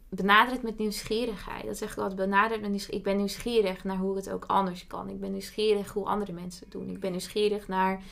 benader 0.10 0.54
het 0.54 0.64
met 0.64 0.78
nieuwsgierigheid. 0.78 1.66
Dat 1.66 1.78
zeg 1.78 1.92
ik 1.92 1.98
altijd. 1.98 2.16
Benader 2.16 2.52
het 2.52 2.62
met 2.62 2.70
nieuwsgierigheid. 2.70 3.08
Ik 3.08 3.14
ben 3.14 3.18
nieuwsgierig 3.18 3.84
naar 3.84 3.98
hoe 3.98 4.16
het 4.16 4.30
ook 4.30 4.46
anders 4.46 4.88
kan. 4.88 5.10
Ik 5.10 5.20
ben 5.20 5.32
nieuwsgierig 5.32 5.94
hoe 5.94 6.06
andere 6.06 6.32
mensen 6.32 6.64
het 6.64 6.72
doen. 6.72 6.90
Ik 6.90 7.00
ben 7.00 7.12
nieuwsgierig 7.12 7.68
naar 7.68 8.04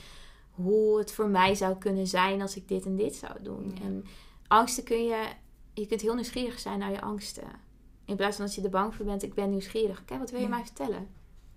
hoe 0.51 0.97
het 0.97 1.11
voor 1.11 1.29
mij 1.29 1.55
zou 1.55 1.77
kunnen 1.77 2.07
zijn 2.07 2.41
als 2.41 2.55
ik 2.55 2.67
dit 2.67 2.85
en 2.85 2.95
dit 2.95 3.15
zou 3.15 3.33
doen. 3.43 3.71
Ja. 3.75 3.81
En 3.81 4.05
angsten 4.47 4.83
kun 4.83 5.03
je... 5.03 5.27
Je 5.73 5.87
kunt 5.87 6.01
heel 6.01 6.15
nieuwsgierig 6.15 6.59
zijn 6.59 6.79
naar 6.79 6.91
je 6.91 7.01
angsten. 7.01 7.67
In 8.09 8.15
plaats 8.15 8.35
van 8.35 8.45
dat 8.45 8.55
je 8.55 8.61
er 8.61 8.69
bang 8.69 8.95
voor 8.95 9.05
bent. 9.05 9.23
Ik 9.23 9.33
ben 9.33 9.49
nieuwsgierig. 9.49 10.01
Oké, 10.01 10.17
wat 10.17 10.29
wil 10.31 10.39
je 10.39 10.45
Ja. 10.45 10.51
mij 10.55 10.63
vertellen? 10.65 11.07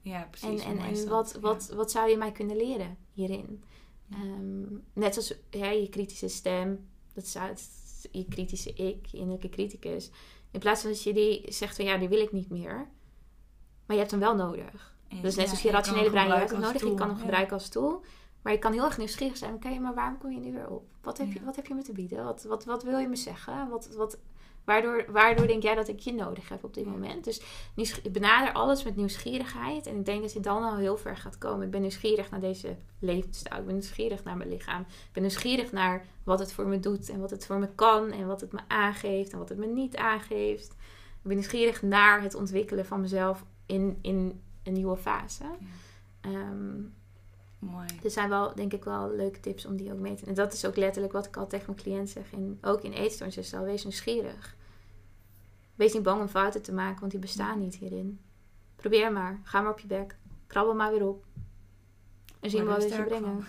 Ja, 0.01 0.29
precies. 0.31 0.63
En, 0.65 0.79
en, 0.79 0.85
en 0.85 0.95
dat, 0.95 1.05
wat, 1.09 1.33
ja. 1.35 1.41
wat, 1.41 1.69
wat 1.75 1.91
zou 1.91 2.11
je 2.11 2.17
mij 2.17 2.33
kunnen 2.33 2.57
leren 2.57 2.97
hierin? 3.13 3.63
Ehm, 4.13 4.63
net 4.93 5.17
als 5.17 5.35
hè, 5.51 5.69
je 5.71 5.89
kritische 5.89 6.29
stem, 6.29 6.89
dat 7.15 7.25
is 7.25 7.37
uit 7.39 7.69
je 8.13 8.25
kritische 8.29 8.73
ik, 8.73 9.07
je 9.07 9.17
innerlijke 9.17 9.49
criticus. 9.49 10.11
In 10.51 10.61
plaats 10.61 10.81
van 10.81 10.91
dat 10.91 11.03
je 11.03 11.13
die 11.13 11.53
zegt 11.53 11.77
van 11.77 11.85
ja, 11.85 11.97
die 11.99 12.09
wil 12.09 12.21
ik 12.21 12.33
niet 12.33 12.51
meer. 12.51 12.75
Maar 13.87 13.97
je 13.97 13.99
hebt 13.99 14.11
hem 14.11 14.21
wel 14.21 14.35
nodig. 14.35 14.95
En 15.09 15.17
je- 15.17 15.23
Dus 15.23 15.35
net 15.37 15.51
als 15.51 15.63
je 15.63 15.71
rationele 15.71 16.11
brein, 16.11 16.27
je 16.29 16.33
hebt 16.35 16.51
hem 16.51 16.61
nodig, 16.61 16.83
je 16.83 16.95
kan 16.95 17.09
hem 17.09 17.19
gebruiken 17.19 17.53
als 17.53 17.69
tool. 17.69 18.03
Maar 18.43 18.53
je 18.53 18.59
kan 18.59 18.73
heel 18.73 18.85
erg 18.85 18.99
nieuwsgierig 18.99 19.37
zijn. 19.37 19.55
Oké, 19.55 19.79
maar 19.79 19.95
waarom 19.95 20.19
kom 20.19 20.31
je 20.33 20.39
nu 20.41 20.53
weer 20.53 20.69
op? 20.69 20.85
Wat 21.03 21.19
heb, 21.19 21.33
je, 21.33 21.45
wat 21.45 21.57
heb 21.57 21.67
je 21.67 21.75
me 21.75 21.83
te 21.83 21.93
bieden? 21.93 22.25
Wat, 22.25 22.43
wat, 22.43 22.65
wat 22.65 22.83
wil 22.83 22.99
je 22.99 23.09
me 23.09 23.17
zeggen? 23.17 23.69
Wat, 23.69 23.89
wat, 23.95 24.19
waardoor, 24.65 25.05
waardoor 25.09 25.47
denk 25.47 25.63
jij 25.63 25.75
dat 25.75 25.89
ik 25.89 25.99
je 25.99 26.13
nodig 26.13 26.49
heb 26.49 26.65
op 26.65 26.75
dit 26.75 26.85
Ja. 26.85 26.91
moment? 26.91 27.25
Dus 27.25 27.43
nieuwsg- 27.75 28.03
benader 28.11 28.53
alles 28.53 28.85
met 28.85 28.97
nieuwsgierigheid. 28.97 29.87
En 29.87 29.97
ik 29.97 30.05
denk 30.05 30.23
dat 30.23 30.33
je 30.33 30.41
dan 30.41 30.63
al 30.63 30.77
heel 30.77 30.97
ver 30.97 31.17
gaat 31.17 31.39
komen. 31.39 31.65
Ik 31.65 31.71
ben 31.71 31.81
nieuwsgierig 31.81 32.31
naar 32.31 32.41
deze 32.41 32.77
levensstijl. 32.99 33.59
Ik 33.61 33.65
ben 33.67 33.75
nieuwsgierig 33.75 34.25
naar 34.25 34.37
mijn 34.37 34.49
lichaam. 34.49 34.81
Ik 34.81 35.13
ben 35.13 35.23
nieuwsgierig 35.23 35.73
naar 35.73 36.05
wat 36.25 36.39
het 36.39 36.53
voor 36.53 36.67
me 36.67 36.81
doet. 36.81 37.09
En 37.09 37.21
wat 37.21 37.31
het 37.31 37.47
voor 37.47 37.59
me 37.59 37.69
kan. 37.75 38.11
En 38.11 38.27
wat 38.27 38.41
het 38.41 38.53
me 38.53 38.61
aangeeft. 38.69 39.33
En 39.33 39.39
wat 39.39 39.49
het 39.49 39.59
me 39.59 39.67
niet 39.67 39.97
aangeeft. 39.97 40.71
Ik 41.23 41.29
ben 41.29 41.37
nieuwsgierig 41.37 41.83
naar 41.83 42.23
het 42.23 42.35
ontwikkelen 42.35 42.87
van 42.87 43.01
mezelf 43.01 43.45
in, 43.67 43.99
in 44.03 44.41
een 44.63 44.73
nieuwe 44.73 44.97
fase. 44.97 45.45
Ehm, 46.21 46.81
Mooi. 47.71 47.87
er 48.05 48.11
zijn 48.11 48.29
wel, 48.29 48.55
denk 48.55 48.73
ik, 48.73 48.85
wel 48.85 49.11
leuke 49.11 49.41
tips 49.41 49.67
om 49.67 49.77
die 49.77 49.93
ook 49.93 49.99
mee 49.99 50.15
te 50.15 50.25
nemen. 50.25 50.29
En 50.39 50.45
dat 50.45 50.53
is 50.53 50.65
ook 50.65 50.77
letterlijk 50.77 51.13
wat 51.13 51.27
ik 51.27 51.37
al 51.37 51.47
tegen 51.47 51.67
mijn 51.67 51.83
cliënt 51.83 52.11
zeg. 52.11 52.33
In, 52.33 52.59
ook 52.61 52.83
in 52.83 52.93
eetstoornisherstel. 52.93 53.65
Wees 53.65 53.83
nieuwsgierig. 53.83 54.57
Wees 55.75 55.93
niet 55.93 56.03
bang 56.03 56.21
om 56.21 56.29
fouten 56.29 56.63
te 56.63 56.73
maken, 56.73 57.01
want 57.01 57.11
die 57.11 57.21
bestaan 57.21 57.59
niet 57.59 57.75
hierin. 57.75 58.21
Probeer 58.77 59.13
maar. 59.13 59.41
Ga 59.43 59.61
maar 59.61 59.71
op 59.71 59.79
je 59.79 59.87
bek. 59.87 60.17
Krabbel 60.47 60.75
maar 60.75 60.91
weer 60.91 61.07
op. 61.07 61.25
En 62.41 62.51
zien 62.51 62.61
we 62.61 62.67
wat 62.67 62.83
het 62.83 62.95
je 62.95 63.03
brengen. 63.03 63.45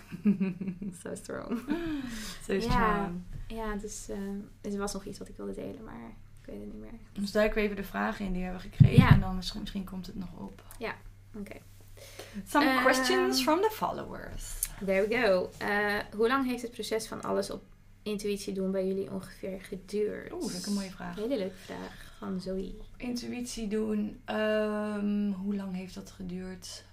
So 1.02 1.14
strong. 1.22 1.60
Ja. 2.46 2.60
strong. 2.60 3.22
Ja, 3.48 3.76
dus 3.76 4.08
eh, 4.08 4.72
er 4.72 4.78
was 4.78 4.92
nog 4.92 5.04
iets 5.04 5.18
wat 5.18 5.28
ik 5.28 5.36
wilde 5.36 5.54
delen, 5.54 5.84
maar 5.84 6.14
ik 6.40 6.46
weet 6.46 6.60
het 6.60 6.72
niet 6.72 6.80
meer. 6.80 6.98
Dan 7.12 7.26
duiken 7.32 7.56
we 7.56 7.62
even 7.62 7.76
de 7.76 7.84
vragen 7.84 8.26
in 8.26 8.32
die 8.32 8.40
we 8.40 8.46
hebben 8.46 8.70
gekregen. 8.70 8.96
Ja. 8.96 9.10
En 9.10 9.20
dan 9.20 9.36
misschien, 9.36 9.60
misschien 9.60 9.84
komt 9.84 10.06
het 10.06 10.16
nog 10.16 10.38
op. 10.38 10.62
Oké. 11.38 11.56
Some 12.46 12.64
Ehm. 12.66 12.82
questions 12.82 13.42
from 13.42 13.60
the 13.60 13.70
followers. 13.72 14.68
There 14.84 15.06
we 15.08 15.16
go. 15.22 15.50
Eh, 15.58 15.98
hoe 16.16 16.28
lang 16.28 16.46
heeft 16.46 16.62
het 16.62 16.70
proces 16.70 17.06
van 17.08 17.22
alles 17.22 17.50
op 17.50 17.62
intuïtie 18.02 18.54
doen 18.54 18.70
bij 18.70 18.86
jullie 18.86 19.10
ongeveer 19.10 19.60
geduurd? 19.62 20.32
Oeh, 20.32 20.42
dat 20.42 20.50
is 20.52 20.66
een 20.66 20.72
mooie 20.74 20.90
vraag. 20.90 21.16
Hele 21.16 21.36
leuke 21.38 21.54
vraag 21.56 22.12
van 22.18 22.40
Zoe. 22.40 22.74
Intuïtie 22.96 23.68
doen. 23.68 24.20
ehm, 24.24 25.30
hoe 25.32 25.54
lang 25.56 25.74
heeft 25.74 25.94
dat 25.94 26.10
geduurd? 26.10 26.84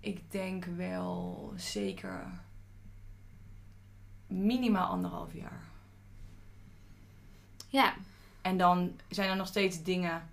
Ik 0.00 0.30
denk 0.30 0.64
wel 0.64 1.52
zeker 1.56 2.40
minimaal 4.26 4.88
anderhalf 4.88 5.32
jaar. 5.34 5.62
Ja, 7.68 7.94
En 8.42 8.56
dan 8.58 8.96
zijn 9.08 9.30
er 9.30 9.36
nog 9.36 9.46
steeds 9.46 9.82
dingen 9.82 10.28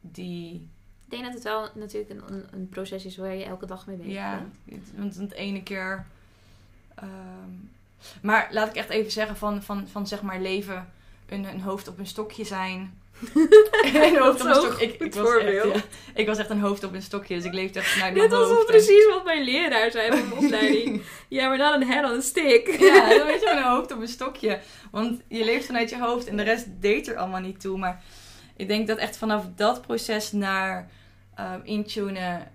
die. 0.00 0.68
Ik 1.08 1.12
denk 1.12 1.24
dat 1.24 1.34
het 1.34 1.42
wel 1.42 1.68
natuurlijk 1.74 2.10
een, 2.10 2.44
een, 2.52 2.68
proces 2.68 3.04
is 3.04 3.16
waar 3.16 3.34
je 3.34 3.44
elke 3.44 3.66
dag 3.66 3.86
mee 3.86 3.96
bezig 3.96 4.12
Ja, 4.12 4.42
bent. 4.64 4.82
het- 4.82 4.98
want 5.00 5.14
het 5.16 5.32
ene 5.32 5.62
keer. 5.62 6.06
ehm, 6.94 7.08
maar 8.22 8.48
laat 8.50 8.68
ik 8.68 8.74
echt 8.74 8.88
even 8.88 9.12
zeggen 9.12 9.36
van, 9.36 9.62
van, 9.62 9.88
van 9.88 10.06
zeg 10.06 10.22
maar 10.22 10.40
leven 10.40 10.92
een, 11.28 11.44
een 11.44 11.60
hoofd 11.60 11.88
op 11.88 11.98
een 11.98 12.06
stokje 12.06 12.44
zijn. 12.44 12.98
een 13.84 14.16
hoofd 14.18 14.40
op 14.40 14.46
een 14.46 14.54
stokje. 14.54 14.84
Ik, 14.86 15.00
ik, 15.00 15.14
was 15.14 15.24
echt, 15.24 15.32
voorbeeld. 15.32 15.74
ja, 15.74 15.82
ik 16.14 16.26
was 16.26 16.38
echt 16.38 16.50
een 16.50 16.60
hoofd 16.60 16.84
op 16.84 16.94
een 16.94 17.02
stokje, 17.02 17.34
dus 17.34 17.44
ik 17.44 17.52
leefde 17.52 17.78
echt 17.78 17.88
vanuit 17.92 18.14
Dit 18.14 18.28
mijn 18.28 18.40
was 18.40 18.48
wel 18.48 18.56
hoofd. 18.56 18.68
en- 18.70 18.74
precies 18.76 19.06
wat 19.08 19.24
mijn 19.24 19.44
leraar 19.44 19.90
zei 19.90 20.08
van 20.16 20.28
mijn 20.28 20.38
opleiding. 20.44 21.02
ja, 21.28 21.48
maar 21.48 21.58
dan 21.58 21.72
een 21.82 21.88
head 21.88 22.10
on 22.10 22.16
a 22.16 22.20
stick. 22.20 22.66
Ja, 22.80 23.08
dan 23.08 23.26
weet 23.26 23.40
je 23.40 23.50
een 23.50 23.62
hoofd 23.62 23.92
op 23.92 24.00
een 24.00 24.08
stokje. 24.08 24.58
Want 24.90 25.20
je 25.28 25.44
leeft 25.44 25.66
vanuit 25.66 25.90
je 25.90 25.98
hoofd 25.98 26.26
en 26.26 26.36
de 26.36 26.42
rest 26.42 26.66
deed 26.80 27.08
er 27.08 27.16
allemaal 27.16 27.40
niet 27.40 27.60
toe. 27.60 27.78
Maar 27.78 28.02
ik 28.56 28.68
denk 28.68 28.86
dat 28.86 28.98
echt 28.98 29.16
vanaf 29.16 29.44
dat 29.54 29.80
proces 29.80 30.32
naar 30.32 30.90
ehm 31.34 31.60
intunen 31.62 32.50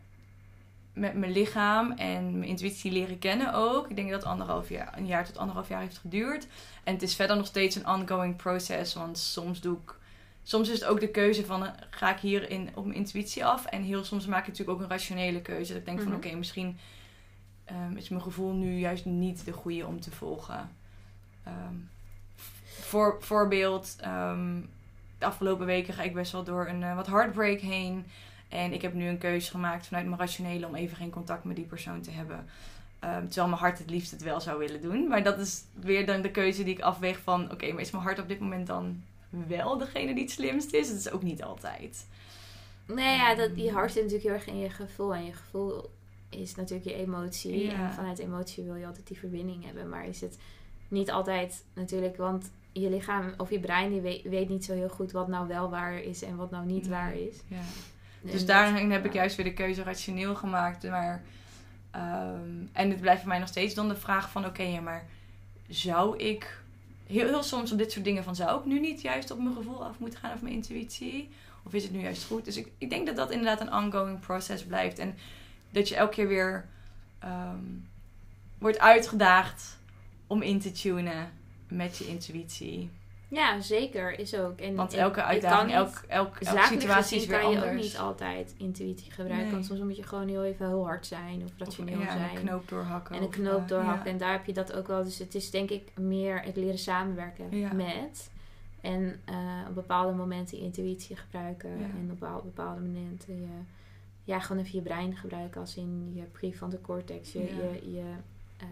met 0.93 1.13
mijn 1.13 1.31
lichaam 1.31 1.91
en 1.91 2.31
mijn 2.37 2.49
intuïtie 2.49 2.91
leren 2.91 3.19
kennen 3.19 3.53
ook. 3.53 3.89
Ik 3.89 3.95
denk 3.95 4.09
dat 4.09 4.19
het 4.21 4.29
anderhalf 4.31 4.69
jaar, 4.69 4.97
een 4.97 5.05
jaar 5.05 5.25
tot 5.25 5.37
anderhalf 5.37 5.67
jaar 5.67 5.81
heeft 5.81 5.97
geduurd. 5.97 6.47
En 6.83 6.93
het 6.93 7.01
is 7.01 7.15
verder 7.15 7.35
nog 7.37 7.45
steeds 7.45 7.75
een 7.75 7.87
ongoing 7.87 8.35
proces. 8.35 8.93
Want 8.93 9.17
soms 9.17 9.61
doe 9.61 9.77
ik. 9.77 9.95
Soms 10.43 10.69
is 10.69 10.79
het 10.79 10.89
ook 10.89 10.99
de 10.99 11.09
keuze 11.09 11.45
van 11.45 11.65
eh, 11.65 11.71
ga 11.89 12.13
ik 12.13 12.19
hier 12.19 12.49
in, 12.49 12.69
op 12.73 12.85
mijn 12.85 12.97
intuïtie 12.97 13.45
af. 13.45 13.65
En 13.65 13.81
heel 13.81 14.03
soms 14.03 14.25
maak 14.25 14.41
ik 14.41 14.47
natuurlijk 14.47 14.77
ook 14.77 14.83
een 14.83 14.89
rationele 14.89 15.41
keuze. 15.41 15.71
Dat 15.71 15.79
ik 15.81 15.85
denk 15.85 15.99
van 15.99 16.07
Mhm. 16.07 16.17
oké, 16.17 16.35
misschien 16.35 16.77
ehm, 17.65 17.95
is 17.95 18.09
mijn 18.09 18.21
gevoel 18.21 18.53
nu 18.53 18.77
juist 18.77 19.05
niet 19.05 19.45
de 19.45 19.51
goede 19.51 19.87
om 19.87 19.99
te 19.99 20.11
volgen. 20.11 20.69
Ehm, 21.43 21.75
voor, 22.79 23.17
voorbeeld, 23.19 23.95
de 25.21 25.27
afgelopen 25.27 25.65
weken 25.65 25.93
ga 25.93 26.03
ik 26.03 26.13
best 26.13 26.31
wel 26.31 26.43
door 26.43 26.67
een 26.67 26.83
eh, 26.83 26.95
wat 26.95 27.07
heartbreak 27.07 27.59
heen. 27.59 28.05
En 28.49 28.73
ik 28.73 28.81
heb 28.81 28.93
nu 28.93 29.07
een 29.07 29.17
keuze 29.17 29.51
gemaakt 29.51 29.87
vanuit 29.87 30.05
mijn 30.05 30.19
rationele 30.19 30.67
om 30.67 30.75
even 30.75 30.97
geen 30.97 31.09
contact 31.09 31.43
met 31.43 31.55
die 31.55 31.65
persoon 31.65 32.01
te 32.01 32.11
hebben. 32.11 32.45
Ehm, 32.99 33.25
terwijl 33.25 33.47
mijn 33.47 33.61
hart 33.61 33.77
het 33.77 33.89
liefst 33.89 34.11
het 34.11 34.23
wel 34.23 34.41
zou 34.41 34.59
willen 34.59 34.81
doen. 34.81 35.07
Maar 35.07 35.23
dat 35.23 35.39
is 35.39 35.63
weer 35.73 36.05
dan 36.05 36.21
de 36.21 36.31
keuze 36.31 36.63
die 36.63 36.73
ik 36.73 36.81
afweeg 36.81 37.19
van... 37.19 37.51
Oké, 37.51 37.71
maar 37.71 37.81
is 37.81 37.91
mijn 37.91 38.03
hart 38.03 38.19
op 38.19 38.27
dit 38.27 38.39
moment 38.39 38.67
dan 38.67 39.03
wel 39.29 39.77
degene 39.77 40.13
die 40.13 40.23
het 40.23 40.31
slimst 40.31 40.73
is? 40.73 40.87
Dat 40.87 40.97
is 40.97 41.11
ook 41.11 41.23
niet 41.23 41.43
altijd. 41.43 42.05
Nee, 42.85 43.15
ja, 43.15 43.35
dat, 43.35 43.49
je 43.55 43.71
hart 43.71 43.91
zit 43.91 44.03
natuurlijk 44.03 44.29
heel 44.29 44.37
erg 44.37 44.47
in 44.47 44.59
je 44.59 44.69
gevoel. 44.69 45.15
En 45.15 45.25
je 45.25 45.33
gevoel 45.33 45.89
is 46.29 46.55
natuurlijk 46.55 46.89
je 46.89 46.95
emotie. 46.95 47.65
Ja. 47.65 47.71
En 47.71 47.93
vanuit 47.93 48.19
emotie 48.19 48.63
wil 48.63 48.75
je 48.75 48.85
altijd 48.85 49.07
die 49.07 49.19
verbinding 49.19 49.65
hebben. 49.65 49.89
Maar 49.89 50.05
is 50.05 50.21
het 50.21 50.37
niet 50.87 51.11
altijd 51.11 51.63
natuurlijk, 51.73 52.17
want 52.17 52.51
je 52.71 52.89
lichaam 52.89 53.33
of 53.37 53.49
je 53.49 53.59
brein 53.59 53.91
die 53.91 54.01
weet, 54.01 54.23
weet 54.23 54.49
niet 54.49 54.65
zo 54.65 54.73
heel 54.73 54.89
goed 54.89 55.11
wat 55.11 55.27
nou 55.27 55.47
wel 55.47 55.69
waar 55.69 55.99
is 55.99 56.23
en 56.23 56.35
wat 56.35 56.51
nou 56.51 56.65
niet 56.65 56.81
Nee. 56.81 56.89
waar 56.91 57.15
is. 57.15 57.35
Ja. 57.47 57.57
En 57.57 57.63
Dus 58.21 58.31
dat- 58.37 58.47
daarin 58.47 58.91
heb 58.91 59.05
ik 59.05 59.13
juist 59.13 59.35
weer 59.35 59.45
de 59.45 59.53
keuze 59.53 59.83
rationeel 59.83 60.35
gemaakt. 60.35 60.83
Maar, 60.89 61.23
ehm, 61.91 62.49
en 62.71 62.89
het 62.89 63.01
blijft 63.01 63.19
voor 63.19 63.29
mij 63.29 63.39
nog 63.39 63.47
steeds 63.47 63.73
dan 63.73 63.87
de 63.87 63.95
vraag 63.95 64.31
van... 64.31 64.45
Oké, 64.45 64.63
ja, 64.63 64.81
maar 64.81 65.05
zou 65.67 66.17
ik... 66.17 66.59
Heel, 67.07 67.27
heel 67.27 67.43
soms 67.43 67.71
op 67.71 67.77
dit 67.77 67.91
soort 67.91 68.05
dingen 68.05 68.23
van... 68.23 68.35
Zou 68.35 68.59
ik 68.59 68.65
nu 68.65 68.79
niet 68.79 69.01
juist 69.01 69.31
op 69.31 69.39
mijn 69.39 69.55
gevoel 69.55 69.83
af 69.85 69.99
moeten 69.99 70.19
gaan 70.19 70.33
of 70.33 70.41
mijn 70.41 70.53
intuïtie? 70.53 71.29
Of 71.63 71.73
is 71.73 71.83
het 71.83 71.91
nu 71.91 71.99
juist 72.01 72.23
goed? 72.25 72.45
Dus 72.45 72.57
ik, 72.57 72.67
ik 72.77 72.89
denk 72.89 73.05
dat 73.07 73.15
dat 73.15 73.31
inderdaad 73.31 73.61
een 73.61 73.73
ongoing 73.73 74.19
process 74.19 74.63
blijft. 74.65 74.99
En 74.99 75.15
dat 75.69 75.89
je 75.89 75.95
elke 75.95 76.13
keer 76.13 76.27
weer 76.27 76.65
ehm, 77.19 77.63
wordt 78.57 78.79
uitgedaagd 78.79 79.77
om 80.27 80.41
in 80.41 80.59
te 80.59 80.71
tunen 80.71 81.31
met 81.71 81.97
je 81.97 82.07
intuïtie. 82.07 82.89
Ja, 83.27 83.61
zeker, 83.61 84.19
is 84.19 84.35
ook. 84.35 84.59
En, 84.59 84.75
Want 84.75 84.93
en 84.93 84.99
elke 84.99 85.23
uitdaging, 85.23 85.71
elk, 85.71 85.87
elk, 85.87 86.05
elke 86.07 86.45
Zakelijk 86.45 86.81
situatie 86.81 87.17
is 87.17 87.25
weer 87.25 87.39
kan 87.39 87.51
je 87.51 87.65
ook 87.65 87.73
niet 87.73 87.97
altijd 87.97 88.53
intuïtie 88.57 89.11
gebruiken. 89.11 89.43
Nee. 89.43 89.51
Want 89.51 89.65
soms 89.65 89.79
moet 89.79 89.95
je 89.95 90.03
gewoon 90.03 90.27
heel 90.27 90.43
even 90.43 90.67
heel 90.67 90.85
hard 90.85 91.05
zijn 91.07 91.43
of 91.43 91.51
rationeel 91.57 91.99
ja, 91.99 92.11
zijn. 92.11 92.35
een 92.35 92.43
knoop 92.43 92.69
doorhakken. 92.69 93.15
En 93.15 93.21
een 93.21 93.29
knoop 93.29 93.61
eh, 93.61 93.67
doorhakken. 93.67 94.05
ja. 94.05 94.11
En 94.11 94.17
daar 94.17 94.31
heb 94.31 94.45
je 94.45 94.53
dat 94.53 94.73
ook 94.73 94.87
wel. 94.87 95.03
Dus 95.03 95.19
het 95.19 95.35
is 95.35 95.51
denk 95.51 95.69
ik 95.69 95.97
meer 95.97 96.41
het 96.41 96.55
leren 96.55 96.79
samenwerken 96.79 97.57
Ja. 97.57 97.73
met. 97.73 98.31
En 98.81 99.19
eh, 99.25 99.35
op 99.69 99.75
bepaalde 99.75 100.13
momenten 100.15 100.57
je 100.57 100.63
intuïtie 100.63 101.15
gebruiken. 101.15 101.69
En 101.69 102.09
op 102.11 102.19
bepaalde, 102.19 102.43
bepaalde 102.43 102.81
momenten 102.81 103.41
je, 103.41 103.47
ja, 104.23 104.39
gewoon 104.39 104.63
even 104.63 104.75
je 104.75 104.83
brein 104.83 105.15
gebruiken. 105.15 105.61
Als 105.61 105.75
in 105.75 106.11
je 106.15 106.23
prefrontal 106.23 106.81
cortex. 106.81 107.31
Je, 107.31 107.39
je, 107.91 108.03
eh, 108.57 108.67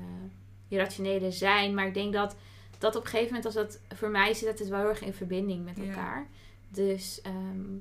je 0.68 0.78
rationele 0.78 1.32
zijn. 1.32 1.74
Maar 1.74 1.88
ik 1.88 1.94
denk 1.94 2.14
dat 2.14 2.36
dat 2.80 2.96
op 2.96 3.02
een 3.04 3.10
gegeven 3.10 3.28
moment, 3.36 3.46
als 3.46 3.54
dat 3.54 3.80
voor 3.96 4.10
mij 4.10 4.34
zit, 4.34 4.48
dat 4.50 4.60
het 4.60 4.68
wel 4.68 4.80
heel 4.80 4.90
erg 4.90 5.02
in 5.02 5.14
verbinding 5.14 5.66
met 5.66 5.78
Ja. 5.78 5.84
elkaar. 5.84 6.28
Dus, 6.70 7.22
ehm, 7.22 7.72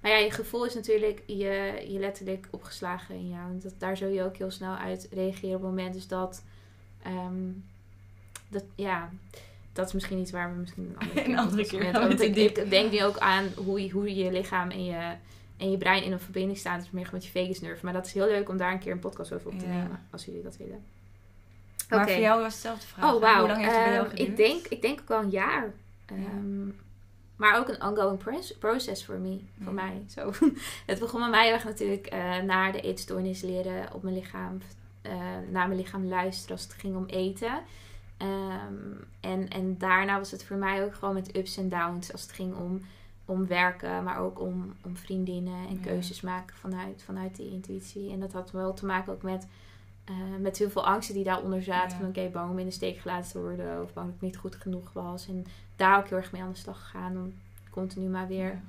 maar 0.00 0.10
ja, 0.10 0.16
je 0.16 0.30
gevoel 0.30 0.66
is 0.66 0.74
natuurlijk 0.74 1.22
je, 1.26 1.84
je 1.88 1.98
letterlijk 1.98 2.48
opgeslagen 2.50 3.14
in 3.14 3.28
jou. 3.28 3.50
En 3.50 3.60
dat, 3.62 3.74
daar 3.78 3.96
zul 3.96 4.08
je 4.08 4.22
ook 4.22 4.36
heel 4.36 4.50
snel 4.50 4.74
uit 4.74 5.08
reageren 5.10 5.56
op 5.56 5.62
het 5.62 5.70
moment. 5.70 5.94
Dus 5.94 6.08
dat, 6.08 6.42
ehm, 7.02 7.50
dat 8.48 8.64
ja, 8.74 9.10
dat 9.72 9.86
is 9.86 9.92
misschien 9.92 10.18
iets 10.18 10.30
waar 10.30 10.52
we 10.52 10.60
misschien 10.60 10.84
een 10.84 10.98
andere 10.98 11.22
keer, 11.22 11.28
Een 11.28 11.38
andere 11.38 11.66
keer 11.66 11.92
Want 11.92 12.20
ik, 12.20 12.70
denk 12.70 12.92
nu 12.92 13.04
ook 13.04 13.18
aan 13.18 13.46
hoe, 13.56 13.82
je- 13.84 13.90
hoe 13.90 14.14
je 14.14 14.32
lichaam 14.32 14.70
en 14.70 14.84
je, 14.84 15.14
en 15.56 15.70
je 15.70 15.76
brein 15.78 16.04
in 16.04 16.12
een 16.12 16.20
verbinding 16.20 16.58
staan. 16.58 16.78
Dus 16.78 16.90
meer 16.90 17.04
gewoon 17.04 17.20
met 17.20 17.28
je 17.32 17.38
vagusnerve. 17.40 17.84
Maar 17.84 17.94
dat 17.94 18.06
is 18.06 18.12
heel 18.12 18.26
leuk 18.26 18.48
om 18.48 18.56
daar 18.56 18.72
een 18.72 18.78
keer 18.78 18.92
een 18.92 18.98
podcast 18.98 19.32
over 19.32 19.50
op 19.50 19.58
te 19.58 19.64
Ja. 19.66 19.70
nemen. 19.72 20.00
Als 20.10 20.24
jullie 20.24 20.42
dat 20.42 20.56
willen. 20.56 20.82
Maar 21.88 22.08
voor 22.10 22.20
jou 22.22 22.40
was 22.42 22.52
hetzelfde 22.52 22.86
vraag. 22.86 23.14
Oh, 23.14 23.20
wauw. 23.20 23.38
Hoe 23.38 23.48
lang 23.48 23.60
heeft 23.60 23.74
het 23.74 23.82
bij 23.82 23.92
jou 23.92 24.06
Ehm, 24.06 24.16
geduurd? 24.16 24.28
ik, 24.30 24.36
denk, 24.46 24.66
ik 24.66 24.82
denk 24.82 25.00
ook 25.00 25.08
wel 25.08 25.20
een 25.20 25.30
jaar. 25.30 25.72
Ehm, 26.06 26.66
Maar 27.36 27.58
ook 27.58 27.68
een 27.68 27.82
ongoing 27.82 28.18
process 28.58 29.04
voor 29.04 29.18
me, 29.18 29.40
voor 29.62 29.74
Ja. 29.74 29.82
mij. 29.82 30.02
Zo. 30.08 30.32
het 30.86 30.98
begon 30.98 31.20
bij 31.20 31.30
mij 31.30 31.52
erg 31.52 31.64
natuurlijk 31.64 32.06
eh, 32.06 32.38
naar 32.38 32.72
de 32.72 32.80
eetstoornis 32.80 33.42
leren 33.42 33.92
op 33.92 34.02
mijn 34.02 34.14
lichaam, 34.14 34.58
eh, 35.02 35.12
naar 35.50 35.66
mijn 35.68 35.76
lichaam 35.80 36.04
luisteren 36.08 36.56
als 36.56 36.62
het 36.64 36.72
ging 36.72 36.96
om 36.96 37.06
eten. 37.06 37.60
Ehm, 38.16 38.74
en, 39.20 39.48
en 39.48 39.78
daarna 39.78 40.18
was 40.18 40.30
het 40.30 40.44
voor 40.44 40.56
mij 40.56 40.84
ook 40.84 40.94
gewoon 40.94 41.14
met 41.14 41.36
ups 41.36 41.56
en 41.56 41.68
downs 41.68 42.12
als 42.12 42.22
het 42.22 42.32
ging 42.32 42.54
om, 42.56 42.80
om 43.24 43.46
werken, 43.46 44.04
maar 44.04 44.18
ook 44.18 44.40
om, 44.40 44.74
om 44.84 44.96
vriendinnen 44.96 45.66
en 45.68 45.74
Ja. 45.74 45.80
keuzes 45.82 46.20
maken 46.20 46.56
vanuit, 46.56 47.02
vanuit 47.04 47.36
die 47.36 47.50
intuïtie. 47.50 48.10
En 48.12 48.20
dat 48.20 48.32
had 48.32 48.50
wel 48.50 48.74
te 48.74 48.86
maken 48.86 49.12
ook 49.12 49.22
met, 49.22 49.46
eh, 50.08 50.14
met 50.40 50.58
heel 50.58 50.70
veel 50.70 50.86
angsten 50.86 51.14
die 51.14 51.24
daaronder 51.24 51.62
zaten. 51.62 51.90
Ja. 51.90 51.96
Van 51.96 52.08
oké, 52.08 52.28
bang 52.32 52.50
om 52.50 52.58
in 52.58 52.66
de 52.66 52.72
steek 52.72 52.98
gelaten 52.98 53.30
te 53.30 53.40
worden 53.40 53.82
of 53.82 53.92
bang 53.92 54.06
dat 54.06 54.14
ik 54.16 54.20
niet 54.22 54.36
goed 54.36 54.54
genoeg 54.54 54.92
was. 54.92 55.28
En 55.28 55.46
daar 55.76 55.98
ook 55.98 56.08
heel 56.08 56.18
erg 56.18 56.32
mee 56.32 56.42
aan 56.42 56.52
de 56.52 56.58
slag 56.58 56.80
gegaan 56.90 57.16
om 57.16 57.34
continu 57.70 58.06
maar 58.08 58.28
weer... 58.28 58.60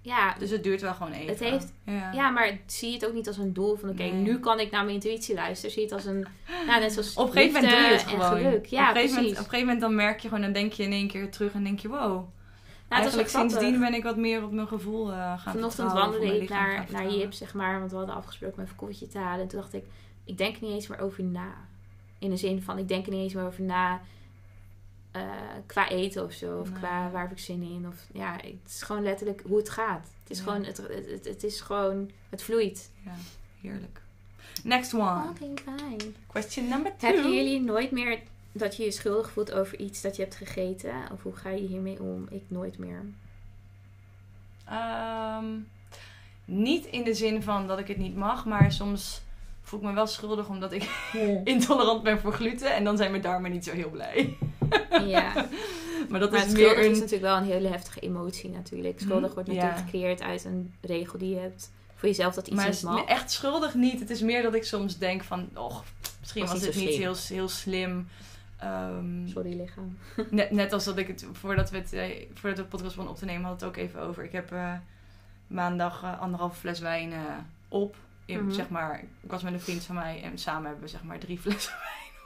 Ja. 0.00 0.34
Dus 0.38 0.50
het 0.50 0.62
duurt 0.62 0.80
wel 0.80 0.94
gewoon 0.94 1.12
even. 1.12 1.28
Het 1.28 1.40
heeft- 1.40 1.72
Ja. 1.84 2.12
ja, 2.12 2.30
maar 2.30 2.58
zie 2.66 2.92
het 2.92 3.06
ook 3.06 3.12
niet 3.14 3.26
als 3.26 3.36
een 3.38 3.52
doel 3.52 3.76
van 3.76 3.88
oké, 3.88 4.02
Nee. 4.02 4.12
nu 4.12 4.38
kan 4.38 4.60
ik 4.60 4.70
naar 4.70 4.82
mijn 4.84 4.94
intuïtie 4.94 5.34
luisteren. 5.34 5.70
Zie 5.74 5.82
het 5.82 5.92
als 5.92 6.04
een, 6.04 6.26
nou, 6.66 6.80
net 6.80 6.92
zoals 6.92 7.14
Op 7.14 7.26
een 7.26 7.32
gegeven 7.32 7.54
moment 7.62 7.72
doe 7.78 7.86
je 7.86 7.92
het 7.92 8.02
gewoon. 8.02 8.36
geluk. 8.36 8.66
Ja, 8.66 8.90
op, 8.90 8.96
een 8.96 9.00
gegeven 9.00 9.14
moment, 9.14 9.14
precies. 9.14 9.30
op 9.30 9.36
een 9.38 9.44
gegeven 9.44 9.60
moment 9.60 9.80
dan 9.80 9.94
merk 9.94 10.20
je 10.20 10.28
gewoon, 10.28 10.42
dan 10.42 10.52
denk 10.52 10.72
je 10.72 10.82
in 10.82 10.92
één 10.92 11.08
keer 11.08 11.30
terug 11.30 11.52
en 11.52 11.64
denk 11.64 11.78
je, 11.80 11.88
wow. 11.88 11.98
Nou, 12.88 13.02
Eigenlijk 13.02 13.28
sindsdien 13.28 13.80
ben 13.80 13.94
ik 13.94 14.02
wat 14.02 14.16
meer 14.16 14.44
op 14.44 14.52
mijn 14.52 14.66
gevoel 14.68 15.10
eh 15.12 15.16
gaan 15.40 15.52
Vanochtend 15.54 15.92
wandelde 15.92 16.40
ik 16.42 16.48
naar, 16.48 16.86
naar. 16.90 17.10
Jip, 17.14 17.32
zeg 17.32 17.54
maar. 17.54 17.78
Want 17.78 17.90
we 17.90 17.96
hadden 17.96 18.14
afgesproken 18.14 18.62
een 18.62 18.76
koffietje 18.76 19.08
te 19.08 19.18
halen. 19.18 19.40
En 19.42 19.48
toen 19.48 19.60
dacht 19.60 19.74
ik, 19.74 19.84
ik 20.24 20.38
denk 20.38 20.56
er 20.56 20.62
niet 20.62 20.72
eens 20.72 20.86
meer 20.86 20.98
over 20.98 21.24
na. 21.24 21.54
In 22.18 22.30
de 22.30 22.36
zin 22.36 22.62
van, 22.62 22.78
ik 22.78 22.88
denk 22.88 23.06
er 23.06 23.12
niet 23.12 23.22
eens 23.22 23.34
meer 23.34 23.44
over 23.44 23.62
na 23.62 24.00
eh, 25.10 25.22
qua 25.66 25.88
eten 25.88 26.24
of 26.24 26.32
zo. 26.32 26.58
Of 26.60 26.70
Nee. 26.70 26.78
qua 26.78 27.10
waar 27.10 27.22
heb 27.22 27.30
ik 27.30 27.38
zin 27.38 27.62
in. 27.62 27.86
Of 27.88 28.06
ja, 28.12 28.32
het 28.32 28.54
is 28.66 28.82
gewoon 28.82 29.02
letterlijk 29.02 29.42
hoe 29.46 29.56
het 29.56 29.70
gaat. 29.70 30.06
Het 30.22 30.30
is 30.30 30.38
Ja. 30.38 30.44
gewoon, 30.44 30.64
het, 30.64 30.76
het, 30.76 31.24
het, 31.24 31.44
is 31.44 31.60
gewoon, 31.60 32.10
het 32.28 32.42
vloeit. 32.42 32.90
Ja, 33.04 33.14
heerlijk. 33.60 34.00
Next 34.64 34.94
one. 34.94 35.28
Oké, 35.28 35.62
fijn. 35.62 36.14
Question 36.26 36.68
number 36.68 36.92
two. 36.96 37.12
Hebben 37.12 37.34
jullie 37.34 37.60
nooit 37.60 37.90
meer 37.90 38.20
dat 38.52 38.76
je 38.76 38.84
je 38.84 38.90
schuldig 38.90 39.30
voelt 39.30 39.52
over 39.52 39.78
iets 39.78 40.00
dat 40.00 40.16
je 40.16 40.22
hebt 40.22 40.34
gegeten? 40.34 40.94
Of 41.12 41.22
hoe 41.22 41.36
ga 41.36 41.50
je 41.50 41.66
hiermee 41.66 42.02
om? 42.02 42.26
Ik 42.30 42.42
nooit 42.48 42.78
meer. 42.78 43.04
Ehm, 44.64 45.44
niet 46.44 46.84
in 46.86 47.04
de 47.04 47.14
zin 47.14 47.42
van 47.42 47.66
dat 47.66 47.78
ik 47.78 47.88
het 47.88 47.96
niet 47.96 48.16
mag, 48.16 48.44
maar 48.44 48.72
soms 48.72 49.22
voel 49.64 49.80
ik 49.80 49.86
me 49.86 49.92
wel 49.92 50.06
schuldig 50.06 50.48
omdat 50.48 50.72
ik 50.72 50.88
intolerant 51.44 52.02
ben 52.02 52.20
voor 52.20 52.32
gluten. 52.32 52.74
En 52.74 52.84
dan 52.84 52.96
zijn 52.96 53.10
mijn 53.10 53.22
darmen 53.22 53.50
niet 53.50 53.64
zo 53.64 53.72
heel 53.72 53.90
blij. 53.90 54.36
Ja. 55.06 55.32
Maar 56.08 56.20
dat 56.20 56.30
Maar 56.30 56.40
is 56.40 56.46
het 56.46 56.56
meer 56.56 56.78
een... 56.78 56.90
is 56.90 56.96
natuurlijk 56.96 57.22
wel 57.22 57.36
een 57.36 57.44
hele 57.44 57.68
heftige 57.68 58.00
emotie 58.00 58.50
natuurlijk. 58.50 59.00
Schuldig 59.00 59.34
wordt 59.34 59.48
Ja. 59.48 59.54
natuurlijk 59.54 59.82
gecreëerd 59.84 60.22
uit 60.22 60.44
een 60.44 60.74
regel 60.80 61.18
die 61.18 61.30
je 61.30 61.40
hebt 61.40 61.70
voor 61.94 62.08
jezelf 62.08 62.34
dat 62.34 62.46
iets 62.46 62.56
Maar 62.56 62.64
niet 62.66 62.74
is 62.74 62.82
mag. 62.82 63.04
echt 63.04 63.32
schuldig 63.32 63.74
niet. 63.74 64.00
Het 64.00 64.10
is 64.10 64.20
meer 64.20 64.42
dat 64.42 64.54
ik 64.54 64.64
soms 64.64 64.98
denk 64.98 65.22
van... 65.24 65.48
Och, 65.56 65.84
misschien 66.20 66.46
Was 66.46 66.60
het 66.60 66.74
niet 66.76 66.88
heel, 66.88 67.14
heel 67.28 67.48
slim. 67.48 68.08
Ehm, 68.58 69.26
Sorry 69.28 69.60
lichaam. 69.60 69.98
net, 70.30 70.50
net 70.50 70.72
als 70.72 70.84
dat 70.84 70.96
ik 70.98 71.06
het... 71.06 71.26
Voordat 71.32 71.70
we, 71.70 71.76
het, 71.76 71.92
eh, 71.92 72.02
voordat 72.34 72.56
we 72.58 72.62
de 72.62 72.68
podcast 72.68 72.82
begonnen 72.82 73.12
op 73.12 73.18
te 73.18 73.24
nemen... 73.24 73.44
had 73.44 73.60
het 73.60 73.68
ook 73.68 73.76
even 73.76 74.00
over. 74.00 74.24
Ik 74.24 74.32
heb 74.32 74.52
eh, 74.52 74.72
maandag 75.46 76.02
eh, 76.02 76.20
anderhalve 76.20 76.56
fles 76.56 76.78
wijn 76.80 77.12
op. 77.68 77.96
In, 78.26 78.44
Mhm. 78.44 78.52
zeg 78.54 78.68
maar, 78.68 79.00
ik 79.20 79.30
was 79.30 79.42
met 79.42 79.52
een 79.52 79.60
vriend 79.60 79.84
van 79.84 79.94
mij. 79.94 80.22
En 80.22 80.38
samen 80.38 80.64
hebben 80.64 80.82
we 80.82 80.88
zeg 80.90 81.02
maar 81.04 81.18
drie 81.18 81.38
flessen 81.44 81.72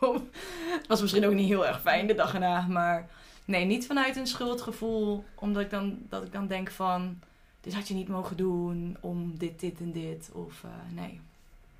wijn 0.01 0.13
op. 0.15 0.35
Het 0.79 0.87
was 0.87 1.01
misschien 1.01 1.27
ook 1.27 1.33
niet 1.35 1.49
heel 1.49 1.67
erg 1.67 1.81
fijn 1.81 2.07
de 2.07 2.15
dag 2.15 2.35
erna. 2.35 2.67
Maar 2.67 3.09
nee, 3.45 3.65
niet 3.65 3.87
vanuit 3.87 4.17
een 4.17 4.27
schuldgevoel. 4.27 5.25
Omdat 5.35 5.63
ik 5.63 5.71
dan, 5.71 5.99
dat 6.09 6.25
ik 6.25 6.33
dan 6.33 6.47
denk 6.47 6.71
van... 6.71 7.19
Dit 7.61 7.75
had 7.75 7.89
je 7.89 7.95
niet 7.95 8.09
mogen 8.09 8.37
doen 8.37 8.97
om 9.01 9.39
dit, 9.39 9.61
dit 9.61 9.81
en 9.81 9.93
dit. 9.93 10.31
Of 10.33 10.65
eh, 10.65 10.71
nee. 10.95 11.21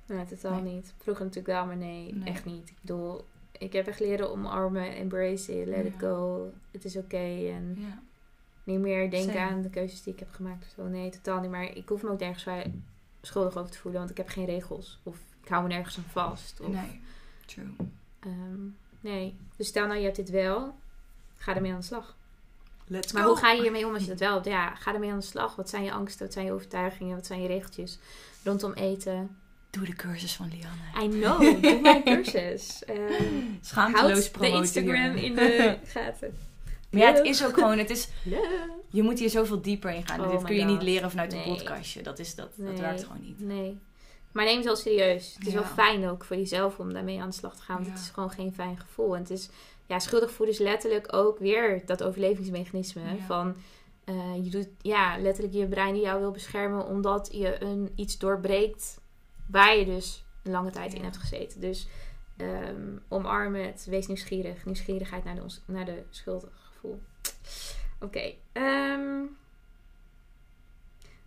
Nee, 0.05 0.25
totaal 0.25 0.61
Nee. 0.61 0.73
niet. 0.73 0.93
Vroeger 0.97 1.25
natuurlijk 1.25 1.53
wel, 1.53 1.65
maar 1.65 1.77
nee, 1.77 2.13
Nee. 2.13 2.27
echt 2.29 2.45
niet. 2.45 2.69
Ik 2.69 2.75
bedoel, 2.81 3.25
ik 3.51 3.73
heb 3.73 3.87
echt 3.87 3.99
leren 3.99 4.31
omarmen, 4.31 4.95
embrace 4.95 5.61
it, 5.61 5.67
let 5.67 5.85
it 5.85 5.93
go. 5.99 6.51
Het 6.71 6.85
is 6.85 6.95
oké 6.97 7.17
en 7.47 7.75
Ja. 7.79 7.99
niet 8.63 8.79
meer 8.79 9.09
denken 9.11 9.33
Same. 9.33 9.49
aan 9.49 9.61
de 9.61 9.69
keuzes 9.69 10.03
die 10.03 10.13
ik 10.13 10.19
heb 10.19 10.31
gemaakt 10.31 10.63
of 10.65 10.71
zo. 10.75 10.87
Nee, 10.87 11.09
totaal 11.09 11.41
niet. 11.41 11.51
Maar 11.51 11.75
ik 11.75 11.89
hoef 11.89 12.01
me 12.03 12.09
ook 12.09 12.19
nergens 12.19 12.43
vrij 12.43 12.71
schuldig 13.21 13.57
over 13.57 13.71
te 13.71 13.77
voelen, 13.77 13.99
want 13.99 14.11
ik 14.11 14.17
heb 14.17 14.29
geen 14.29 14.45
regels. 14.45 14.99
Of 15.03 15.17
ik 15.43 15.49
hou 15.49 15.61
me 15.63 15.67
nergens 15.69 15.97
aan 15.97 16.03
vast. 16.11 16.59
Of, 16.59 16.67
Nee, 16.67 17.01
true. 17.45 17.65
ehm, 18.19 18.61
nee. 19.01 19.37
Dus 19.55 19.67
stel 19.67 19.85
nou, 19.87 19.97
je 19.97 20.03
hebt 20.03 20.15
dit 20.15 20.29
wel, 20.29 20.75
ga 21.37 21.55
ermee 21.55 21.71
aan 21.73 21.79
de 21.79 21.85
slag. 21.85 22.15
Let's 22.87 23.11
Maar 23.11 23.23
go. 23.23 23.29
hoe 23.29 23.37
ga 23.37 23.51
je 23.51 23.61
hiermee 23.61 23.87
om 23.87 23.93
als 23.93 24.03
je 24.03 24.09
dat 24.15 24.19
wel 24.19 24.33
hebt? 24.33 24.45
Ja, 24.45 24.75
ga 24.75 24.93
ermee 24.93 25.11
aan 25.11 25.19
de 25.19 25.25
slag. 25.25 25.55
Wat 25.55 25.69
zijn 25.69 25.83
je 25.83 25.91
angsten? 25.91 26.25
Wat 26.25 26.33
zijn 26.33 26.45
je 26.45 26.51
overtuigingen? 26.51 27.15
Wat 27.15 27.25
zijn 27.25 27.41
je 27.41 27.47
regeltjes 27.47 27.97
rondom 28.43 28.73
eten? 28.73 29.37
Doe 29.69 29.85
de 29.85 29.93
cursus 29.95 30.35
van 30.35 30.47
Lianne. 30.49 31.05
I 31.05 31.19
know, 31.19 31.61
doe 31.61 31.81
mijn 31.81 32.03
cursus. 32.23 32.83
Ehm 32.85 32.97
Schaamteloos 33.61 34.11
houd 34.11 34.23
de 34.23 34.29
promoten 34.31 34.59
Instagram 34.59 35.15
in 35.15 35.35
de 35.35 35.77
gaten. 35.93 36.37
Maar 36.91 37.01
ja, 37.01 37.13
het 37.13 37.25
is 37.25 37.45
ook 37.45 37.53
gewoon, 37.53 37.77
het 37.77 37.89
is, 37.89 38.09
je 38.97 39.01
moet 39.03 39.19
hier 39.19 39.29
zoveel 39.29 39.61
dieper 39.61 39.91
in 39.91 40.07
gaan. 40.07 40.21
Oh 40.21 40.31
Dit 40.31 40.43
kun 40.43 40.55
je 40.55 40.61
God. 40.61 40.69
niet 40.71 40.81
leren 40.81 41.09
vanuit 41.09 41.33
een 41.33 41.43
podcastje. 41.43 42.01
Dat, 42.01 42.19
is, 42.19 42.35
dat, 42.35 42.49
dat 42.55 42.79
werkt 42.79 43.03
gewoon 43.03 43.21
niet. 43.21 43.39
Nee. 43.39 43.79
Maar 44.31 44.45
neem 44.45 44.55
het 44.55 44.65
wel 44.65 44.75
serieus. 44.75 45.33
Het 45.37 45.47
is 45.47 45.53
Ja. 45.53 45.59
wel 45.59 45.69
fijn 45.69 46.07
ook 46.07 46.23
voor 46.23 46.35
jezelf 46.35 46.79
om 46.79 46.93
daarmee 46.93 47.21
aan 47.21 47.29
de 47.29 47.35
slag 47.35 47.55
te 47.55 47.61
gaan. 47.61 47.75
Want 47.75 47.87
Ja. 47.87 47.93
het 47.93 48.01
is 48.01 48.09
gewoon 48.09 48.31
geen 48.31 48.53
fijn 48.53 48.79
gevoel. 48.79 49.15
En 49.15 49.21
het 49.21 49.29
is, 49.29 49.49
ja, 49.85 49.99
schuldig 49.99 50.31
voelen 50.31 50.55
is 50.55 50.61
letterlijk 50.61 51.13
ook 51.13 51.39
weer 51.39 51.81
dat 51.85 52.03
overlevingsmechanisme. 52.03 53.01
Ja. 53.01 53.25
Van, 53.25 53.55
eh, 54.03 54.15
je 54.43 54.49
doet, 54.49 54.67
ja, 54.81 55.17
letterlijk 55.19 55.55
je 55.55 55.67
brein 55.67 55.93
die 55.93 56.03
jou 56.03 56.19
wil 56.19 56.31
beschermen. 56.31 56.85
Omdat 56.85 57.29
je 57.31 57.63
een, 57.63 57.91
iets 57.95 58.17
doorbreekt 58.17 58.99
waar 59.47 59.77
je 59.77 59.85
dus 59.85 60.23
een 60.43 60.51
lange 60.51 60.71
tijd 60.71 60.93
in 60.93 61.03
hebt 61.03 61.17
gezeten. 61.17 61.61
Dus 61.61 61.87
ehm, 62.37 62.97
omarm 63.07 63.55
het. 63.55 63.85
Wees 63.89 64.07
nieuwsgierig. 64.07 64.65
Nieuwsgierigheid 64.65 65.23
naar 65.23 65.35
de, 65.35 65.41
naar 65.65 65.85
de 65.85 66.03
Oké. 67.99 68.33
ehm, 68.51 69.23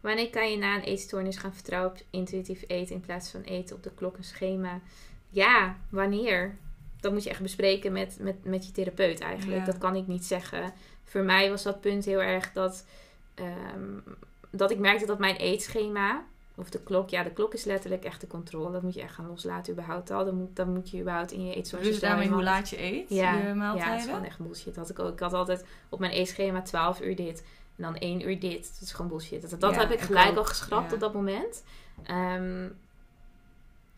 wanneer 0.00 0.30
kan 0.30 0.50
je 0.50 0.56
na 0.56 0.74
een 0.74 0.82
eetstoornis 0.82 1.36
gaan 1.36 1.54
vertrouwen 1.54 1.90
op 1.90 2.00
intuïtief 2.10 2.64
eten 2.66 2.94
in 2.94 3.00
plaats 3.00 3.30
van 3.30 3.40
eten 3.40 3.76
op 3.76 3.82
de 3.82 3.94
klok 3.94 4.16
en 4.16 4.24
schema? 4.24 4.80
Ja, 5.28 5.76
wanneer? 5.88 6.56
Dat 7.00 7.12
moet 7.12 7.24
je 7.24 7.30
echt 7.30 7.42
bespreken 7.42 7.92
met, 7.92 8.16
met, 8.20 8.44
met 8.44 8.66
je 8.66 8.72
therapeut 8.72 9.20
eigenlijk. 9.20 9.58
Ja. 9.58 9.64
Dat 9.64 9.78
kan 9.78 9.96
ik 9.96 10.06
niet 10.06 10.24
zeggen. 10.24 10.72
Voor 11.04 11.22
mij 11.22 11.50
was 11.50 11.62
dat 11.62 11.80
punt 11.80 12.04
heel 12.04 12.22
erg 12.22 12.52
dat, 12.52 12.86
ehm, 13.34 13.98
dat 14.50 14.70
ik 14.70 14.78
merkte 14.78 15.06
dat 15.06 15.18
mijn 15.18 15.36
eetschema, 15.36 16.24
of 16.54 16.70
de 16.70 16.80
klok, 16.82 17.08
ja, 17.10 17.22
de 17.22 17.30
klok 17.32 17.54
is 17.54 17.64
letterlijk 17.64 18.04
echt 18.04 18.20
de 18.20 18.26
controle. 18.26 18.72
Dat 18.72 18.82
moet 18.82 18.94
je 18.94 19.02
echt 19.02 19.14
gaan 19.14 19.26
loslaten 19.28 19.72
überhaupt 19.72 20.10
al. 20.10 20.24
Dan 20.24 20.34
moet, 20.34 20.56
dan 20.56 20.72
moet 20.72 20.90
je 20.90 21.00
überhaupt 21.00 21.32
in 21.32 21.46
je 21.46 21.54
eetstoornis... 21.54 21.88
Dus 21.90 22.00
daarmee 22.00 22.28
hoe 22.28 22.42
laat 22.42 22.68
je 22.70 22.82
eet, 22.82 23.08
ja, 23.08 23.32
je 23.36 23.46
ja, 23.46 23.54
maaltijden. 23.54 23.96
is 23.96 24.04
gewoon 24.04 24.24
echt 24.24 24.38
bullshit. 24.38 24.74
Dat 24.74 24.76
had 24.76 24.90
ik, 24.90 24.98
ook. 24.98 25.12
ik 25.12 25.18
had 25.20 25.32
altijd 25.32 25.64
op 25.88 25.98
mijn 25.98 26.12
eetschema 26.12 26.62
12 26.62 27.00
uur 27.00 27.16
dit. 27.16 27.44
En 27.76 27.82
dan 27.82 27.96
1 27.96 28.28
uur 28.28 28.40
dit. 28.40 28.62
Dat 28.72 28.82
is 28.82 28.92
gewoon 28.92 29.10
bullshit. 29.10 29.50
Dat, 29.50 29.60
dat 29.60 29.74
Ja, 29.74 29.80
heb 29.80 29.90
ik 29.90 30.00
gelijk 30.00 30.30
ook. 30.30 30.36
al 30.36 30.44
geschrapt 30.44 30.88
Ja. 30.88 30.94
op 30.94 31.00
dat 31.00 31.12
moment. 31.14 31.64
Ehm, 32.02 32.68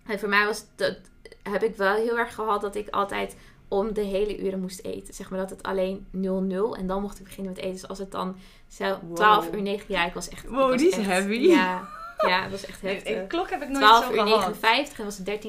en 0.07 0.19
voor 0.19 0.29
mij 0.29 0.47
was 0.47 0.65
dat, 0.77 0.97
heb 1.43 1.63
ik 1.63 1.77
wel 1.77 1.95
heel 1.95 2.19
erg 2.19 2.35
gehad 2.35 2.61
dat 2.61 2.75
ik 2.75 2.89
altijd 2.89 3.37
om 3.69 3.93
de 3.95 4.01
hele 4.01 4.39
uren 4.39 4.61
moest 4.61 4.81
eten. 4.85 5.15
Zeg 5.15 5.31
maar 5.31 5.39
dat 5.39 5.51
het 5.51 5.63
alleen 5.63 6.07
0-0 6.11 6.77
en 6.77 6.87
dan 6.87 7.01
mocht 7.03 7.19
ik 7.19 7.25
beginnen 7.25 7.53
met 7.53 7.61
eten. 7.63 7.73
Dus 7.73 7.89
als 7.89 7.99
het 7.99 8.11
dan 8.11 8.37
zo 8.69 8.99
12 9.15 9.45
Wow. 9.45 9.55
uur 9.55 9.63
9, 9.63 9.85
ja, 9.89 10.07
ik 10.07 10.15
was 10.15 10.29
echt. 10.29 10.49
Wow, 10.49 10.69
was 10.71 10.81
die 10.81 10.89
is 10.91 10.97
echt- 10.97 11.07
heavy. 11.07 11.33
Ja, 11.35 11.89
ja, 12.29 12.43
het 12.47 12.51
was 12.51 12.67
echt 12.67 12.83
Nee, 12.83 12.95
heftig. 12.95 13.23
ik- 13.23 13.29
klok 13.29 13.51
heb 13.51 13.63
ik 13.63 13.69
nooit 13.69 13.81
12 13.85 14.05
zo 14.05 14.11
uur 14.11 14.17
gehad. 14.17 14.29
59 14.61 14.99
en 14.99 15.05
was 15.05 15.19
het 15.19 15.45
13.00 15.45 15.49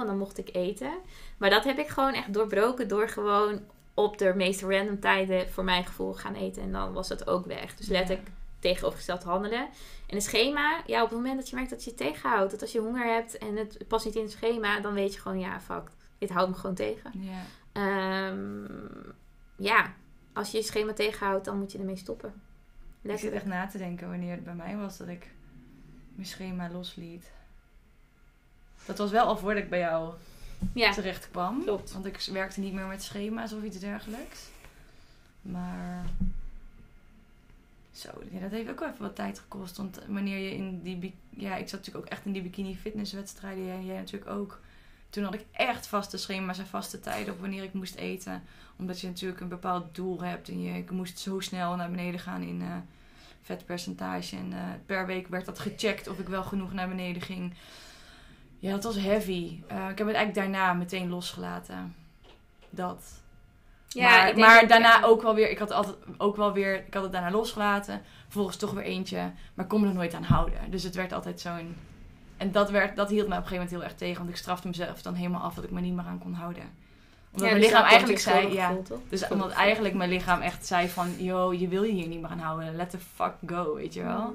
en 0.00 0.06
dan 0.06 0.18
mocht 0.18 0.38
ik 0.38 0.48
eten. 0.54 0.92
Maar 1.36 1.50
dat 1.50 1.64
heb 1.64 1.78
ik 1.78 1.88
gewoon 1.88 2.12
echt 2.14 2.32
doorbroken 2.34 2.88
door 2.88 3.08
gewoon 3.08 3.60
op 3.94 4.18
de 4.18 4.32
meest 4.36 4.62
random 4.62 5.00
tijden 5.00 5.50
voor 5.50 5.64
mijn 5.64 5.84
gevoel 5.84 6.14
gaan 6.14 6.34
eten. 6.34 6.62
En 6.62 6.72
dan 6.72 6.92
was 6.92 7.08
het 7.08 7.26
ook 7.28 7.46
weg. 7.46 7.74
Dus 7.74 7.86
let 7.88 8.08
Ja. 8.08 8.14
ik 8.14 8.20
tegenovergesteld 8.58 9.22
handelen. 9.22 9.68
En 10.06 10.14
het 10.14 10.22
schema, 10.22 10.82
ja, 10.86 11.02
op 11.02 11.08
het 11.08 11.18
moment 11.18 11.36
dat 11.36 11.48
je 11.48 11.54
merkt 11.56 11.70
dat 11.70 11.84
je 11.84 11.90
het 11.90 11.98
tegenhoudt. 11.98 12.50
Dat 12.50 12.60
als 12.62 12.72
je 12.72 12.80
honger 12.80 13.14
hebt 13.14 13.38
en 13.38 13.56
het 13.56 13.78
past 13.88 14.04
niet 14.04 14.14
in 14.14 14.22
het 14.22 14.30
schema, 14.30 14.80
dan 14.80 14.94
weet 14.94 15.14
je 15.14 15.20
gewoon, 15.20 15.38
ja, 15.40 15.60
fuck, 15.60 15.82
dit 16.18 16.30
houdt 16.30 16.50
me 16.50 16.56
gewoon 16.56 16.74
tegen. 16.74 17.10
Ja. 17.14 17.42
Ehm, 17.72 18.64
ja, 19.56 19.92
als 20.32 20.50
je 20.50 20.56
je 20.58 20.62
schema 20.64 20.92
tegenhoudt, 20.92 21.44
dan 21.44 21.58
moet 21.58 21.72
je 21.72 21.78
ermee 21.78 21.96
stoppen. 21.96 22.42
Ik 23.02 23.18
zit 23.18 23.32
echt 23.32 23.44
na 23.44 23.66
te 23.66 23.78
denken 23.78 24.08
wanneer 24.08 24.30
het 24.34 24.44
bij 24.44 24.54
mij 24.54 24.76
was 24.76 24.96
dat 24.96 25.08
ik 25.08 25.30
mijn 26.16 26.28
schema 26.28 26.70
losliet. 26.70 27.30
Dat 28.86 28.98
was 28.98 29.10
wel 29.10 29.26
al 29.26 29.36
voordat 29.36 29.62
ik 29.62 29.70
bij 29.70 29.78
jou 29.78 30.14
Ja, 30.72 30.92
terecht 30.92 31.30
kwam. 31.30 31.62
klopt. 31.62 31.92
Want 31.92 32.06
ik 32.06 32.20
werkte 32.32 32.60
niet 32.60 32.72
meer 32.72 32.86
met 32.86 33.02
schema's 33.02 33.52
of 33.52 33.62
iets 33.62 33.78
dergelijks. 33.78 34.40
Maar. 35.42 36.04
Zo, 37.92 38.08
ja, 38.30 38.40
dat 38.40 38.50
heeft 38.50 38.70
ook 38.70 38.78
wel 38.78 38.88
even 38.88 39.02
wat 39.02 39.14
tijd 39.16 39.38
gekost. 39.38 39.76
Want 39.76 40.00
wanneer 40.08 40.38
je 40.38 40.54
in 40.54 40.82
die. 40.82 41.14
Ja, 41.30 41.56
ik 41.56 41.68
zat 41.68 41.78
natuurlijk 41.78 42.04
ook 42.06 42.10
echt 42.12 42.24
in 42.24 42.32
die 42.32 42.42
bikini 42.42 42.76
fitnesswedstrijden. 42.76 43.64
Jij, 43.66 43.84
jij 43.84 43.96
natuurlijk 43.96 44.30
ook. 44.30 44.60
Toen 45.10 45.24
had 45.24 45.34
ik 45.34 45.44
echt 45.52 45.86
vaste 45.86 46.16
schema's 46.16 46.58
en 46.58 46.66
vaste 46.66 47.00
tijden 47.00 47.34
op 47.34 47.40
wanneer 47.40 47.62
ik 47.62 47.72
moest 47.72 47.94
eten. 47.94 48.42
Omdat 48.76 49.00
je 49.00 49.06
natuurlijk 49.06 49.40
een 49.40 49.48
bepaald 49.48 49.94
doel 49.94 50.22
hebt. 50.22 50.48
En 50.48 50.62
je, 50.62 50.78
ik 50.78 50.90
moest 50.90 51.18
zo 51.18 51.40
snel 51.40 51.76
naar 51.76 51.90
beneden 51.90 52.20
gaan 52.20 52.42
in 52.42 52.62
eh, 52.62 52.76
vetpercentage. 53.46 54.36
En 54.36 54.52
eh, 54.52 54.58
per 54.86 55.06
week 55.06 55.28
werd 55.28 55.46
dat 55.46 55.58
gecheckt 55.58 56.08
of 56.08 56.18
ik 56.18 56.28
wel 56.28 56.42
genoeg 56.42 56.72
naar 56.72 56.88
beneden 56.88 57.22
ging. 57.22 57.54
Ja, 58.58 58.70
dat 58.70 58.84
was 58.84 58.96
heavy. 58.96 59.60
Eh, 59.68 59.88
ik 59.88 59.98
heb 59.98 60.06
het 60.06 60.16
eigenlijk 60.16 60.34
daarna 60.34 60.72
meteen 60.72 61.08
losgelaten. 61.08 61.94
Dat. 62.70 63.22
Ja, 63.88 64.08
maar 64.08 64.38
maar 64.38 64.66
daarna 64.66 65.04
ook 65.04 65.22
wel 65.22 65.34
weer. 65.34 65.50
Ik 65.50 65.58
had 65.58 65.70
altijd 65.70 65.96
ook 66.16 66.36
wel 66.36 66.52
weer. 66.52 66.86
Ik 66.86 66.94
had 66.94 67.02
het 67.02 67.12
daarna 67.12 67.30
losgelaten. 67.30 68.02
Vervolgens 68.22 68.56
toch 68.56 68.72
weer 68.72 68.84
eentje. 68.84 69.32
Maar 69.54 69.64
ik 69.64 69.70
kon 69.70 69.80
me 69.80 69.88
er 69.88 69.94
nooit 69.94 70.14
aan 70.14 70.22
houden. 70.22 70.70
Dus 70.70 70.82
het 70.82 70.94
werd 70.94 71.12
altijd 71.12 71.40
zo'n. 71.40 71.76
En 72.36 72.52
dat, 72.52 72.70
werd, 72.70 72.96
dat 72.96 73.10
hield 73.10 73.28
me 73.28 73.34
op 73.34 73.42
een 73.42 73.46
gegeven 73.46 73.64
moment 73.64 73.70
heel 73.70 73.84
erg 73.84 73.94
tegen. 73.94 74.18
Want 74.18 74.30
ik 74.30 74.36
strafte 74.36 74.68
mezelf 74.68 75.02
dan 75.02 75.14
helemaal 75.14 75.42
af 75.42 75.54
dat 75.54 75.64
ik 75.64 75.70
me 75.70 75.80
niet 75.80 75.94
meer 75.94 76.04
aan 76.04 76.18
kon 76.18 76.34
houden. 76.34 76.85
Omdat 77.36 77.50
Ja, 77.50 77.56
mijn 77.56 77.60
dus 77.60 77.70
lichaam 77.70 77.84
eigenlijk 77.84 78.20
zei. 78.20 78.36
Ja, 78.36 78.46
schuldig 78.46 78.66
gevoel, 78.66 78.82
toch? 78.82 79.08
dus 79.08 79.28
omdat 79.28 79.50
eigenlijk 79.50 79.94
mijn 79.94 80.10
lichaam 80.10 80.40
echt 80.40 80.66
zei 80.66 80.88
van... 80.88 81.14
Yo, 81.16 81.52
je 81.52 81.68
wil 81.68 81.82
je 81.82 81.92
hier 81.92 82.08
niet 82.08 82.20
meer 82.20 82.30
aan 82.30 82.38
houden. 82.38 82.76
Let 82.76 82.90
the 82.90 82.98
fuck 82.98 83.34
go, 83.46 83.74
weet 83.74 83.94
je 83.94 84.02
wel. 84.02 84.34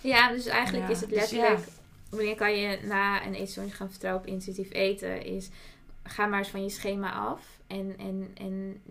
Ja, 0.00 0.30
dus 0.30 0.46
eigenlijk 0.46 0.86
Ja, 0.86 0.92
is 0.92 1.00
het 1.00 1.10
dus 1.10 1.18
letterlijk... 1.18 1.68
Wanneer 2.10 2.34
kan 2.34 2.56
je 2.56 2.78
na 2.82 3.26
een 3.26 3.34
eetstoornis 3.34 3.74
gaan 3.74 3.90
vertrouwen 3.90 4.24
op 4.24 4.28
intuïtief 4.28 4.72
eten? 4.72 5.24
Is, 5.24 5.50
ga 6.02 6.26
maar 6.26 6.38
eens 6.38 6.48
van 6.48 6.62
je 6.62 6.70
schema 6.70 7.12
af. 7.12 7.40
En, 7.66 7.94
en, 7.98 8.30
en 8.34 8.82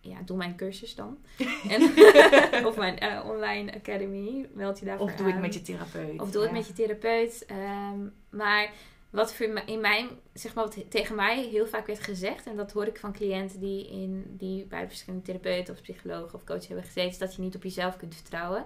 ja, 0.00 0.16
doe 0.24 0.36
mijn 0.36 0.56
cursus 0.56 0.94
dan. 0.94 1.18
en, 1.68 1.82
of 2.68 2.76
mijn 2.76 2.98
eh, 2.98 3.24
online 3.24 3.74
academy. 3.74 4.46
Meld 4.52 4.78
je 4.78 4.84
daarvoor 4.84 5.06
Of 5.06 5.14
doe 5.14 5.26
het 5.26 5.40
met 5.40 5.54
je 5.54 5.62
therapeut. 5.62 6.20
Of 6.20 6.30
doe 6.30 6.42
het 6.42 6.52
met 6.52 6.66
je 6.66 6.72
therapeut. 6.72 7.44
Ehm, 7.46 7.98
maar 8.30 8.70
wat 9.14 9.34
voor 9.34 9.62
in 9.66 9.80
mijn, 9.80 10.08
zeg 10.32 10.54
maar, 10.54 10.64
wat 10.64 10.90
tegen 10.90 11.14
mij 11.14 11.42
heel 11.42 11.66
vaak 11.66 11.86
werd 11.86 12.02
gezegd, 12.02 12.46
en 12.46 12.56
dat 12.56 12.72
hoor 12.72 12.86
ik 12.86 12.98
van 12.98 13.12
cliënten 13.12 13.60
die, 13.60 13.90
in, 13.90 14.24
die 14.28 14.66
bij 14.66 14.88
verschillende 14.88 15.24
therapeuten 15.24 15.74
of 15.74 15.82
psychologen 15.82 16.34
of 16.34 16.44
coach 16.44 16.66
hebben 16.66 16.84
gezeten, 16.84 17.10
is 17.10 17.18
dat 17.18 17.34
je 17.34 17.42
niet 17.42 17.54
op 17.54 17.62
jezelf 17.62 17.96
kunt 17.96 18.14
vertrouwen. 18.14 18.64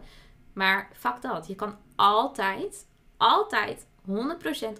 Maar 0.52 0.90
fuck 0.92 1.22
dat. 1.22 1.46
Je 1.46 1.54
kan 1.54 1.76
altijd, 1.96 2.86
altijd 3.16 3.86
100% 4.06 4.12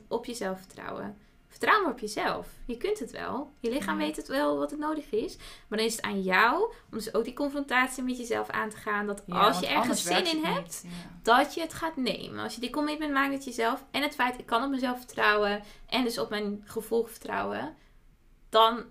op 0.09 0.25
jezelf 0.25 0.59
vertrouwen. 0.59 1.17
Vertrouw 1.59 1.83
maar 1.83 1.93
op 1.93 1.99
jezelf. 1.99 2.49
Je 2.65 2.77
kunt 2.77 2.99
het 2.99 3.11
wel. 3.11 3.53
Je 3.61 3.71
lichaam 3.71 3.99
weet 3.99 4.17
het 4.17 4.29
wel 4.29 4.59
wat 4.59 4.71
het 4.71 4.81
nodig 4.81 5.11
is. 5.11 5.37
Maar 5.37 5.79
dan 5.79 5.87
is 5.87 5.97
het 5.97 6.05
aan 6.05 6.23
jou 6.23 6.63
om 6.63 6.99
dus 6.99 7.15
ook 7.15 7.25
die 7.25 7.33
confrontatie 7.33 8.03
met 8.03 8.19
jezelf 8.19 8.49
aan 8.49 8.71
te 8.71 8.77
gaan. 8.77 9.07
Dat 9.07 9.23
Ja, 9.27 9.47
als 9.47 9.61
je 9.61 9.67
ergens 9.67 10.03
zin 10.03 10.27
in 10.27 10.45
hebt, 10.45 10.83
niet. 10.85 10.93
Ja. 10.93 11.11
dat 11.23 11.55
je 11.55 11.61
het 11.61 11.75
gaat 11.75 11.97
nemen. 11.97 12.45
Als 12.45 12.55
je 12.55 12.61
die 12.61 12.71
commitment 12.71 13.13
maakt 13.13 13.33
met 13.33 13.45
jezelf 13.45 13.85
en 13.91 14.03
het 14.03 14.15
feit 14.15 14.39
ik 14.39 14.47
kan 14.47 14.65
op 14.65 14.71
mezelf 14.71 14.99
vertrouwen 14.99 15.63
en 15.87 16.05
dus 16.05 16.19
op 16.19 16.31
mijn 16.31 16.63
gevoel 16.65 17.05
vertrouwen, 17.05 17.77
dan, 18.49 18.85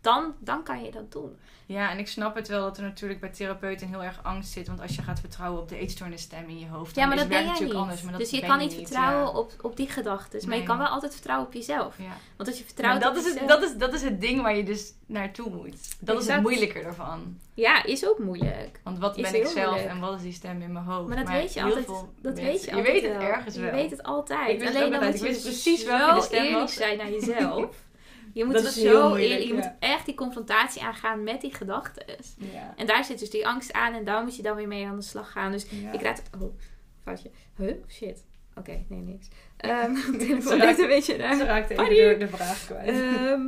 dan, 0.00 0.34
dan 0.38 0.62
kan 0.62 0.82
je 0.84 0.90
dat 0.90 1.12
doen. 1.12 1.36
Ja, 1.66 1.90
en 1.90 1.98
ik 1.98 2.08
snap 2.08 2.34
het 2.34 2.48
wel 2.48 2.60
dat 2.62 2.76
er 2.76 2.82
natuurlijk 2.82 3.20
bij 3.20 3.28
therapeuten 3.28 3.88
heel 3.88 4.02
erg 4.02 4.20
angst 4.22 4.52
zit. 4.52 4.66
Want 4.66 4.80
als 4.80 4.94
je 4.96 5.02
gaat 5.02 5.20
vertrouwen 5.20 5.60
op 5.60 5.68
de 5.68 5.76
eetstoornisstem 5.78 6.48
in 6.48 6.58
je 6.58 6.66
hoofd, 6.68 6.94
Ja, 6.94 7.00
dan 7.00 7.08
maar 7.08 7.18
is 7.18 7.22
dat 7.22 7.32
het 7.32 7.32
werkt 7.32 7.44
niet. 7.44 7.52
natuurlijk 7.52 7.80
anders. 7.80 8.02
Maar 8.02 8.12
dat 8.12 8.20
dus 8.20 8.30
je 8.30 8.46
kan 8.46 8.58
niet 8.58 8.74
vertrouwen 8.74 9.32
ja. 9.32 9.38
op, 9.38 9.52
op 9.62 9.76
die 9.76 9.88
gedachten. 9.88 10.38
Maar 10.40 10.48
Nee. 10.48 10.58
je 10.60 10.66
kan 10.66 10.78
wel 10.78 10.86
altijd 10.86 11.12
vertrouwen 11.12 11.46
op 11.46 11.52
jezelf. 11.54 11.94
Ja. 11.98 12.16
Want 12.36 12.48
als 12.48 12.58
je 12.58 12.64
vertrouwt 12.64 13.00
dat, 13.00 13.10
op 13.10 13.16
is 13.16 13.24
het, 13.24 13.32
jezelf- 13.32 13.50
dat, 13.50 13.62
is, 13.70 13.76
dat 13.76 13.94
is 13.94 14.02
het 14.02 14.20
ding 14.20 14.42
waar 14.42 14.56
je 14.56 14.62
dus 14.64 14.92
naartoe 15.06 15.50
moet. 15.50 15.76
Dat 16.00 16.22
is 16.22 16.28
het 16.28 16.40
moeilijke 16.42 16.78
ervan. 16.80 17.38
Ja, 17.54 17.84
is 17.84 18.06
ook 18.06 18.18
moeilijk. 18.18 18.80
Want 18.84 18.98
wat 18.98 19.16
Is 19.16 19.22
ben 19.30 19.40
ik 19.40 19.46
zelf 19.46 19.66
moeilijk. 19.70 19.90
en 19.90 20.00
wat 20.00 20.16
is 20.16 20.22
die 20.22 20.32
stem 20.32 20.62
in 20.62 20.72
mijn 20.72 20.84
hoofd? 20.84 21.08
Maar 21.08 21.16
dat 21.16 21.28
weet 21.28 21.52
je 21.52 21.58
heel 21.60 21.68
altijd. 21.68 21.84
veel 21.84 22.12
Dat 22.22 22.34
weet 22.38 22.64
je 22.64 22.70
Je 22.70 22.76
altijd 22.76 22.92
weet 22.92 23.02
het 23.02 23.12
wel. 23.16 23.28
ergens 23.28 23.56
wel. 23.56 23.64
Je 23.66 23.72
weet 23.72 23.90
het 23.90 24.02
altijd. 24.02 24.48
Ik 24.50 24.58
wist 24.58 24.72
het 24.72 24.76
Alleen 24.82 24.92
altijd. 24.94 25.12
moet 25.12 25.20
Ik 25.22 25.28
wist 25.28 25.42
precies 25.42 25.84
welke 25.84 26.14
de 26.14 26.20
stem 26.22 26.44
eerlijk 26.44 26.70
zijn 26.70 26.96
naar 26.98 27.10
jezelf. 27.10 27.68
Je 28.34 28.44
moet 28.44 28.54
Dat 28.54 28.62
dus 28.62 28.74
zo 28.80 29.08
moeilijk, 29.08 29.30
eerlijk. 29.30 29.48
Je 29.48 29.54
ja. 29.54 29.54
moet 29.54 29.70
echt 29.78 30.06
die 30.06 30.14
confrontatie 30.14 30.82
aangaan 30.82 31.22
met 31.22 31.40
die 31.40 31.54
gedachten. 31.54 32.04
Ja. 32.36 32.74
En 32.76 32.86
daar 32.86 33.04
zit 33.04 33.18
dus 33.18 33.30
die 33.30 33.46
angst 33.46 33.72
aan 33.72 33.94
en 33.94 34.04
daar 34.04 34.22
moet 34.22 34.36
je 34.36 34.42
dan 34.42 34.56
weer 34.56 34.68
mee 34.68 34.86
aan 34.86 34.96
de 34.96 35.02
slag 35.02 35.32
gaan. 35.32 35.52
Dus 35.52 35.66
Ja. 35.70 35.92
ik 35.92 36.02
raad... 36.02 36.22
Oh, 36.40 36.58
foutje. 37.02 37.30
Huh? 37.56 37.74
Shit. 37.88 38.24
Oké, 38.54 38.84
nee, 38.88 39.00
niks. 39.00 39.28
Telefoon 40.18 40.42
Ze 40.42 40.56
raakt- 40.56 40.78
een 40.78 40.86
beetje 40.86 41.12
Ze 41.12 41.18
raar. 41.18 41.38
raakte 41.40 41.74
even 41.74 42.18
de, 42.18 42.24
de 42.26 42.28
vraag 42.36 42.66
kwijt. 42.66 42.88
Ehm, 42.88 43.40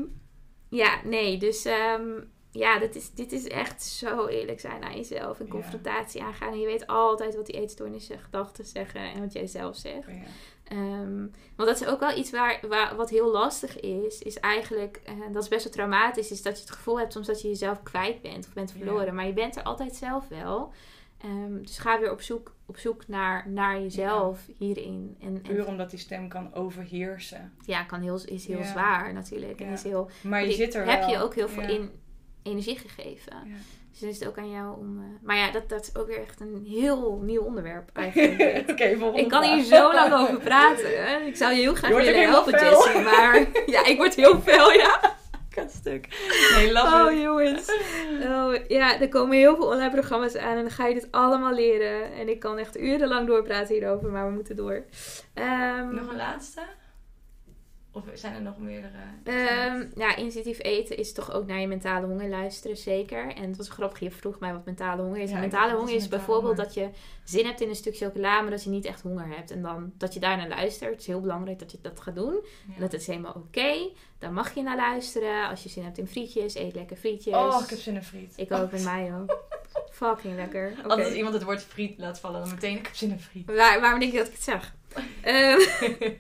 ja, 0.69 1.01
nee, 1.05 1.39
dus 1.39 1.65
ehm, 1.65 2.11
ja, 2.53 2.79
dit 2.79 2.95
is, 2.97 3.11
dit 3.15 3.33
is 3.33 3.49
echt 3.49 3.83
zo 3.83 4.27
eerlijk 4.27 4.61
zijn 4.61 4.83
aan 4.85 4.97
jezelf. 4.97 5.41
En 5.41 5.49
confrontatie 5.49 6.23
aangaan. 6.23 6.53
En 6.53 6.61
je 6.61 6.67
weet 6.67 6.87
altijd 6.87 7.37
wat 7.37 7.47
die 7.47 7.61
eetstoornissen 7.61 8.19
gedachten 8.19 8.65
zeggen 8.65 9.01
en 9.01 9.21
wat 9.21 9.33
jij 9.33 9.47
zelf 9.47 9.77
zegt. 9.77 10.07
Ja. 10.09 10.23
Ehm, 10.65 11.17
want 11.57 11.69
dat 11.69 11.81
is 11.81 11.87
ook 11.87 12.01
wel 12.01 12.17
iets 12.19 12.31
waar, 12.31 12.61
waar, 12.69 12.97
wat 12.97 13.11
heel 13.11 13.31
lastig 13.33 13.81
is. 13.81 14.23
Is 14.23 14.41
eigenlijk, 14.41 15.01
en 15.05 15.33
dat 15.33 15.43
is 15.43 15.49
best 15.49 15.65
wel 15.65 15.73
traumatisch, 15.73 16.31
is 16.31 16.43
dat 16.43 16.57
je 16.57 16.63
het 16.65 16.71
gevoel 16.75 16.99
hebt 16.99 17.13
soms 17.13 17.27
dat 17.27 17.43
je 17.43 17.49
jezelf 17.49 17.83
kwijt 17.83 18.23
bent 18.23 18.47
of 18.47 18.53
bent 18.53 18.73
verloren. 18.73 19.15
Maar 19.15 19.27
je 19.27 19.33
bent 19.33 19.57
er 19.57 19.63
altijd 19.63 19.95
zelf 19.95 20.29
wel. 20.29 20.73
Ehm, 21.19 21.63
dus 21.63 21.79
ga 21.79 22.01
weer 22.01 22.11
op 22.13 22.21
zoek, 22.21 22.55
op 22.67 22.77
zoek 22.79 23.09
naar, 23.09 23.49
naar 23.49 23.81
jezelf 23.81 24.47
hierin. 24.59 25.17
En, 25.21 25.27
en 25.29 25.41
Puur 25.41 25.67
omdat 25.67 25.91
die 25.91 25.99
stem 25.99 26.29
kan 26.29 26.55
overheersen. 26.55 27.53
ja, 27.67 27.83
kan 27.83 28.01
heel, 28.01 28.21
is 28.25 28.47
heel 28.47 28.59
Ja. 28.59 28.71
zwaar 28.71 29.13
natuurlijk. 29.13 29.61
En 29.61 29.69
is 29.69 29.83
heel, 29.83 30.11
Maar 30.23 30.45
je 30.47 30.53
zit 30.53 30.75
er 30.75 30.87
heb 30.91 31.01
wel. 31.01 31.09
je 31.11 31.19
ook 31.19 31.35
heel 31.35 31.49
veel 31.49 31.69
in 31.69 31.91
energie 32.43 32.79
gegeven. 32.79 33.33
Ja. 33.45 33.55
Dus 33.91 34.01
dan 34.01 34.09
is 34.09 34.19
het 34.19 34.29
ook 34.29 34.39
aan 34.39 34.51
jou 34.51 34.77
om... 34.79 34.99
eh, 34.99 35.27
maar 35.27 35.37
ja, 35.37 35.51
dat, 35.51 35.69
dat 35.69 35.83
is 35.83 35.97
ook 35.97 36.07
weer 36.07 36.21
echt 36.21 36.41
een 36.41 36.65
heel 36.69 37.21
nieuw 37.23 37.43
onderwerp 37.43 37.91
eigenlijk. 37.97 38.69
Ik 39.17 39.29
kan 39.29 39.43
hier 39.43 39.63
zo 39.65 39.93
lang 39.93 40.13
over 40.13 40.39
praten. 40.39 41.27
Ik 41.27 41.37
zou 41.37 41.53
je 41.53 41.61
heel 41.61 41.75
graag 41.75 41.91
Je 41.91 41.97
willen 41.97 42.29
helpen, 42.29 42.53
Jessie. 42.53 43.01
Maar 43.01 43.47
ja, 43.75 43.85
ik 43.87 43.97
word 43.97 44.15
heel 44.15 44.41
fel, 44.41 44.73
ja. 44.73 45.21
Stuk. 45.69 46.09
Nee, 46.55 46.73
love 46.73 47.05
Oh, 47.05 47.13
it. 47.13 47.21
jongens. 47.23 47.73
Oh, 48.23 48.55
ja, 48.69 49.01
er 49.01 49.09
komen 49.09 49.37
heel 49.37 49.57
veel 49.57 49.67
online 49.67 49.91
programma's 49.91 50.37
aan. 50.37 50.57
En 50.57 50.63
dan 50.63 50.71
ga 50.71 50.87
je 50.87 50.95
dit 50.95 51.09
allemaal 51.11 51.55
leren. 51.55 52.13
En 52.13 52.29
ik 52.29 52.41
kan 52.41 52.59
echt 52.59 52.79
urenlang 52.81 53.27
doorpraten 53.27 53.75
hierover. 53.75 54.11
Maar 54.11 54.27
we 54.27 54.33
moeten 54.33 54.57
door. 54.57 54.85
Ehm, 55.35 55.95
Nog 55.95 56.11
een 56.11 56.17
laatste? 56.17 56.61
Of 57.95 58.05
zijn 58.15 58.35
er 58.35 58.43
nog 58.43 58.59
meerdere? 58.59 58.93
Ehm, 59.25 59.85
ja, 59.95 60.17
intuïtief 60.17 60.63
eten 60.63 60.97
is 60.97 61.13
toch 61.13 61.33
ook 61.33 61.47
naar 61.47 61.61
je 61.61 61.67
mentale 61.67 62.07
honger 62.07 62.29
luisteren, 62.29 62.77
zeker. 62.77 63.35
En 63.35 63.49
het 63.49 63.57
was 63.57 63.69
grappig, 63.69 64.01
je 64.01 64.11
vroeg 64.11 64.39
mij 64.39 64.53
wat 64.53 64.65
mentale 64.65 65.03
honger 65.03 65.21
is. 65.21 65.31
Ja, 65.31 65.39
mentale 65.39 65.73
honger 65.73 65.95
is 65.95 66.01
mentale 66.01 66.17
bijvoorbeeld 66.17 66.57
honger? 66.57 66.65
dat 66.65 66.75
je 66.75 66.89
zin 67.25 67.47
hebt 67.47 67.61
in 67.61 67.69
een 67.69 67.75
stuk 67.75 67.97
chocola, 67.97 68.41
maar 68.41 68.51
dat 68.51 68.65
je 68.65 68.71
niet 68.71 68.85
echt 68.85 69.03
honger 69.03 69.29
hebt. 69.29 69.51
En 69.51 69.63
dan 69.63 69.93
dat 69.99 70.15
je 70.15 70.21
daar 70.21 70.37
naar 70.37 70.49
luistert. 70.49 70.91
Het 70.91 71.01
is 71.01 71.07
heel 71.07 71.21
belangrijk 71.21 71.59
dat 71.59 71.71
je 71.73 71.79
dat 71.83 72.01
gaat 72.01 72.15
doen. 72.15 72.35
Ja. 72.69 72.75
En 72.75 72.81
dat 72.81 72.93
is 72.93 73.07
helemaal 73.07 73.33
oké. 73.33 73.91
Daar 74.19 74.33
mag 74.33 74.55
je 74.55 74.63
naar 74.63 74.77
luisteren. 74.77 75.49
Als 75.49 75.63
je 75.63 75.69
zin 75.69 75.85
hebt 75.85 75.99
in 75.99 76.09
frietjes, 76.09 76.55
eet 76.55 76.75
lekker 76.75 76.97
frietjes. 76.97 77.35
Oh, 77.35 77.61
ik 77.65 77.71
heb 77.71 77.79
zin 77.79 77.95
in 77.95 78.03
friet. 78.03 78.33
Ik 78.37 78.53
ook 78.53 78.73
met 78.73 78.85
mij 78.85 79.13
ook. 79.21 79.39
Fucking 79.91 80.37
lekker. 80.37 80.75
Altijd 80.83 81.07
als 81.07 81.17
iemand 81.17 81.35
het 81.35 81.43
woord 81.43 81.63
friet 81.63 81.99
laat 81.99 82.21
vallen, 82.21 82.41
dan 82.41 82.51
meteen 82.51 82.77
ik 82.77 82.87
heb 82.87 82.95
zin 82.95 83.11
in 83.11 83.21
friet. 83.21 83.47
Waar, 83.47 83.81
waarom 83.81 84.01
denk 84.01 84.13
je 84.13 84.19
dat 84.19 84.27
ik 84.27 84.33
het 84.33 84.43
zag? 84.43 84.73
Ehm, 85.21 85.59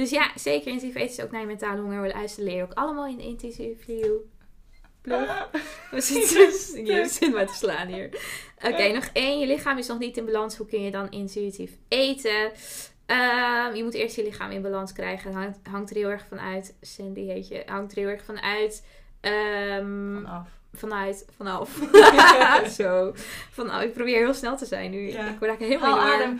dus 0.00 0.10
ja, 0.10 0.30
zeker 0.34 0.72
intuïtief 0.72 0.94
eten 1.02 1.16
is 1.18 1.20
ook 1.24 1.30
naar 1.30 1.40
je 1.40 1.46
mentale 1.46 1.80
honger. 1.80 2.02
We 2.02 2.08
luisteren 2.08 2.48
leer 2.48 2.56
je 2.56 2.62
ook 2.62 2.72
allemaal 2.74 3.06
in 3.06 3.20
intuïtief 3.20 3.84
view. 3.84 4.12
Ploeg. 5.00 5.48
We 5.90 6.00
zitten 6.00 6.84
je 6.94 7.08
zit 7.08 7.32
maar 7.32 7.46
te 7.46 7.54
slaan 7.54 7.86
hier. 7.88 8.08
Oké, 8.64 8.88
nog 8.92 9.08
één. 9.12 9.38
Je 9.38 9.46
lichaam 9.46 9.78
is 9.78 9.86
nog 9.86 9.98
niet 9.98 10.16
in 10.16 10.24
balans. 10.24 10.56
Hoe 10.56 10.66
kun 10.66 10.82
je 10.82 10.90
dan 10.90 11.10
intuïtief 11.10 11.70
eten? 11.88 12.52
Ehm, 13.06 13.74
je 13.74 13.82
moet 13.84 13.94
eerst 13.94 14.16
je 14.16 14.22
lichaam 14.22 14.50
in 14.50 14.62
balans 14.62 14.92
krijgen. 14.92 15.26
Het 15.30 15.38
hangt, 15.42 15.58
hangt 15.70 15.90
er 15.90 15.96
heel 15.96 16.08
erg 16.08 16.26
vanuit. 16.28 16.74
Sandy 16.80 17.26
heet 17.26 17.48
je. 17.48 17.62
Hangt 17.66 17.92
er 17.92 17.98
heel 17.98 18.08
erg 18.08 18.24
vanuit. 18.24 18.84
ehm, 19.20 20.14
Vanaf. 20.14 20.48
vanuit. 20.72 21.26
Vanaf. 21.36 21.78
Zo. 22.78 23.12
Van, 23.50 23.80
ik 23.80 23.92
probeer 23.92 24.16
heel 24.18 24.34
snel 24.34 24.56
te 24.56 24.66
zijn 24.66 24.90
nu. 24.90 25.10
Ja. 25.12 25.28
Ik 25.28 25.40
raak 25.40 25.58
helemaal 25.58 25.98
Haal 25.98 26.12
in 26.12 26.18
de 26.18 26.24
war. 26.24 26.26
adem. 26.26 26.38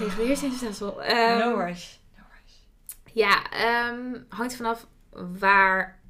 Reguleerstelsel. 0.00 1.02
Ehm 1.02 1.38
no. 1.38 1.50
No 1.50 1.56
rush. 1.64 1.86
Ja, 3.14 3.50
ehm, 3.50 4.22
hangt 4.28 4.56
vanaf 4.56 4.86
waar, 5.38 6.00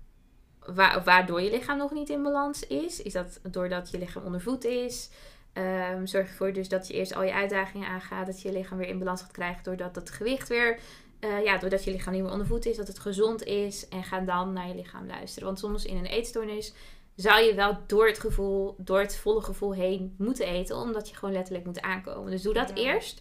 waar, 0.67 1.05
waardoor 1.05 1.41
je 1.43 1.51
lichaam 1.51 1.79
nog 1.79 1.91
niet 1.93 2.09
in 2.09 2.23
balans 2.23 2.67
is. 2.67 3.03
Is 3.03 3.13
dat 3.13 3.41
doordat 3.51 3.91
je 3.91 3.99
lichaam 3.99 4.23
onder 4.25 4.41
voet 4.41 4.65
is? 4.65 5.11
Ehm, 5.53 6.07
zorg 6.07 6.29
ervoor 6.29 6.53
dus 6.53 6.69
dat 6.69 6.89
je 6.89 6.95
eerst 6.95 7.15
al 7.15 7.23
je 7.23 7.33
uitdagingen 7.33 7.89
aangaat. 7.89 8.27
Dat 8.27 8.43
je 8.43 8.49
je 8.49 8.55
lichaam 8.59 8.79
weer 8.79 8.89
in 8.89 8.99
balans 8.99 9.21
gaat 9.21 9.31
krijgen. 9.33 9.63
Doordat 9.65 9.95
het 9.97 10.11
gewicht 10.11 10.49
weer... 10.49 10.79
eh, 11.21 11.45
ja, 11.45 11.59
doordat 11.59 11.85
je 11.85 11.91
lichaam 11.91 12.13
niet 12.13 12.23
meer 12.23 12.33
onder 12.33 12.47
voet 12.47 12.67
is. 12.67 12.77
Dat 12.77 12.87
het 12.89 12.99
gezond 12.99 13.43
is. 13.45 13.89
En 13.89 14.05
ga 14.05 14.21
dan 14.21 14.53
naar 14.53 14.69
je 14.69 14.75
lichaam 14.75 15.07
luisteren. 15.07 15.47
Want 15.47 15.59
soms 15.59 15.85
in 15.85 15.97
een 15.97 16.07
eetstoornis 16.07 16.75
zou 17.15 17.41
je 17.43 17.55
wel 17.55 17.79
door 17.87 18.07
het 18.07 18.19
gevoel, 18.19 18.75
door 18.79 18.99
het 19.01 19.17
volle 19.17 19.43
gevoel 19.43 19.75
heen 19.75 20.15
moeten 20.19 20.47
eten. 20.47 20.77
Omdat 20.77 21.09
je 21.09 21.15
gewoon 21.17 21.35
letterlijk 21.35 21.67
moet 21.67 21.81
aankomen. 21.81 22.31
Dus 22.31 22.43
doe 22.43 22.55
dat 22.55 22.69
Ja. 22.69 22.75
eerst. 22.75 23.21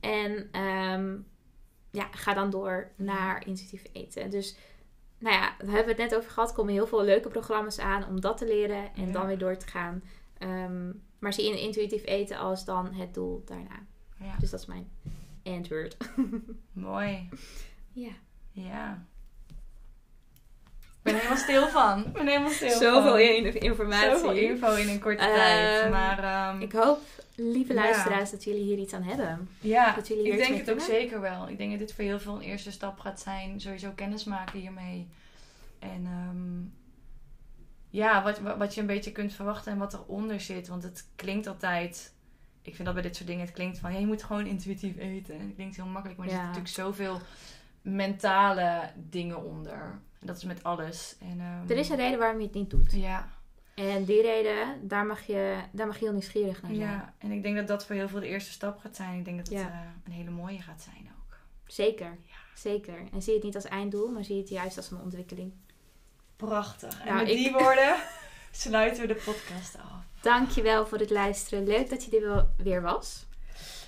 En 0.00 0.48
ehm, 0.52 1.16
ja, 1.90 2.08
ga 2.10 2.34
dan 2.34 2.50
door 2.50 2.90
naar 2.96 3.46
intuïtief 3.46 3.82
eten. 3.92 4.30
Dus 4.30 4.56
nou 5.18 5.34
ja, 5.34 5.40
daar 5.58 5.66
hebben 5.74 5.96
we 5.96 6.02
het 6.02 6.10
net 6.10 6.14
over 6.16 6.30
gehad. 6.30 6.48
Er 6.48 6.54
komen 6.54 6.72
heel 6.72 6.86
veel 6.86 7.04
leuke 7.04 7.28
programma's 7.28 7.78
aan 7.78 8.06
om 8.06 8.20
dat 8.20 8.36
te 8.38 8.46
leren 8.46 8.94
en 8.94 9.06
Ja. 9.06 9.12
dan 9.12 9.26
weer 9.26 9.38
door 9.38 9.56
te 9.56 9.66
gaan. 9.66 10.02
Ehm, 10.38 10.92
maar 11.18 11.32
zie 11.32 11.50
in 11.50 11.58
intuïtief 11.58 12.04
eten 12.06 12.36
als 12.38 12.64
dan 12.64 12.92
het 12.94 13.14
doel 13.14 13.42
daarna. 13.44 13.86
Ja. 14.18 14.36
Dus 14.38 14.50
dat 14.50 14.60
is 14.60 14.66
mijn 14.66 14.90
antwoord. 15.44 15.96
Mooi. 16.72 17.28
ja. 17.92 18.10
Ja. 18.52 19.04
Ik 21.02 21.06
ben 21.06 21.14
helemaal 21.14 21.36
stil 21.36 21.68
van. 21.68 22.06
Ik 22.06 22.12
ben 22.12 22.26
helemaal 22.26 22.50
stil 22.50 22.70
Zoveel 22.70 23.10
van. 23.10 23.20
in- 23.20 23.60
informatie. 23.60 24.10
Zoveel 24.10 24.30
info 24.32 24.74
in 24.74 24.88
een 24.88 25.00
korte 25.00 25.22
Ehm, 25.22 25.34
tijd. 25.34 25.90
Maar 25.90 26.18
ehm, 26.24 26.60
Ik 26.60 26.72
hoop, 26.72 26.98
lieve 27.40 27.74
Ja. 27.74 27.80
luisteraars, 27.82 28.30
dat 28.30 28.44
jullie 28.44 28.62
hier 28.62 28.78
iets 28.78 28.92
aan 28.92 29.02
hebben. 29.02 29.48
ja, 29.60 29.94
dat 29.94 30.08
jullie 30.08 30.32
ik 30.32 30.38
denk 30.38 30.56
het 30.58 30.70
ook 30.70 30.80
zeker 30.80 31.20
wel. 31.20 31.48
Ik 31.48 31.58
denk 31.58 31.70
dat 31.70 31.78
dit 31.78 31.92
voor 31.94 32.04
heel 32.04 32.20
veel 32.20 32.34
een 32.34 32.40
eerste 32.40 32.70
stap 32.70 32.98
gaat 32.98 33.20
zijn. 33.20 33.60
Sowieso 33.60 33.90
kennis 33.94 34.24
maken 34.24 34.58
hiermee. 34.60 35.08
En 35.78 36.06
ehm, 36.06 36.60
ja, 37.90 38.22
wat, 38.22 38.38
wat- 38.58 38.74
je 38.74 38.80
een 38.80 38.86
beetje 38.86 39.12
kunt 39.12 39.32
verwachten 39.32 39.72
en 39.72 39.78
wat 39.78 39.92
eronder 39.94 40.40
zit. 40.40 40.68
Want 40.68 40.82
het 40.82 41.08
klinkt 41.16 41.46
altijd... 41.46 42.12
Ik 42.62 42.74
vind 42.74 42.84
dat 42.84 42.94
bij 42.94 43.02
dit 43.02 43.16
soort 43.16 43.28
dingen, 43.28 43.44
het 43.44 43.54
klinkt 43.54 43.78
van... 43.78 43.92
Ja, 43.92 43.98
je 43.98 44.06
moet 44.06 44.22
gewoon 44.22 44.46
intuïtief 44.46 44.96
eten. 44.96 45.34
En 45.34 45.46
het 45.46 45.54
klinkt 45.54 45.76
heel 45.76 45.86
makkelijk, 45.86 46.18
maar 46.18 46.28
er 46.28 46.32
Ja. 46.34 46.38
zitten 46.42 46.62
natuurlijk 46.62 46.94
zoveel 46.96 47.20
mentale 47.82 48.90
dingen 49.10 49.44
onder. 49.44 50.00
En 50.20 50.26
dat 50.26 50.36
is 50.36 50.44
met 50.44 50.62
alles. 50.62 51.16
En, 51.20 51.40
ehm, 51.40 51.70
Er 51.70 51.76
is 51.76 51.88
een 51.88 51.96
reden 51.96 52.18
waarom 52.18 52.38
je 52.40 52.44
het 52.46 52.54
niet 52.54 52.70
doet. 52.70 52.92
Ja, 52.92 53.28
En 53.88 54.04
die 54.04 54.22
reden, 54.22 54.88
daar 54.88 55.06
mag 55.06 55.26
je, 55.26 55.58
daar 55.72 55.86
mag 55.86 55.98
je 55.98 56.04
heel 56.04 56.12
nieuwsgierig 56.12 56.62
naar 56.62 56.74
zijn. 56.74 56.88
ja, 56.90 57.14
en 57.18 57.30
ik 57.30 57.42
denk 57.42 57.56
dat 57.56 57.66
dat 57.68 57.86
voor 57.86 57.94
heel 57.94 58.08
veel 58.08 58.20
de 58.20 58.26
eerste 58.26 58.50
stap 58.50 58.78
gaat 58.78 58.96
zijn. 58.96 59.18
Ik 59.18 59.24
denk 59.24 59.36
dat 59.36 59.48
het 59.48 59.58
Ja. 59.58 59.66
eh, 59.68 59.78
een 60.04 60.12
hele 60.12 60.30
mooie 60.30 60.60
gaat 60.60 60.82
zijn 60.82 61.10
ook. 61.18 61.36
Zeker, 61.66 62.16
zeker. 62.54 62.98
En 63.12 63.22
zie 63.22 63.34
het 63.34 63.42
niet 63.42 63.54
als 63.54 63.64
einddoel, 63.64 64.08
maar 64.08 64.24
zie 64.24 64.38
het 64.38 64.48
juist 64.48 64.76
als 64.76 64.90
een 64.90 65.00
ontwikkeling. 65.00 65.52
Prachtig. 66.36 67.00
En 67.00 67.06
Nou, 67.06 67.18
met 67.18 67.28
ik- 67.28 67.36
die 67.36 67.52
woorden 67.62 67.96
sluiten 68.50 69.00
we 69.02 69.14
de 69.14 69.22
podcast 69.24 69.76
af. 69.76 70.04
Dankjewel 70.20 70.86
voor 70.86 70.98
het 70.98 71.10
luisteren. 71.10 71.66
Leuk 71.66 71.90
dat 71.90 72.04
je 72.04 72.20
er 72.26 72.46
weer 72.64 72.82
was. 72.82 73.26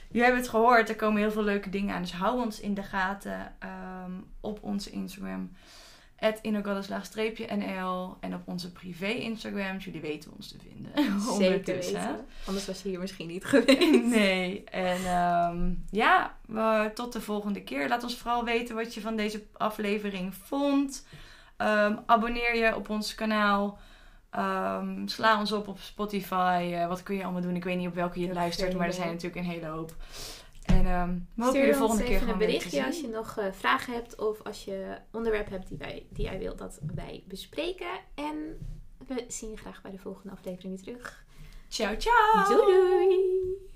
Jullie 0.08 0.22
hebben 0.22 0.40
het 0.42 0.50
gehoord, 0.50 0.88
er 0.88 0.96
komen 0.96 1.20
heel 1.20 1.30
veel 1.30 1.42
leuke 1.42 1.70
dingen 1.70 1.94
aan. 1.94 2.02
Dus 2.02 2.12
hou 2.12 2.40
ons 2.42 2.60
in 2.60 2.74
de 2.74 2.82
gaten 2.82 3.54
ehm, 3.58 4.12
op 4.40 4.62
onze 4.62 4.90
Instagram. 4.90 5.52
Innergoddess-nl 6.42 8.16
en 8.20 8.34
op 8.34 8.40
onze 8.44 8.72
privé 8.72 9.06
Instagrams. 9.06 9.84
Jullie 9.84 10.00
weten 10.00 10.32
ons 10.36 10.48
te 10.48 10.56
vinden. 10.58 10.92
Zeker 11.38 11.74
weten. 11.74 12.26
Anders 12.46 12.66
was 12.66 12.82
je 12.82 12.88
hier 12.88 12.98
misschien 13.00 13.26
niet 13.26 13.44
geweest. 13.44 14.04
Nee, 14.18 14.64
en 14.64 15.04
ehm, 15.06 15.70
ja, 15.90 16.36
we- 16.46 16.90
tot 16.94 17.12
de 17.12 17.20
volgende 17.20 17.62
keer. 17.62 17.88
Laat 17.88 18.02
ons 18.02 18.16
vooral 18.16 18.44
weten 18.44 18.74
wat 18.74 18.94
je 18.94 19.00
van 19.00 19.16
deze 19.16 19.42
aflevering 19.52 20.34
vond. 20.34 21.06
Ehm, 21.56 21.96
abonneer 22.06 22.56
je 22.56 22.76
op 22.76 22.88
ons 22.88 23.14
kanaal. 23.14 23.78
Ehm, 24.30 25.06
sla 25.06 25.38
ons 25.38 25.52
op 25.52 25.68
op 25.68 25.78
Spotify. 25.80 26.70
Eh, 26.74 26.88
wat 26.88 27.02
kun 27.02 27.16
je 27.16 27.22
allemaal 27.22 27.42
doen? 27.42 27.56
Ik 27.56 27.64
weet 27.64 27.76
niet 27.78 27.88
op 27.88 27.94
welke 27.94 28.20
je 28.20 28.32
luistert, 28.32 28.76
maar 28.76 28.86
er 28.86 28.92
zijn 28.92 29.08
natuurlijk 29.08 29.36
een 29.36 29.50
hele 29.52 29.66
hoop. 29.66 29.94
En 30.62 30.86
ehm 30.86 31.18
we 31.34 31.44
hopen 31.44 31.66
de 31.66 31.74
volgende 31.74 32.04
keer 32.04 32.18
gewoon 32.18 32.32
een 32.32 32.38
berichtje 32.38 32.84
als 32.84 33.00
je 33.00 33.08
nog 33.08 33.38
eh, 33.38 33.52
vragen 33.52 33.94
hebt 33.94 34.16
of 34.18 34.42
als 34.42 34.64
je 34.64 34.96
onderwerp 35.10 35.48
hebt 35.48 35.68
die, 35.68 35.78
wij, 35.78 36.06
die 36.10 36.24
jij 36.24 36.38
wilt 36.38 36.58
dat 36.58 36.80
wij 36.94 37.24
bespreken. 37.26 38.00
En 38.14 38.58
we 39.06 39.24
zien 39.28 39.50
je 39.50 39.56
graag 39.56 39.82
bij 39.82 39.90
de 39.90 39.98
volgende 39.98 40.32
aflevering 40.32 40.74
weer 40.74 40.94
terug. 40.94 41.24
Ciao, 41.68 41.94
ciao! 41.98 42.48
Doei 42.48 42.66
doei! 42.66 43.70